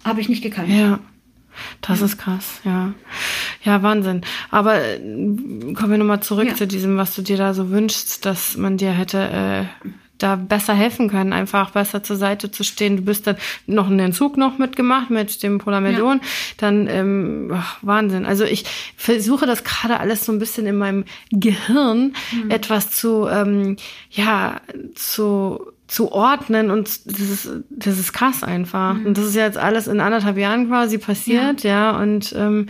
habe 0.03 0.21
ich 0.21 0.29
nicht 0.29 0.43
gekannt. 0.43 0.69
Ja. 0.69 0.99
Das 1.81 2.01
ist 2.01 2.17
krass, 2.17 2.59
ja. 2.63 2.93
Ja, 3.65 3.81
Wahnsinn. 3.81 4.21
Aber 4.51 4.75
äh, 4.81 4.97
kommen 4.97 5.91
wir 5.91 5.97
nochmal 5.97 6.21
zurück 6.21 6.47
ja. 6.47 6.55
zu 6.55 6.67
diesem, 6.67 6.97
was 6.97 7.15
du 7.15 7.21
dir 7.21 7.37
da 7.37 7.53
so 7.53 7.71
wünschst, 7.71 8.25
dass 8.25 8.57
man 8.57 8.77
dir 8.77 8.91
hätte 8.91 9.67
äh, 9.81 9.87
da 10.17 10.35
besser 10.35 10.73
helfen 10.73 11.09
können, 11.09 11.33
einfach 11.33 11.71
besser 11.71 12.03
zur 12.03 12.15
Seite 12.15 12.51
zu 12.51 12.63
stehen. 12.63 12.97
Du 12.97 13.03
bist 13.03 13.27
dann 13.27 13.37
noch 13.67 13.87
einen 13.87 13.99
Entzug 13.99 14.37
noch 14.37 14.57
mitgemacht 14.57 15.09
mit 15.09 15.43
dem 15.43 15.57
Polamedion. 15.57 16.19
Ja. 16.19 16.27
Dann 16.57 16.87
ähm, 16.87 17.51
ach, 17.53 17.77
Wahnsinn. 17.81 18.25
Also 18.25 18.45
ich 18.45 18.65
versuche 18.95 19.45
das 19.45 19.63
gerade 19.63 19.99
alles 19.99 20.25
so 20.25 20.31
ein 20.31 20.39
bisschen 20.39 20.67
in 20.67 20.77
meinem 20.77 21.05
Gehirn 21.31 22.13
mhm. 22.31 22.51
etwas 22.51 22.91
zu 22.91 23.27
ähm, 23.27 23.77
ja 24.09 24.61
zu 24.93 25.73
zu 25.87 26.11
ordnen 26.11 26.71
und 26.71 27.05
das 27.05 27.19
ist, 27.19 27.49
das 27.69 27.99
ist 27.99 28.11
krass 28.11 28.43
einfach. 28.43 28.95
Mhm. 28.95 29.05
Und 29.07 29.17
das 29.17 29.25
ist 29.25 29.35
jetzt 29.35 29.57
alles 29.57 29.87
in 29.87 29.99
anderthalb 29.99 30.37
Jahren 30.37 30.67
quasi 30.67 30.97
passiert, 30.97 31.63
ja, 31.63 31.91
ja 31.91 31.97
und 31.99 32.33
ähm, 32.35 32.67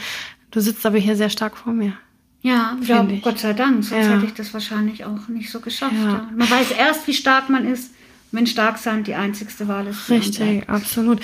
du 0.56 0.62
sitzt 0.62 0.86
aber 0.86 0.98
hier 0.98 1.18
sehr 1.18 1.30
stark 1.30 1.58
vor 1.58 1.74
mir. 1.74 1.94
Ja, 2.42 2.78
ja 2.82 3.06
Gott 3.22 3.40
sei 3.40 3.54
Dank, 3.54 3.84
sonst 3.84 4.06
ja. 4.06 4.14
hätte 4.14 4.26
ich 4.26 4.34
das 4.34 4.54
wahrscheinlich 4.54 5.04
auch 5.04 5.28
nicht 5.28 5.52
so 5.52 5.60
geschafft. 5.60 5.96
Ja. 5.96 6.12
ja. 6.12 6.30
Man 6.36 6.50
weiß 6.50 6.72
erst, 6.72 7.08
wie 7.08 7.14
stark 7.14 7.50
man 7.50 7.68
ist, 7.68 7.92
wenn 8.32 8.48
stark 8.48 8.78
sein 8.78 9.04
die 9.04 9.16
einzigste 9.16 9.68
Wahl 9.68 9.88
ist. 9.88 10.10
Richtig, 10.10 10.70
absolut. 10.70 11.20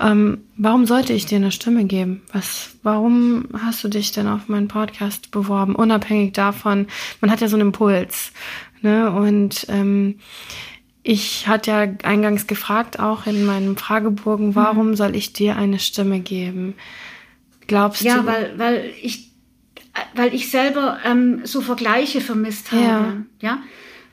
Ähm, 0.00 0.38
warum 0.56 0.86
sollte 0.86 1.12
ich 1.12 1.26
dir 1.26 1.36
eine 1.36 1.52
Stimme 1.52 1.84
geben? 1.84 2.22
Was, 2.32 2.76
warum 2.82 3.46
hast 3.56 3.82
du 3.84 3.88
dich 3.88 4.12
denn 4.12 4.26
auf 4.26 4.48
meinen 4.48 4.68
Podcast 4.68 5.30
beworben? 5.30 5.76
Unabhängig 5.76 6.32
davon, 6.32 6.88
man 7.20 7.30
hat 7.30 7.40
ja 7.40 7.48
so 7.48 7.56
einen 7.56 7.68
Impuls. 7.68 8.32
Ne? 8.82 9.10
Und 9.10 9.66
ähm, 9.68 10.16
ich 11.02 11.46
hatte 11.46 11.70
ja 11.70 11.86
eingangs 12.02 12.46
gefragt, 12.46 12.98
auch 12.98 13.26
in 13.26 13.46
meinem 13.46 13.76
Fragebogen, 13.76 14.48
mhm. 14.48 14.54
warum 14.54 14.96
soll 14.96 15.14
ich 15.14 15.32
dir 15.32 15.56
eine 15.56 15.78
Stimme 15.78 16.20
geben? 16.20 16.74
Glaubst 17.66 18.02
ja, 18.02 18.18
du? 18.18 18.20
Ja, 18.20 18.26
weil, 18.26 18.58
weil 18.58 18.90
ich, 19.02 19.30
weil 20.14 20.34
ich 20.34 20.50
selber 20.50 20.98
ähm, 21.04 21.40
so 21.44 21.60
Vergleiche 21.60 22.20
vermisst 22.20 22.72
habe. 22.72 22.82
Ja. 22.82 23.16
ja? 23.40 23.62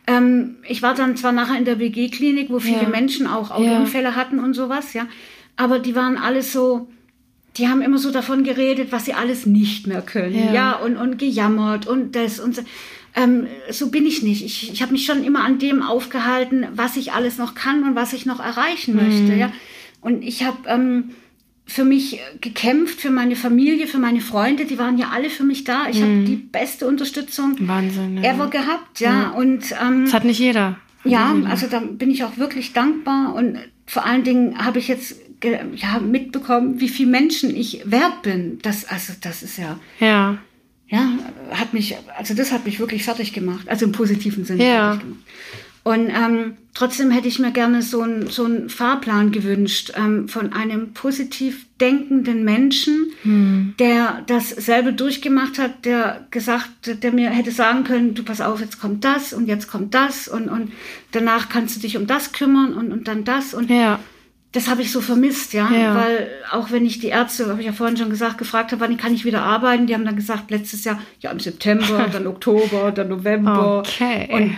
Ähm, 0.08 0.58
ich 0.68 0.82
war 0.82 0.96
dann 0.96 1.16
zwar 1.16 1.32
nachher 1.32 1.58
in 1.58 1.66
der 1.66 1.80
WG-Klinik, 1.80 2.50
wo 2.50 2.60
viele 2.60 2.84
ja. 2.84 2.90
Menschen 2.90 3.28
auch 3.28 3.52
Autounfälle 3.52 4.10
ja. 4.10 4.16
hatten 4.16 4.40
und 4.40 4.54
sowas, 4.54 4.94
ja. 4.94 5.08
Aber 5.58 5.80
die 5.80 5.96
waren 5.96 6.18
alle 6.18 6.42
so, 6.42 6.90
die 7.58 7.68
haben 7.68 7.82
immer 7.82 7.98
so 7.98 8.12
davon 8.12 8.44
geredet, 8.44 8.92
was 8.92 9.06
sie 9.06 9.14
alles 9.14 9.46
nicht 9.46 9.86
mehr 9.88 10.02
können. 10.02 10.54
Ja, 10.54 10.74
und, 10.74 10.98
und 10.98 11.18
gejammert 11.18 11.88
und 11.88 12.16
das 12.16 12.40
und 12.40 12.56
so. 12.56 12.64
Ähm, 13.14 13.48
so 13.70 13.92
bin 13.92 14.06
ich 14.06 14.24
nicht. 14.24 14.44
Ich, 14.44 14.72
ich 14.72 14.82
habe 14.82 14.94
mich 14.94 15.06
schon 15.06 15.24
immer 15.24 15.44
an 15.44 15.60
dem 15.60 15.84
aufgehalten, 15.84 16.66
was 16.74 16.96
ich 16.96 17.12
alles 17.12 17.38
noch 17.38 17.56
kann 17.56 17.84
und 17.84 17.96
was 17.96 18.14
ich 18.14 18.26
noch 18.26 18.40
erreichen 18.40 18.96
mhm. 18.96 19.04
möchte. 19.04 19.36
Ja? 19.36 19.52
Und 20.00 20.24
ich 20.24 20.44
habe 20.44 20.58
ähm, 20.68 21.12
für 21.72 21.86
mich 21.86 22.20
gekämpft, 22.42 23.02
für 23.02 23.12
meine 23.12 23.36
Familie, 23.36 23.88
für 23.88 23.98
meine 23.98 24.22
Freunde. 24.22 24.66
Die 24.66 24.78
waren 24.78 24.98
ja 24.98 25.10
alle 25.14 25.30
für 25.30 25.44
mich 25.44 25.64
da. 25.64 25.88
Ich 25.90 26.00
mhm. 26.00 26.04
habe 26.04 26.24
die 26.26 26.36
beste 26.36 26.88
Unterstützung 26.88 27.56
Wahnsinn, 27.60 28.18
ja. 28.18 28.34
ever 28.34 28.50
gehabt. 28.50 29.00
Ja, 29.00 29.22
ja. 29.22 29.30
und 29.30 29.74
ähm, 29.82 30.06
das 30.06 30.14
hat 30.14 30.26
nicht 30.26 30.40
jeder. 30.40 30.78
Ja, 31.04 31.36
also 31.46 31.68
da 31.68 31.80
bin 31.80 32.12
ich 32.12 32.24
auch 32.24 32.38
wirklich 32.38 32.74
dankbar 32.74 33.34
und 33.34 33.58
vor 33.88 34.06
allen 34.06 34.24
Dingen 34.24 34.64
habe 34.64 34.78
ich 34.78 34.88
jetzt 34.88 35.16
ja, 35.76 36.00
mitbekommen, 36.00 36.80
wie 36.80 36.90
viele 36.90 37.10
Menschen 37.10 37.56
ich 37.56 37.82
wert 37.86 38.22
bin. 38.22 38.60
Das, 38.62 38.86
also, 38.86 39.14
das 39.20 39.42
ist 39.42 39.58
ja. 39.58 39.80
Ja 40.00 40.38
ja, 40.92 41.10
hat 41.52 41.74
mich, 41.74 41.96
also 42.18 42.34
das 42.34 42.52
hat 42.52 42.66
mich 42.66 42.80
wirklich 42.80 43.06
fertig 43.06 43.32
gemacht, 43.32 43.70
also 43.70 43.86
im 43.86 43.94
positiven 43.94 44.44
Sinne 44.44 44.68
ja. 44.68 45.02
Und 45.84 46.10
ähm, 46.10 46.58
trotzdem 46.76 47.10
hätte 47.10 47.28
ich 47.28 47.40
mir 47.40 47.52
gerne 47.52 47.82
so 47.82 48.02
einen 48.02 48.28
so 48.28 48.46
einen 48.46 48.70
Fahrplan 48.70 49.32
gewünscht 49.32 49.92
ähm, 49.96 50.28
von 50.28 50.54
einem 50.54 50.94
positiv 50.94 51.66
denkenden 51.80 52.44
Menschen, 52.44 53.12
hm. 53.24 53.74
der 53.80 54.22
dasselbe 54.28 54.94
durchgemacht 54.94 55.58
hat, 55.58 55.86
der 55.86 56.28
gesagt, 56.30 56.70
der 57.04 57.12
mir 57.12 57.32
hätte 57.32 57.52
sagen 57.52 57.84
können, 57.84 58.14
du 58.14 58.24
pass 58.24 58.42
auf, 58.42 58.60
jetzt 58.60 58.80
kommt 58.80 59.04
das 59.04 59.34
und 59.34 59.48
jetzt 59.48 59.68
kommt 59.72 59.96
das 59.96 60.28
und, 60.28 60.50
und 60.50 60.72
danach 61.14 61.50
kannst 61.50 61.78
du 61.78 61.80
dich 61.80 61.98
um 61.98 62.06
das 62.06 62.32
kümmern 62.32 62.74
und, 62.74 62.92
und 62.92 63.08
dann 63.08 63.24
das 63.24 63.56
und 63.56 63.70
ja 63.72 64.00
das 64.54 64.68
habe 64.68 64.82
ich 64.82 64.92
so 64.92 65.00
vermisst, 65.00 65.54
ja? 65.54 65.72
ja, 65.72 65.96
weil 65.96 66.30
auch 66.52 66.72
wenn 66.72 66.86
ich 66.86 67.00
die 67.00 67.08
Ärzte, 67.08 67.48
habe 67.48 67.62
ich 67.62 67.68
ja 67.68 67.72
vorhin 67.72 67.96
schon 67.96 68.10
gesagt, 68.10 68.38
gefragt 68.38 68.74
habe, 68.74 68.82
wann 68.82 68.98
kann 68.98 69.14
ich 69.14 69.24
wieder 69.24 69.44
arbeiten, 69.44 69.88
die 69.88 69.94
haben 69.94 70.04
dann 70.04 70.18
gesagt, 70.18 70.52
letztes 70.52 70.84
Jahr, 70.84 71.02
ja 71.22 71.32
im 71.32 71.40
September, 71.40 72.08
dann 72.12 72.28
Oktober, 72.28 72.92
dann 72.92 73.08
November. 73.08 73.80
Okay. 73.80 74.28
Und 74.30 74.58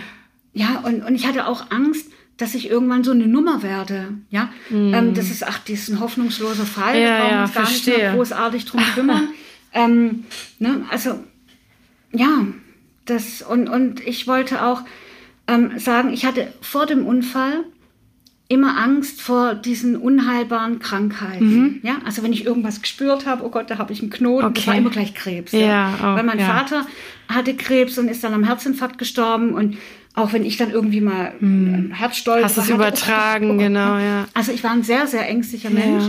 ja, 0.54 0.80
und, 0.84 1.04
und 1.04 1.14
ich 1.14 1.26
hatte 1.26 1.46
auch 1.46 1.70
Angst, 1.70 2.10
dass 2.36 2.54
ich 2.54 2.68
irgendwann 2.68 3.04
so 3.04 3.12
eine 3.12 3.26
Nummer 3.26 3.62
werde, 3.62 4.14
ja. 4.30 4.50
Mm. 4.70 4.94
Ähm, 4.94 5.14
das 5.14 5.30
ist, 5.30 5.46
ach, 5.46 5.58
das 5.58 5.80
ist 5.80 5.88
ein 5.90 6.00
hoffnungsloser 6.00 6.64
Fall, 6.64 6.98
ja, 6.98 7.06
da 7.06 7.18
brauchen 7.18 7.34
wir 7.36 7.42
uns 7.42 7.54
gar 7.54 7.66
verstehe. 7.66 7.94
nicht 7.94 8.02
mehr 8.02 8.14
großartig 8.14 8.64
drum 8.64 8.80
kümmern. 8.94 9.28
ähm, 9.72 10.24
ne? 10.58 10.84
Also, 10.90 11.20
ja, 12.12 12.46
das, 13.04 13.42
und, 13.42 13.68
und 13.68 14.00
ich 14.00 14.26
wollte 14.26 14.64
auch 14.64 14.82
ähm, 15.46 15.78
sagen, 15.78 16.12
ich 16.12 16.24
hatte 16.24 16.52
vor 16.60 16.86
dem 16.86 17.06
Unfall 17.06 17.64
immer 18.48 18.76
Angst 18.78 19.22
vor 19.22 19.54
diesen 19.54 19.96
unheilbaren 19.96 20.78
Krankheiten. 20.78 21.44
Mhm. 21.44 21.80
Ja, 21.82 21.96
also 22.04 22.22
wenn 22.22 22.32
ich 22.32 22.44
irgendwas 22.44 22.82
gespürt 22.82 23.26
habe, 23.26 23.44
oh 23.44 23.48
Gott, 23.48 23.70
da 23.70 23.78
habe 23.78 23.92
ich 23.92 24.00
einen 24.00 24.10
Knoten, 24.10 24.44
okay. 24.44 24.54
das 24.56 24.66
war 24.66 24.76
immer 24.76 24.90
gleich 24.90 25.14
Krebs. 25.14 25.52
Ja, 25.52 25.60
ja. 25.60 25.94
Oh, 26.00 26.16
Weil 26.16 26.24
mein 26.24 26.38
ja. 26.38 26.46
Vater 26.46 26.86
hatte 27.28 27.54
Krebs 27.54 27.96
und 27.98 28.08
ist 28.08 28.22
dann 28.22 28.34
am 28.34 28.44
Herzinfarkt 28.44 28.98
gestorben 28.98 29.54
und 29.54 29.78
auch 30.14 30.32
wenn 30.32 30.44
ich 30.44 30.56
dann 30.56 30.70
irgendwie 30.70 31.00
mal 31.00 31.34
mhm. 31.40 31.74
einen 31.74 31.90
Herzstolz 31.92 32.44
Hast 32.44 32.58
es 32.58 32.70
übertragen, 32.70 33.50
oh, 33.50 33.54
oh, 33.54 33.58
genau, 33.58 33.98
ja. 33.98 34.26
Also 34.34 34.52
ich 34.52 34.62
war 34.62 34.70
ein 34.70 34.82
sehr, 34.82 35.06
sehr 35.06 35.28
ängstlicher 35.28 35.70
Mensch. 35.70 36.04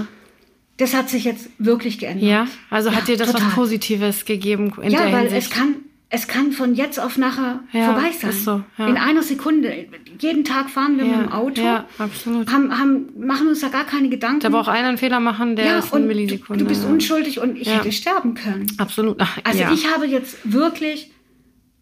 Das 0.78 0.94
hat 0.94 1.10
sich 1.10 1.24
jetzt 1.24 1.50
wirklich 1.58 2.00
geändert. 2.00 2.28
Ja, 2.28 2.48
also 2.70 2.92
hat 2.92 3.08
dir 3.08 3.18
das 3.18 3.32
total. 3.32 3.48
was 3.48 3.56
Positives 3.56 4.26
gegeben 4.26 4.74
in 4.82 4.92
ja, 4.92 5.04
der 5.04 5.14
weil 5.14 5.22
Hinsicht? 5.22 5.48
es 5.48 5.50
kann 5.50 5.76
es 6.10 6.28
kann 6.28 6.52
von 6.52 6.76
jetzt 6.76 7.00
auf 7.00 7.18
nachher 7.18 7.62
ja, 7.74 7.94
vorbei 7.94 8.12
sein. 8.12 8.32
So, 8.32 8.64
ja. 8.78 8.88
In 8.88 8.98
einer 8.98 9.24
Sekunde. 9.24 9.88
Jeden 10.20 10.44
Tag 10.44 10.70
fahren 10.70 10.98
wir 10.98 11.06
ja, 11.06 11.18
mit 11.18 11.26
dem 11.26 11.32
Auto. 11.34 11.62
Ja, 11.62 11.86
absolut. 11.98 12.50
Haben, 12.52 12.78
haben, 12.78 13.08
machen 13.18 13.48
uns 13.48 13.60
da 13.60 13.70
gar 13.70 13.86
keine 13.86 14.10
Gedanken. 14.10 14.40
Da 14.40 14.50
braucht 14.50 14.70
einer 14.70 14.90
einen 14.90 14.98
Fehler 14.98 15.20
machen, 15.20 15.56
der 15.56 15.66
ja, 15.66 15.80
ist 15.80 15.94
eine 15.94 16.06
Millisekunde. 16.06 16.64
Du, 16.64 16.70
du 16.70 16.74
bist 16.74 16.86
unschuldig 16.86 17.40
und 17.40 17.58
ich 17.58 17.68
hätte 17.68 17.92
sterben 17.92 18.36
können. 18.36 18.68
Absolut. 18.78 19.18
Ach, 19.20 19.38
also 19.44 19.64
ich 19.74 19.92
habe 19.92 20.06
jetzt 20.06 20.38
wirklich 20.44 21.12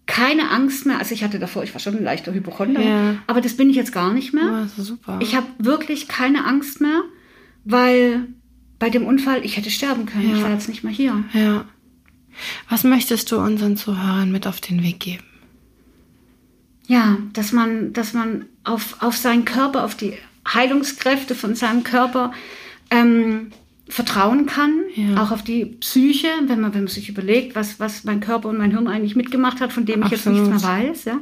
keine 0.06 0.52
Angst 0.52 0.86
mehr. 0.86 1.00
Also 1.00 1.14
ich 1.14 1.24
hatte 1.24 1.40
davor, 1.40 1.64
ich 1.64 1.74
war 1.74 1.80
schon 1.80 1.96
ein 1.98 2.04
leichter 2.04 2.34
Hypochonder, 2.34 3.18
aber 3.28 3.42
das 3.42 3.56
bin 3.56 3.70
ich 3.70 3.76
jetzt 3.76 3.94
gar 3.94 4.14
nicht 4.14 4.34
mehr. 4.34 4.68
Oh, 4.78 4.82
super. 4.82 5.20
Ich 5.22 5.36
habe 5.36 5.48
wirklich 5.60 6.08
keine 6.08 6.46
Angst 6.46 6.82
mehr, 6.82 7.04
weil 7.64 8.28
bei 8.80 8.90
dem 8.90 9.06
Unfall, 9.06 9.46
ich 9.46 9.56
hätte 9.56 9.72
sterben 9.72 10.06
können. 10.06 10.36
Ich 10.36 10.44
war 10.44 10.52
jetzt 10.52 10.68
nicht 10.68 10.84
mehr 10.84 10.92
hier. 10.92 11.24
Ja. 11.34 11.66
Was 12.70 12.84
möchtest 12.84 13.32
du 13.32 13.38
unseren 13.38 13.78
Zuhörern 13.78 14.32
mit 14.32 14.46
auf 14.48 14.60
den 14.60 14.84
Weg 14.84 15.00
geben? 15.00 15.24
Ja, 16.88 17.18
dass 17.32 17.54
man, 17.54 17.94
dass 17.94 18.14
man 18.14 18.46
auf, 18.66 18.98
auf 19.02 19.16
seinen 19.16 19.46
Körper, 19.46 19.86
auf 19.86 19.96
die 19.96 20.18
Heilungskräfte 20.46 21.34
von 21.36 21.56
seinem 21.56 21.84
Körper 21.84 22.34
ähm, 22.90 23.52
vertrauen 23.90 24.46
kann, 24.46 24.84
ja. 24.96 25.22
auch 25.22 25.32
auf 25.32 25.44
die 25.44 25.66
Psyche, 25.66 26.28
wenn 26.48 26.62
man, 26.62 26.74
wenn 26.74 26.86
man 26.86 26.94
sich 26.94 27.10
überlegt, 27.10 27.56
was, 27.56 27.80
was 27.80 28.04
mein 28.06 28.22
Körper 28.22 28.50
und 28.50 28.58
mein 28.58 28.72
Hirn 28.72 28.88
eigentlich 28.88 29.16
mitgemacht 29.16 29.60
hat, 29.60 29.74
von 29.74 29.86
dem 29.86 30.04
ich 30.04 30.14
Absolut. 30.14 30.40
jetzt 30.40 30.50
nichts 30.50 30.64
mehr 30.64 30.72
weiß. 30.72 31.06
Ja. 31.06 31.20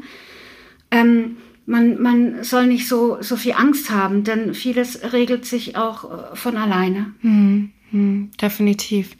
Ähm, 0.91 1.37
man, 1.65 2.01
man 2.01 2.43
soll 2.43 2.67
nicht 2.67 2.87
so, 2.87 3.17
so 3.21 3.35
viel 3.35 3.53
Angst 3.53 3.89
haben, 3.89 4.23
denn 4.23 4.53
vieles 4.53 5.13
regelt 5.13 5.45
sich 5.45 5.75
auch 5.75 6.33
äh, 6.33 6.35
von 6.35 6.57
alleine. 6.57 7.13
Hm, 7.21 7.71
hm, 7.91 8.31
definitiv, 8.39 9.15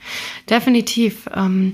definitiv. 0.50 1.28
Ähm, 1.34 1.74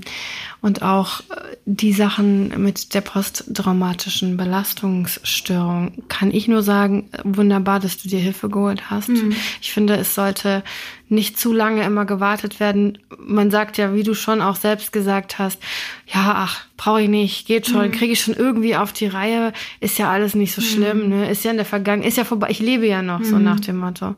und 0.60 0.82
auch 0.82 1.20
äh, 1.20 1.56
die 1.64 1.92
Sachen 1.92 2.62
mit 2.62 2.94
der 2.94 3.00
posttraumatischen 3.00 4.36
Belastungsstörung 4.36 5.92
kann 6.08 6.32
ich 6.32 6.48
nur 6.48 6.62
sagen, 6.62 7.10
wunderbar, 7.24 7.80
dass 7.80 7.98
du 7.98 8.08
dir 8.08 8.18
Hilfe 8.18 8.48
geholt 8.48 8.90
hast. 8.90 9.08
Mhm. 9.08 9.36
Ich 9.60 9.72
finde, 9.72 9.96
es 9.96 10.14
sollte 10.14 10.62
nicht 11.08 11.38
zu 11.38 11.52
lange 11.52 11.84
immer 11.84 12.04
gewartet 12.04 12.60
werden. 12.60 12.98
Man 13.18 13.50
sagt 13.50 13.78
ja, 13.78 13.94
wie 13.94 14.02
du 14.02 14.14
schon 14.14 14.42
auch 14.42 14.56
selbst 14.56 14.92
gesagt 14.92 15.38
hast, 15.38 15.58
ja, 16.06 16.34
ach, 16.36 16.66
brauche 16.76 17.02
ich 17.02 17.08
nicht, 17.08 17.46
geht 17.46 17.66
schon, 17.66 17.88
mhm. 17.88 17.92
kriege 17.92 18.12
ich 18.12 18.20
schon 18.20 18.34
irgendwie 18.34 18.76
auf 18.76 18.92
die 18.92 19.06
Reihe, 19.06 19.52
ist 19.80 19.98
ja 19.98 20.10
alles 20.10 20.34
nicht 20.34 20.54
so 20.54 20.60
schlimm, 20.60 21.04
mhm. 21.04 21.08
ne? 21.08 21.30
Ist 21.30 21.44
ja 21.44 21.50
in 21.50 21.56
der 21.56 21.66
Vergangenheit, 21.66 22.08
ist 22.08 22.18
ja 22.18 22.24
vorbei, 22.24 22.48
ich 22.50 22.60
lebe 22.60 22.86
ja 22.86 23.02
noch, 23.02 23.20
mhm. 23.20 23.24
so 23.24 23.38
nach 23.38 23.60
dem 23.60 23.78
Motto. 23.78 24.14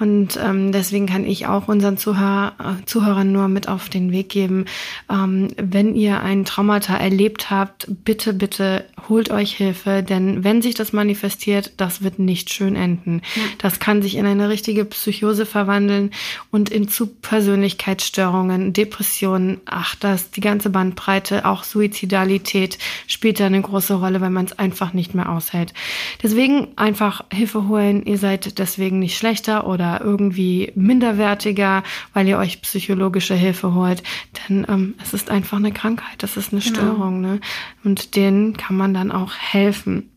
Und 0.00 0.38
ähm, 0.42 0.72
deswegen 0.72 1.06
kann 1.06 1.24
ich 1.24 1.46
auch 1.46 1.68
unseren 1.68 1.96
Zuhör, 1.96 2.54
äh, 2.58 2.84
Zuhörern 2.84 3.30
nur 3.30 3.48
mit 3.48 3.68
auf 3.68 3.88
den 3.88 4.10
Weg 4.10 4.28
geben, 4.28 4.64
ähm, 5.10 5.48
wenn 5.72 5.94
ihr 5.94 6.20
ein 6.20 6.44
Traumata 6.44 6.96
erlebt 6.96 7.50
habt, 7.50 7.86
bitte, 7.88 8.32
bitte 8.32 8.84
holt 9.08 9.30
euch 9.30 9.56
Hilfe, 9.56 10.02
denn 10.02 10.44
wenn 10.44 10.62
sich 10.62 10.74
das 10.74 10.92
manifestiert, 10.92 11.72
das 11.76 12.02
wird 12.02 12.18
nicht 12.18 12.52
schön 12.52 12.76
enden. 12.76 13.22
Ja. 13.34 13.42
Das 13.58 13.78
kann 13.78 14.02
sich 14.02 14.16
in 14.16 14.26
eine 14.26 14.48
richtige 14.48 14.84
Psychose 14.84 15.46
verwandeln 15.46 16.10
und 16.50 16.70
in 16.70 16.88
zu 16.88 17.06
Persönlichkeitsstörungen, 17.06 18.72
Depressionen, 18.72 19.60
ach, 19.66 19.94
das, 19.96 20.30
die 20.30 20.40
ganze 20.40 20.70
Bandbreite, 20.70 21.44
auch 21.44 21.64
Suizidalität 21.64 22.78
spielt 23.06 23.40
da 23.40 23.46
eine 23.46 23.60
große 23.60 23.94
Rolle, 23.94 24.20
weil 24.20 24.30
man 24.30 24.46
es 24.46 24.58
einfach 24.58 24.92
nicht 24.92 25.14
mehr 25.14 25.30
aushält. 25.30 25.74
Deswegen 26.22 26.68
einfach 26.76 27.24
Hilfe 27.32 27.68
holen. 27.68 28.04
Ihr 28.06 28.18
seid 28.18 28.58
deswegen 28.58 28.98
nicht 28.98 29.16
schlechter 29.16 29.66
oder 29.66 30.00
irgendwie 30.02 30.72
minderwertiger, 30.74 31.82
weil 32.12 32.28
ihr 32.28 32.38
euch 32.38 32.62
psychologische 32.62 33.34
Hilfe 33.34 33.74
holt. 33.74 34.02
Denn 34.48 34.66
ähm, 34.68 34.94
es 35.02 35.14
ist 35.14 35.30
einfach 35.30 35.53
eine 35.56 35.72
Krankheit, 35.72 36.22
das 36.22 36.36
ist 36.36 36.52
eine 36.52 36.60
genau. 36.60 36.74
Störung. 36.74 37.20
Ne? 37.20 37.40
Und 37.84 38.16
denen 38.16 38.56
kann 38.56 38.76
man 38.76 38.94
dann 38.94 39.12
auch 39.12 39.34
helfen. 39.34 40.10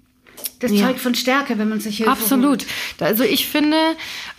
Das 0.60 0.72
ja. 0.72 0.88
zeugt 0.88 1.00
von 1.00 1.16
Stärke, 1.16 1.58
wenn 1.58 1.70
man 1.70 1.80
sich 1.80 1.98
Hilfe 1.98 2.12
Absolut. 2.12 2.66
Holt. 3.00 3.02
Also 3.02 3.24
ich 3.24 3.48
finde, 3.48 3.78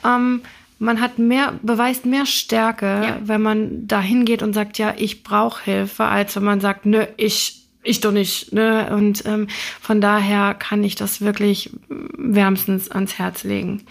ähm, 0.04 0.42
man 0.78 1.00
hat 1.00 1.18
mehr, 1.18 1.58
beweist 1.62 2.06
mehr 2.06 2.26
Stärke, 2.26 2.86
ja. 2.86 3.18
wenn 3.22 3.42
man 3.42 3.86
da 3.86 4.00
hingeht 4.00 4.42
und 4.42 4.52
sagt, 4.52 4.78
ja, 4.78 4.94
ich 4.96 5.22
brauche 5.22 5.64
Hilfe, 5.64 6.04
als 6.04 6.36
wenn 6.36 6.44
man 6.44 6.60
sagt, 6.60 6.86
nö, 6.86 7.04
ich, 7.16 7.57
ich 7.88 8.00
doch 8.00 8.12
nicht. 8.12 8.52
Ne? 8.52 8.90
Und 8.92 9.24
ähm, 9.26 9.48
von 9.80 10.00
daher 10.00 10.54
kann 10.54 10.84
ich 10.84 10.94
das 10.94 11.20
wirklich 11.20 11.70
wärmstens 11.88 12.90
ans 12.90 13.18
Herz 13.18 13.44
legen. 13.44 13.82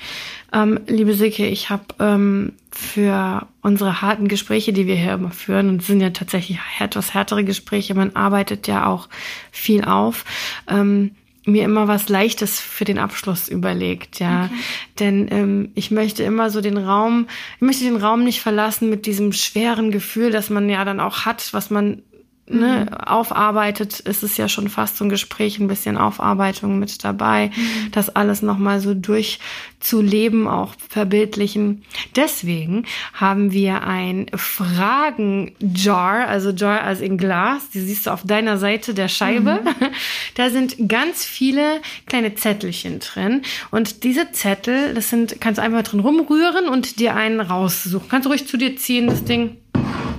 Ähm, 0.54 0.80
liebe 0.88 1.14
Silke, 1.14 1.46
ich 1.48 1.70
habe 1.70 1.84
ähm, 2.00 2.54
für 2.72 3.48
unsere 3.62 4.02
harten 4.02 4.28
Gespräche, 4.28 4.72
die 4.72 4.88
wir 4.88 4.96
hier 4.96 5.14
immer 5.14 5.32
führen, 5.32 5.70
und 5.70 5.82
es 5.82 5.88
sind 5.88 6.00
ja 6.00 6.12
tatsächlich 6.12 6.60
etwas 6.80 7.14
härtere 7.14 7.44
Gespräche, 7.44 7.96
man 7.96 8.16
arbeitet 8.16 8.68
ja 8.68 8.86
auch 8.86 9.10
viel 9.52 9.84
auf, 9.84 10.26
ähm, 10.68 11.12
mir 11.46 11.64
immer 11.64 11.88
was 11.88 12.10
Leichtes 12.10 12.60
für 12.60 12.84
den 12.84 13.00
Abschluss 13.00 13.48
überlegt, 13.48 14.20
ja. 14.20 14.46
Okay. 14.46 14.54
Denn 15.00 15.28
ähm, 15.32 15.72
ich 15.76 15.92
möchte 15.92 16.24
immer 16.24 16.50
so 16.50 16.62
den 16.62 16.78
Raum, 16.78 17.28
ich 17.56 17.62
möchte 17.62 17.86
den 17.86 17.96
Raum 17.96 18.24
nicht 18.24 18.42
verlassen 18.42 18.90
mit 18.90 19.06
diesem 19.06 19.32
schweren 19.32 19.92
Gefühl, 19.92 20.32
dass 20.32 20.50
man 20.50 20.70
ja 20.70 20.84
dann 20.86 21.00
auch 21.00 21.26
hat, 21.26 21.54
was 21.54 21.70
man 21.70 22.04
ne, 22.50 22.88
mhm. 22.90 22.98
aufarbeitet, 22.98 24.00
ist 24.00 24.24
es 24.24 24.38
ja 24.38 24.48
schon 24.48 24.70
fast 24.70 24.98
so 24.98 25.06
ein 25.06 25.10
Gespräch, 25.10 25.60
ein 25.60 25.68
bisschen 25.68 25.98
Aufarbeitung 25.98 26.80
mit 26.80 27.04
dabei, 27.04 27.52
mhm. 27.56 27.92
das 27.92 28.16
alles 28.16 28.42
nochmal 28.42 28.80
so 28.80 28.94
durchzuleben, 28.94 30.48
auch 30.48 30.74
verbildlichen. 30.90 31.84
Deswegen 32.16 32.86
haben 33.14 33.52
wir 33.52 33.84
ein 33.84 34.28
Fragen-Jar, 34.34 36.28
also 36.28 36.52
Jar 36.52 36.82
als 36.84 37.02
in 37.02 37.18
Glas, 37.18 37.70
die 37.70 37.82
siehst 37.82 38.08
du 38.08 38.12
auf 38.12 38.24
deiner 38.24 38.58
Seite 38.58 38.94
der 38.94 39.08
Scheibe. 39.08 39.62
Mhm. 39.64 39.88
Da 40.36 40.50
sind 40.50 40.76
ganz 40.88 41.26
viele 41.26 41.82
kleine 42.06 42.36
Zettelchen 42.36 43.00
drin 43.00 43.42
und 43.72 44.04
diese 44.04 44.32
Zettel, 44.32 44.94
das 44.94 45.10
sind, 45.10 45.42
kannst 45.42 45.58
du 45.58 45.64
einfach 45.64 45.84
drin 45.84 46.00
rumrühren 46.00 46.68
und 46.70 47.00
dir 47.00 47.16
einen 47.16 47.40
raussuchen. 47.40 48.08
Kannst 48.10 48.26
du 48.26 48.30
ruhig 48.30 48.48
zu 48.48 48.58
dir 48.58 48.76
ziehen, 48.78 49.08
das 49.08 49.24
Ding. 49.24 49.58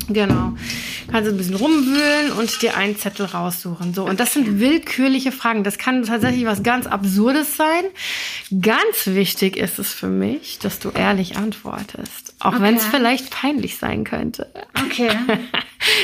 Genau. 0.09 0.55
Kannst 1.11 1.29
du 1.29 1.35
ein 1.35 1.39
bisschen 1.39 1.55
rumwühlen 1.55 2.33
und 2.33 2.63
dir 2.63 2.77
einen 2.77 2.97
Zettel 2.97 3.27
raussuchen. 3.27 3.95
So, 3.95 4.05
und 4.05 4.21
das 4.21 4.33
sind 4.33 4.61
willkürliche 4.61 5.33
Fragen. 5.33 5.65
Das 5.65 5.79
kann 5.79 6.03
tatsächlich 6.03 6.45
was 6.45 6.63
ganz 6.63 6.87
Absurdes 6.87 7.57
sein. 7.57 7.85
Ganz 8.61 9.07
wichtig 9.07 9.57
ist 9.57 9.79
es 9.79 9.93
für 9.93 10.09
mich, 10.09 10.59
dass 10.59 10.79
du 10.79 10.91
ehrlich 10.91 11.37
antwortest. 11.37 12.35
Auch 12.41 12.55
okay. 12.55 12.63
wenn 12.63 12.77
es 12.77 12.85
vielleicht 12.87 13.31
peinlich 13.31 13.77
sein 13.79 14.05
könnte. 14.05 14.49
Okay. 14.75 15.11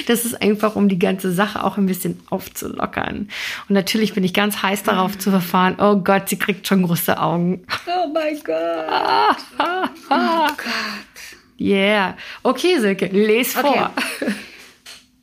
Das 0.06 0.24
ist 0.24 0.40
einfach, 0.40 0.76
um 0.76 0.88
die 0.88 0.98
ganze 0.98 1.32
Sache 1.32 1.64
auch 1.64 1.78
ein 1.78 1.86
bisschen 1.86 2.20
aufzulockern. 2.30 3.28
Und 3.68 3.74
natürlich 3.74 4.14
bin 4.14 4.22
ich 4.22 4.32
ganz 4.32 4.62
heiß 4.62 4.84
darauf 4.84 5.18
zu 5.18 5.30
verfahren. 5.30 5.76
Oh 5.78 5.96
Gott, 5.96 6.28
sie 6.28 6.38
kriegt 6.38 6.66
schon 6.66 6.84
große 6.84 7.20
Augen. 7.20 7.66
Oh 7.86 8.08
mein 8.12 8.40
Gott. 8.44 9.36
oh 10.10 10.46
Gott. 10.56 11.13
Yeah. 11.58 12.16
Okay, 12.42 12.78
Silke, 12.78 13.06
les 13.06 13.52
vor. 13.54 13.92
Okay. 14.20 14.32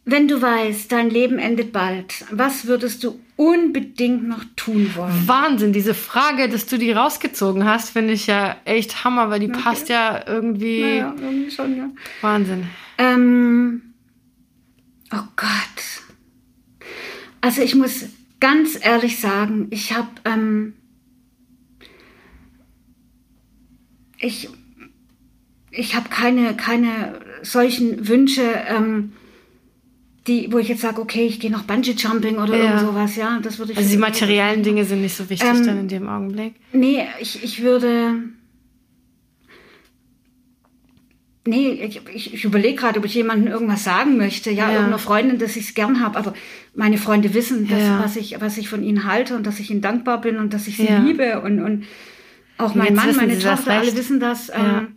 Wenn 0.03 0.27
du 0.27 0.41
weißt, 0.41 0.91
dein 0.91 1.09
Leben 1.09 1.37
endet 1.37 1.71
bald, 1.71 2.25
was 2.31 2.65
würdest 2.65 3.03
du 3.03 3.19
unbedingt 3.35 4.27
noch 4.27 4.43
tun 4.55 4.91
wollen? 4.95 5.27
Wahnsinn, 5.27 5.73
diese 5.73 5.93
Frage, 5.93 6.49
dass 6.49 6.65
du 6.65 6.77
die 6.77 6.91
rausgezogen 6.91 7.65
hast, 7.65 7.91
finde 7.91 8.13
ich 8.13 8.25
ja 8.25 8.57
echt 8.65 9.03
Hammer, 9.03 9.29
weil 9.29 9.39
die 9.39 9.49
okay. 9.49 9.61
passt 9.61 9.89
ja 9.89 10.23
irgendwie. 10.25 10.81
Naja, 10.81 11.15
irgendwie 11.21 11.51
schon, 11.51 11.77
ja. 11.77 11.89
Wahnsinn. 12.21 12.67
Ähm, 12.97 13.81
oh 15.13 15.27
Gott. 15.35 15.47
Also 17.41 17.61
ich 17.61 17.75
muss 17.75 18.05
ganz 18.39 18.77
ehrlich 18.81 19.19
sagen, 19.19 19.67
ich 19.69 19.93
habe 19.93 20.09
ähm, 20.25 20.73
ich 24.19 24.49
ich 25.71 25.95
habe 25.95 26.09
keine, 26.09 26.55
keine 26.55 27.19
solchen 27.41 28.07
Wünsche, 28.07 28.43
ähm, 28.67 29.13
die, 30.27 30.51
wo 30.51 30.59
ich 30.59 30.67
jetzt 30.67 30.81
sage, 30.81 31.01
okay, 31.01 31.25
ich 31.25 31.39
gehe 31.39 31.49
noch 31.49 31.63
Bungee-Jumping 31.63 32.37
oder 32.37 32.55
ja. 32.55 32.63
irgend 32.65 32.79
sowas, 32.81 33.15
ja. 33.15 33.39
Das 33.41 33.57
würde 33.57 33.71
ich 33.71 33.77
also 33.77 33.89
die 33.89 33.97
materiellen 33.97 34.61
Dinge 34.61 34.85
sind 34.85 35.01
nicht 35.01 35.15
so 35.15 35.29
wichtig 35.29 35.49
ähm, 35.49 35.65
dann 35.65 35.79
in 35.79 35.87
dem 35.87 36.07
Augenblick? 36.07 36.55
Nee, 36.73 37.07
ich, 37.19 37.43
ich 37.43 37.63
würde. 37.63 38.19
Nee, 41.47 41.69
ich, 41.71 42.01
ich, 42.13 42.33
ich 42.35 42.43
überlege 42.43 42.75
gerade, 42.75 42.99
ob 42.99 43.05
ich 43.05 43.15
jemandem 43.15 43.51
irgendwas 43.51 43.83
sagen 43.83 44.15
möchte. 44.17 44.51
Ja, 44.51 44.65
ja. 44.65 44.73
irgendeiner 44.73 44.99
Freundin, 44.99 45.39
dass 45.39 45.55
ich 45.55 45.69
es 45.69 45.73
gern 45.73 45.99
habe. 45.99 46.19
Aber 46.19 46.33
meine 46.75 46.99
Freunde 46.99 47.33
wissen, 47.33 47.67
dass, 47.67 47.81
ja. 47.81 47.99
was, 48.03 48.15
ich, 48.15 48.39
was 48.39 48.59
ich 48.59 48.69
von 48.69 48.83
ihnen 48.83 49.05
halte 49.05 49.35
und 49.35 49.47
dass 49.47 49.59
ich 49.59 49.71
ihnen 49.71 49.81
dankbar 49.81 50.21
bin 50.21 50.37
und 50.37 50.53
dass 50.53 50.67
ich 50.67 50.77
sie 50.77 50.85
ja. 50.85 50.99
liebe. 50.99 51.41
Und, 51.41 51.59
und 51.59 51.85
auch 52.59 52.75
mein 52.75 52.93
Mann, 52.93 53.15
meine 53.15 53.39
Tochter, 53.39 53.71
alle 53.71 53.95
wissen 53.95 54.19
das. 54.19 54.51
Ähm, 54.53 54.89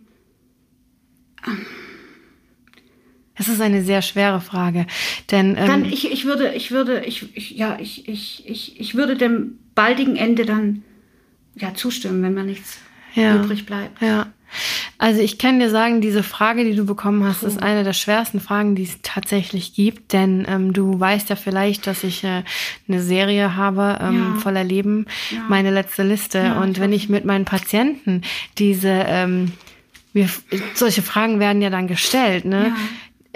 das 3.37 3.47
ist 3.47 3.61
eine 3.61 3.83
sehr 3.83 4.01
schwere 4.01 4.41
Frage, 4.41 4.87
denn 5.31 5.57
ähm, 5.57 5.67
dann 5.67 5.85
ich, 5.85 6.11
ich 6.11 6.25
würde 6.25 6.53
ich 6.53 6.71
würde 6.71 7.03
ich, 7.05 7.35
ich 7.35 7.51
ja 7.51 7.77
ich, 7.79 8.07
ich 8.07 8.47
ich 8.47 8.79
ich 8.79 8.95
würde 8.95 9.15
dem 9.15 9.59
baldigen 9.75 10.15
Ende 10.15 10.45
dann 10.45 10.83
ja 11.55 11.73
zustimmen, 11.73 12.23
wenn 12.23 12.33
mir 12.33 12.43
nichts 12.43 12.79
ja, 13.13 13.35
übrig 13.35 13.65
bleibt. 13.65 14.01
Ja. 14.01 14.27
Also 14.97 15.21
ich 15.21 15.37
kann 15.37 15.59
dir 15.59 15.69
sagen, 15.69 15.99
diese 15.99 16.23
Frage, 16.23 16.63
die 16.63 16.75
du 16.75 16.85
bekommen 16.85 17.23
hast, 17.25 17.43
ist 17.43 17.61
eine 17.61 17.83
der 17.83 17.93
schwersten 17.93 18.39
Fragen, 18.39 18.75
die 18.75 18.83
es 18.83 18.99
tatsächlich 19.01 19.73
gibt. 19.73 20.13
Denn 20.13 20.45
ähm, 20.47 20.71
du 20.71 20.97
weißt 20.99 21.29
ja 21.29 21.35
vielleicht, 21.35 21.87
dass 21.87 22.03
ich 22.03 22.23
äh, 22.23 22.43
eine 22.87 23.01
Serie 23.01 23.55
habe 23.55 23.99
ähm, 24.01 24.33
ja. 24.35 24.39
voller 24.39 24.63
Leben, 24.63 25.07
ja. 25.31 25.43
meine 25.49 25.71
letzte 25.71 26.03
Liste. 26.03 26.55
Und 26.61 26.79
wenn 26.79 26.93
ich 26.93 27.09
mit 27.09 27.25
meinen 27.25 27.45
Patienten 27.45 28.21
diese 28.57 29.05
ähm, 29.07 29.51
wir, 30.15 30.29
solche 30.73 31.01
Fragen 31.01 31.39
werden 31.39 31.61
ja 31.61 31.69
dann 31.69 31.87
gestellt, 31.87 32.45
ne? 32.45 32.67
Ja. 32.67 32.75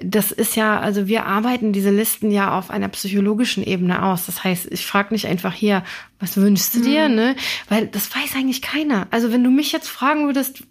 Das 0.02 0.32
ist 0.32 0.56
ja, 0.56 0.80
also 0.80 1.08
wir 1.08 1.26
arbeiten 1.26 1.74
diese 1.74 1.90
Listen 1.90 2.32
ja 2.32 2.58
auf 2.58 2.70
einer 2.72 2.88
psychologischen 2.88 3.66
Ebene 3.66 4.02
aus. 4.02 4.28
Das 4.28 4.46
heißt, 4.46 4.72
ich 4.72 4.86
frage 4.86 5.14
nicht 5.14 5.28
einfach 5.28 5.54
hier, 5.54 5.84
was 6.22 6.38
wünschst 6.38 6.74
du 6.76 6.82
dir, 6.82 7.10
mhm. 7.10 7.16
ne? 7.16 7.36
Weil 7.68 7.88
das 7.88 8.10
weiß 8.16 8.36
eigentlich 8.38 8.62
keiner. 8.62 9.08
Also 9.12 9.34
wenn 9.34 9.44
du 9.44 9.52
mich 9.52 9.74
jetzt 9.74 9.90
fragen 9.90 10.26
würdest, 10.26 10.64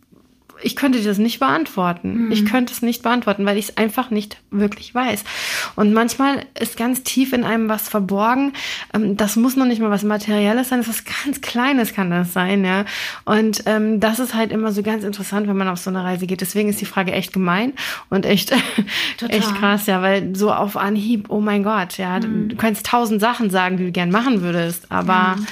ich 0.62 0.76
könnte 0.76 0.98
dir 0.98 1.08
das 1.08 1.18
nicht 1.18 1.38
beantworten. 1.38 2.26
Mhm. 2.26 2.32
Ich 2.32 2.44
könnte 2.44 2.72
es 2.72 2.82
nicht 2.82 3.02
beantworten, 3.02 3.46
weil 3.46 3.58
ich 3.58 3.70
es 3.70 3.76
einfach 3.76 4.10
nicht 4.10 4.38
wirklich 4.50 4.94
weiß. 4.94 5.24
Und 5.76 5.92
manchmal 5.92 6.44
ist 6.58 6.76
ganz 6.76 7.02
tief 7.02 7.32
in 7.32 7.44
einem 7.44 7.68
was 7.68 7.88
verborgen. 7.88 8.52
Ähm, 8.94 9.16
das 9.16 9.36
muss 9.36 9.56
noch 9.56 9.66
nicht 9.66 9.80
mal 9.80 9.90
was 9.90 10.02
Materielles 10.02 10.68
sein, 10.68 10.80
das 10.80 10.88
ist 10.88 11.06
was 11.06 11.24
ganz 11.24 11.40
Kleines 11.40 11.94
kann 11.94 12.10
das 12.10 12.32
sein, 12.32 12.64
ja. 12.64 12.84
Und 13.24 13.62
ähm, 13.66 14.00
das 14.00 14.18
ist 14.18 14.34
halt 14.34 14.52
immer 14.52 14.72
so 14.72 14.82
ganz 14.82 15.04
interessant, 15.04 15.48
wenn 15.48 15.56
man 15.56 15.68
auf 15.68 15.78
so 15.78 15.90
eine 15.90 16.04
Reise 16.04 16.26
geht. 16.26 16.40
Deswegen 16.40 16.68
ist 16.68 16.80
die 16.80 16.86
Frage 16.86 17.12
echt 17.12 17.32
gemein 17.32 17.72
und 18.10 18.26
echt, 18.26 18.52
echt 19.28 19.54
krass, 19.56 19.86
ja, 19.86 20.02
weil 20.02 20.34
so 20.34 20.52
auf 20.52 20.76
Anhieb, 20.76 21.26
oh 21.28 21.40
mein 21.40 21.62
Gott, 21.62 21.98
ja, 21.98 22.18
mhm. 22.18 22.48
du 22.48 22.56
kannst 22.56 22.86
tausend 22.86 23.20
Sachen 23.20 23.50
sagen, 23.50 23.76
die 23.76 23.84
du 23.84 23.92
gern 23.92 24.10
machen 24.10 24.42
würdest, 24.42 24.90
aber 24.90 25.36
mhm. 25.36 25.46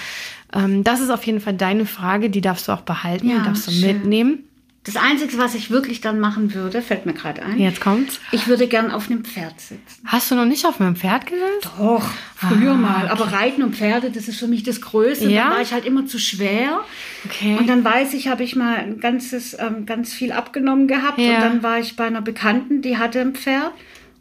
ähm, 0.52 0.84
das 0.84 1.00
ist 1.00 1.10
auf 1.10 1.24
jeden 1.24 1.40
Fall 1.40 1.54
deine 1.54 1.86
Frage, 1.86 2.30
die 2.30 2.40
darfst 2.40 2.68
du 2.68 2.72
auch 2.72 2.82
behalten, 2.82 3.28
ja, 3.28 3.38
die 3.38 3.44
darfst 3.44 3.66
du 3.68 3.72
schön. 3.72 3.86
mitnehmen. 3.86 4.45
Das 4.86 4.94
Einzige, 4.94 5.36
was 5.36 5.56
ich 5.56 5.72
wirklich 5.72 6.00
dann 6.00 6.20
machen 6.20 6.54
würde, 6.54 6.80
fällt 6.80 7.06
mir 7.06 7.12
gerade 7.12 7.42
ein. 7.42 7.58
Jetzt 7.58 7.80
kommt's. 7.80 8.20
Ich 8.30 8.46
würde 8.46 8.68
gern 8.68 8.92
auf 8.92 9.10
einem 9.10 9.24
Pferd 9.24 9.60
sitzen. 9.60 10.00
Hast 10.04 10.30
du 10.30 10.36
noch 10.36 10.44
nicht 10.44 10.64
auf 10.64 10.80
einem 10.80 10.94
Pferd 10.94 11.26
gesessen? 11.26 11.76
Doch, 11.76 12.08
früher 12.36 12.70
ah, 12.70 12.76
mal. 12.76 13.08
Aber 13.08 13.32
Reiten 13.32 13.64
und 13.64 13.74
Pferde, 13.74 14.12
das 14.12 14.28
ist 14.28 14.38
für 14.38 14.46
mich 14.46 14.62
das 14.62 14.80
Größte. 14.80 15.28
Ja? 15.28 15.42
Dann 15.42 15.52
war 15.54 15.60
ich 15.60 15.72
halt 15.72 15.86
immer 15.86 16.06
zu 16.06 16.20
schwer. 16.20 16.82
Okay. 17.24 17.56
Und 17.58 17.68
dann 17.68 17.82
weiß 17.82 18.14
ich, 18.14 18.28
habe 18.28 18.44
ich 18.44 18.54
mal 18.54 18.76
ein 18.76 19.00
ganzes, 19.00 19.58
ähm, 19.58 19.86
ganz 19.86 20.12
viel 20.12 20.30
abgenommen 20.30 20.86
gehabt. 20.86 21.18
Ja. 21.18 21.34
Und 21.34 21.40
dann 21.40 21.62
war 21.64 21.80
ich 21.80 21.96
bei 21.96 22.04
einer 22.04 22.22
Bekannten, 22.22 22.80
die 22.80 22.96
hatte 22.96 23.20
ein 23.20 23.34
Pferd. 23.34 23.72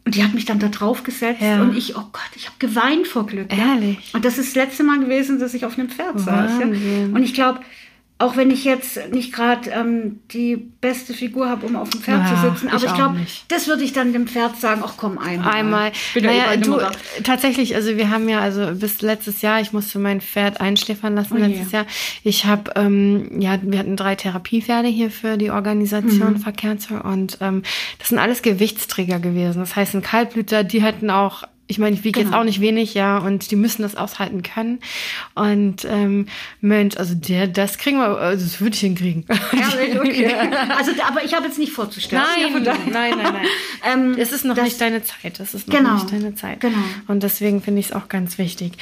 Und 0.04 0.16
die 0.16 0.24
hat 0.24 0.34
mich 0.34 0.46
dann 0.46 0.58
da 0.58 0.68
drauf 0.68 1.02
gesetzt 1.02 1.42
ja. 1.42 1.60
und 1.60 1.76
ich, 1.76 1.96
oh 1.96 2.04
Gott, 2.12 2.30
ich 2.36 2.46
habe 2.46 2.54
geweint 2.60 3.08
vor 3.08 3.26
Glück. 3.26 3.52
Ehrlich. 3.52 4.12
Ja? 4.12 4.14
Und 4.14 4.24
das 4.24 4.38
ist 4.38 4.54
das 4.54 4.66
letzte 4.66 4.84
Mal 4.84 5.00
gewesen, 5.00 5.40
dass 5.40 5.52
ich 5.52 5.64
auf 5.64 5.76
einem 5.76 5.90
Pferd 5.90 6.20
saß. 6.20 6.60
Ja? 6.60 6.66
Und 6.66 7.22
ich 7.24 7.34
glaube, 7.34 7.58
auch 8.18 8.36
wenn 8.36 8.50
ich 8.50 8.64
jetzt 8.64 9.12
nicht 9.12 9.30
gerade 9.30 9.68
ähm, 9.70 10.20
die 10.32 10.56
beste 10.56 11.12
Figur 11.12 11.50
habe, 11.50 11.66
um 11.66 11.76
auf 11.76 11.90
dem 11.90 12.00
Pferd 12.00 12.22
ja, 12.22 12.34
zu 12.34 12.48
sitzen. 12.48 12.68
Aber 12.68 12.78
ich, 12.78 12.84
ich 12.84 12.94
glaube, 12.94 13.20
das 13.48 13.68
würde 13.68 13.84
ich 13.84 13.92
dann 13.92 14.14
dem 14.14 14.26
Pferd 14.26 14.58
sagen, 14.58 14.82
ach 14.82 14.94
komm, 14.96 15.18
einmal. 15.18 15.52
Einmal. 15.52 15.92
Naja, 16.14 16.56
du, 16.56 16.80
tatsächlich, 17.24 17.74
also 17.74 17.94
wir 17.98 18.08
haben 18.08 18.26
ja, 18.30 18.40
also 18.40 18.72
bis 18.72 19.02
letztes 19.02 19.42
Jahr, 19.42 19.60
ich 19.60 19.74
musste 19.74 19.98
mein 19.98 20.22
Pferd 20.22 20.62
einschläfern 20.62 21.14
lassen 21.14 21.34
oh 21.36 21.40
letztes 21.40 21.72
Jahr. 21.72 21.84
Ich 22.24 22.46
habe, 22.46 22.72
ähm, 22.76 23.38
ja, 23.38 23.58
wir 23.60 23.78
hatten 23.78 23.96
drei 23.96 24.14
Therapiepferde 24.14 24.88
hier 24.88 25.10
für 25.10 25.36
die 25.36 25.50
Organisation 25.50 26.34
mhm. 26.34 26.38
Verkehrzer 26.38 27.04
und 27.04 27.36
ähm, 27.42 27.64
das 27.98 28.08
sind 28.08 28.18
alles 28.18 28.40
Gewichtsträger 28.40 29.18
gewesen. 29.18 29.58
Das 29.58 29.76
heißt, 29.76 29.94
ein 29.94 30.00
Kaltblüter, 30.00 30.64
die 30.64 30.82
hatten 30.82 31.10
auch 31.10 31.44
ich 31.68 31.78
meine, 31.78 31.96
ich 31.96 32.04
wiege 32.04 32.20
genau. 32.20 32.30
jetzt 32.30 32.40
auch 32.40 32.44
nicht 32.44 32.60
wenig, 32.60 32.94
ja, 32.94 33.18
und 33.18 33.50
die 33.50 33.56
müssen 33.56 33.82
das 33.82 33.96
aushalten 33.96 34.42
können. 34.42 34.78
Und 35.34 35.84
ähm, 35.84 36.26
Mensch, 36.60 36.96
also 36.96 37.14
der, 37.14 37.48
das 37.48 37.78
kriegen 37.78 37.98
wir, 37.98 38.18
also 38.18 38.44
das 38.44 38.60
würde 38.60 38.74
ich 38.74 38.80
hinkriegen. 38.80 39.24
Ja, 39.28 40.00
okay. 40.00 40.32
Also, 40.76 40.92
aber 41.06 41.24
ich 41.24 41.34
habe 41.34 41.46
jetzt 41.46 41.58
nicht 41.58 41.72
vorzustellen. 41.72 42.22
Nein, 42.36 42.64
ja, 42.64 42.74
nein, 42.90 43.14
nein, 43.16 43.32
nein. 43.32 43.46
ähm, 43.92 44.14
es 44.18 44.32
ist 44.32 44.44
noch 44.44 44.54
das, 44.54 44.64
nicht 44.64 44.80
deine 44.80 45.02
Zeit. 45.02 45.40
Es 45.40 45.54
ist 45.54 45.68
noch 45.68 45.76
genau, 45.76 45.94
nicht 45.94 46.12
deine 46.12 46.34
Zeit. 46.34 46.60
Genau. 46.60 46.78
Und 47.08 47.22
deswegen 47.22 47.62
finde 47.62 47.80
ich 47.80 47.86
es 47.86 47.92
auch 47.92 48.08
ganz 48.08 48.38
wichtig. 48.38 48.72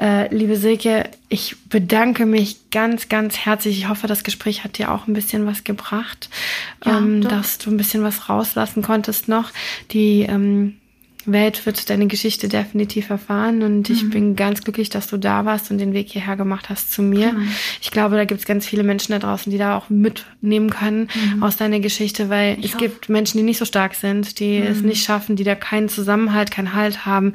Äh, 0.00 0.32
liebe 0.34 0.56
Silke, 0.56 1.10
ich 1.28 1.56
bedanke 1.68 2.24
mich 2.24 2.70
ganz, 2.70 3.08
ganz 3.08 3.38
herzlich. 3.38 3.78
Ich 3.78 3.88
hoffe, 3.88 4.06
das 4.06 4.22
Gespräch 4.22 4.62
hat 4.62 4.78
dir 4.78 4.92
auch 4.92 5.06
ein 5.06 5.12
bisschen 5.12 5.46
was 5.46 5.64
gebracht, 5.64 6.28
ja, 6.84 6.98
ähm, 6.98 7.22
dass 7.22 7.58
du 7.58 7.70
ein 7.70 7.76
bisschen 7.76 8.04
was 8.04 8.28
rauslassen 8.28 8.82
konntest 8.82 9.28
noch. 9.28 9.50
Die 9.90 10.22
ähm, 10.22 10.77
Welt 11.32 11.66
wird 11.66 11.90
deine 11.90 12.06
Geschichte 12.06 12.48
definitiv 12.48 13.10
erfahren 13.10 13.62
und 13.62 13.88
mhm. 13.88 13.94
ich 13.94 14.10
bin 14.10 14.36
ganz 14.36 14.62
glücklich, 14.62 14.88
dass 14.90 15.06
du 15.06 15.16
da 15.16 15.44
warst 15.44 15.70
und 15.70 15.78
den 15.78 15.92
Weg 15.92 16.10
hierher 16.10 16.36
gemacht 16.36 16.68
hast 16.68 16.92
zu 16.92 17.02
mir. 17.02 17.32
Mhm. 17.32 17.48
Ich 17.80 17.90
glaube, 17.90 18.16
da 18.16 18.24
gibt 18.24 18.40
es 18.40 18.46
ganz 18.46 18.66
viele 18.66 18.82
Menschen 18.82 19.12
da 19.12 19.18
draußen, 19.18 19.50
die 19.50 19.58
da 19.58 19.76
auch 19.76 19.90
mitnehmen 19.90 20.70
können 20.70 21.08
mhm. 21.34 21.42
aus 21.42 21.56
deiner 21.56 21.80
Geschichte, 21.80 22.28
weil 22.28 22.58
ich 22.58 22.66
es 22.66 22.74
hoffe. 22.74 22.84
gibt 22.84 23.08
Menschen, 23.08 23.38
die 23.38 23.44
nicht 23.44 23.58
so 23.58 23.64
stark 23.64 23.94
sind, 23.94 24.40
die 24.40 24.58
es 24.58 24.80
mhm. 24.80 24.88
nicht 24.88 25.04
schaffen, 25.04 25.36
die 25.36 25.44
da 25.44 25.54
keinen 25.54 25.88
Zusammenhalt, 25.88 26.50
keinen 26.50 26.74
Halt 26.74 27.06
haben 27.06 27.34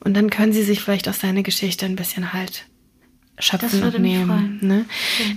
und 0.00 0.16
dann 0.16 0.30
können 0.30 0.52
sie 0.52 0.62
sich 0.62 0.80
vielleicht 0.80 1.08
aus 1.08 1.18
deiner 1.18 1.42
Geschichte 1.42 1.86
ein 1.86 1.96
bisschen 1.96 2.32
Halt 2.32 2.66
schöpfen 3.42 3.82
und 3.82 3.98
nehmen. 3.98 4.58
Ne? 4.60 4.84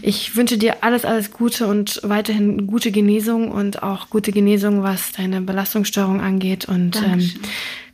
Ich 0.01 0.35
wünsche 0.35 0.57
dir 0.57 0.77
alles, 0.81 1.05
alles 1.05 1.31
Gute 1.31 1.67
und 1.67 1.99
weiterhin 2.03 2.67
gute 2.67 2.91
Genesung 2.91 3.51
und 3.51 3.83
auch 3.83 4.09
gute 4.09 4.31
Genesung, 4.31 4.83
was 4.83 5.11
deine 5.13 5.41
Belastungsstörung 5.41 6.21
angeht. 6.21 6.65
Und 6.65 7.01
ähm, 7.01 7.29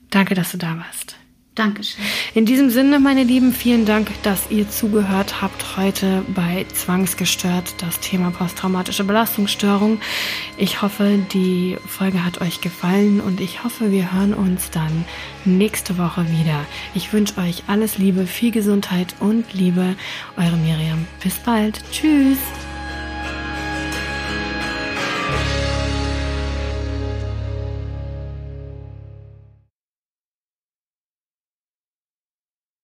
Danke, 0.10 0.36
dass 0.36 0.52
du 0.52 0.58
da 0.58 0.78
warst. 0.78 1.16
Dankeschön. 1.60 2.06
In 2.36 2.46
diesem 2.46 2.70
Sinne, 2.70 3.00
meine 3.00 3.24
Lieben, 3.24 3.52
vielen 3.52 3.86
Dank, 3.86 4.10
dass 4.24 4.50
ihr 4.50 4.70
zugehört 4.70 5.42
habt 5.42 5.76
heute 5.76 6.24
bei 6.34 6.66
Zwangsgestört, 6.74 7.76
das 7.82 8.00
Thema 8.00 8.32
posttraumatische 8.32 9.04
Belastungsstörung. 9.04 10.00
Ich 10.58 10.82
hoffe, 10.82 11.20
die 11.34 11.78
Folge 11.86 12.24
hat 12.24 12.40
euch 12.40 12.62
gefallen 12.62 13.20
und 13.20 13.42
ich 13.42 13.66
hoffe, 13.66 13.92
wir 13.92 14.14
hören 14.14 14.34
uns 14.34 14.72
dann 14.72 15.04
nächste 15.44 15.98
Woche 15.98 16.26
wieder. 16.32 16.66
Ich 16.94 17.12
wünsche 17.12 17.38
euch 17.38 17.64
alles 17.68 17.98
Liebe, 17.98 18.26
viel 18.26 18.52
Gesundheit 18.52 19.16
und 19.20 19.54
Liebe. 19.54 19.96
Eure 20.38 20.56
Miriam. 20.56 21.08
Bis 21.22 21.40
bald. 21.40 21.82
Tschüss. 21.92 22.38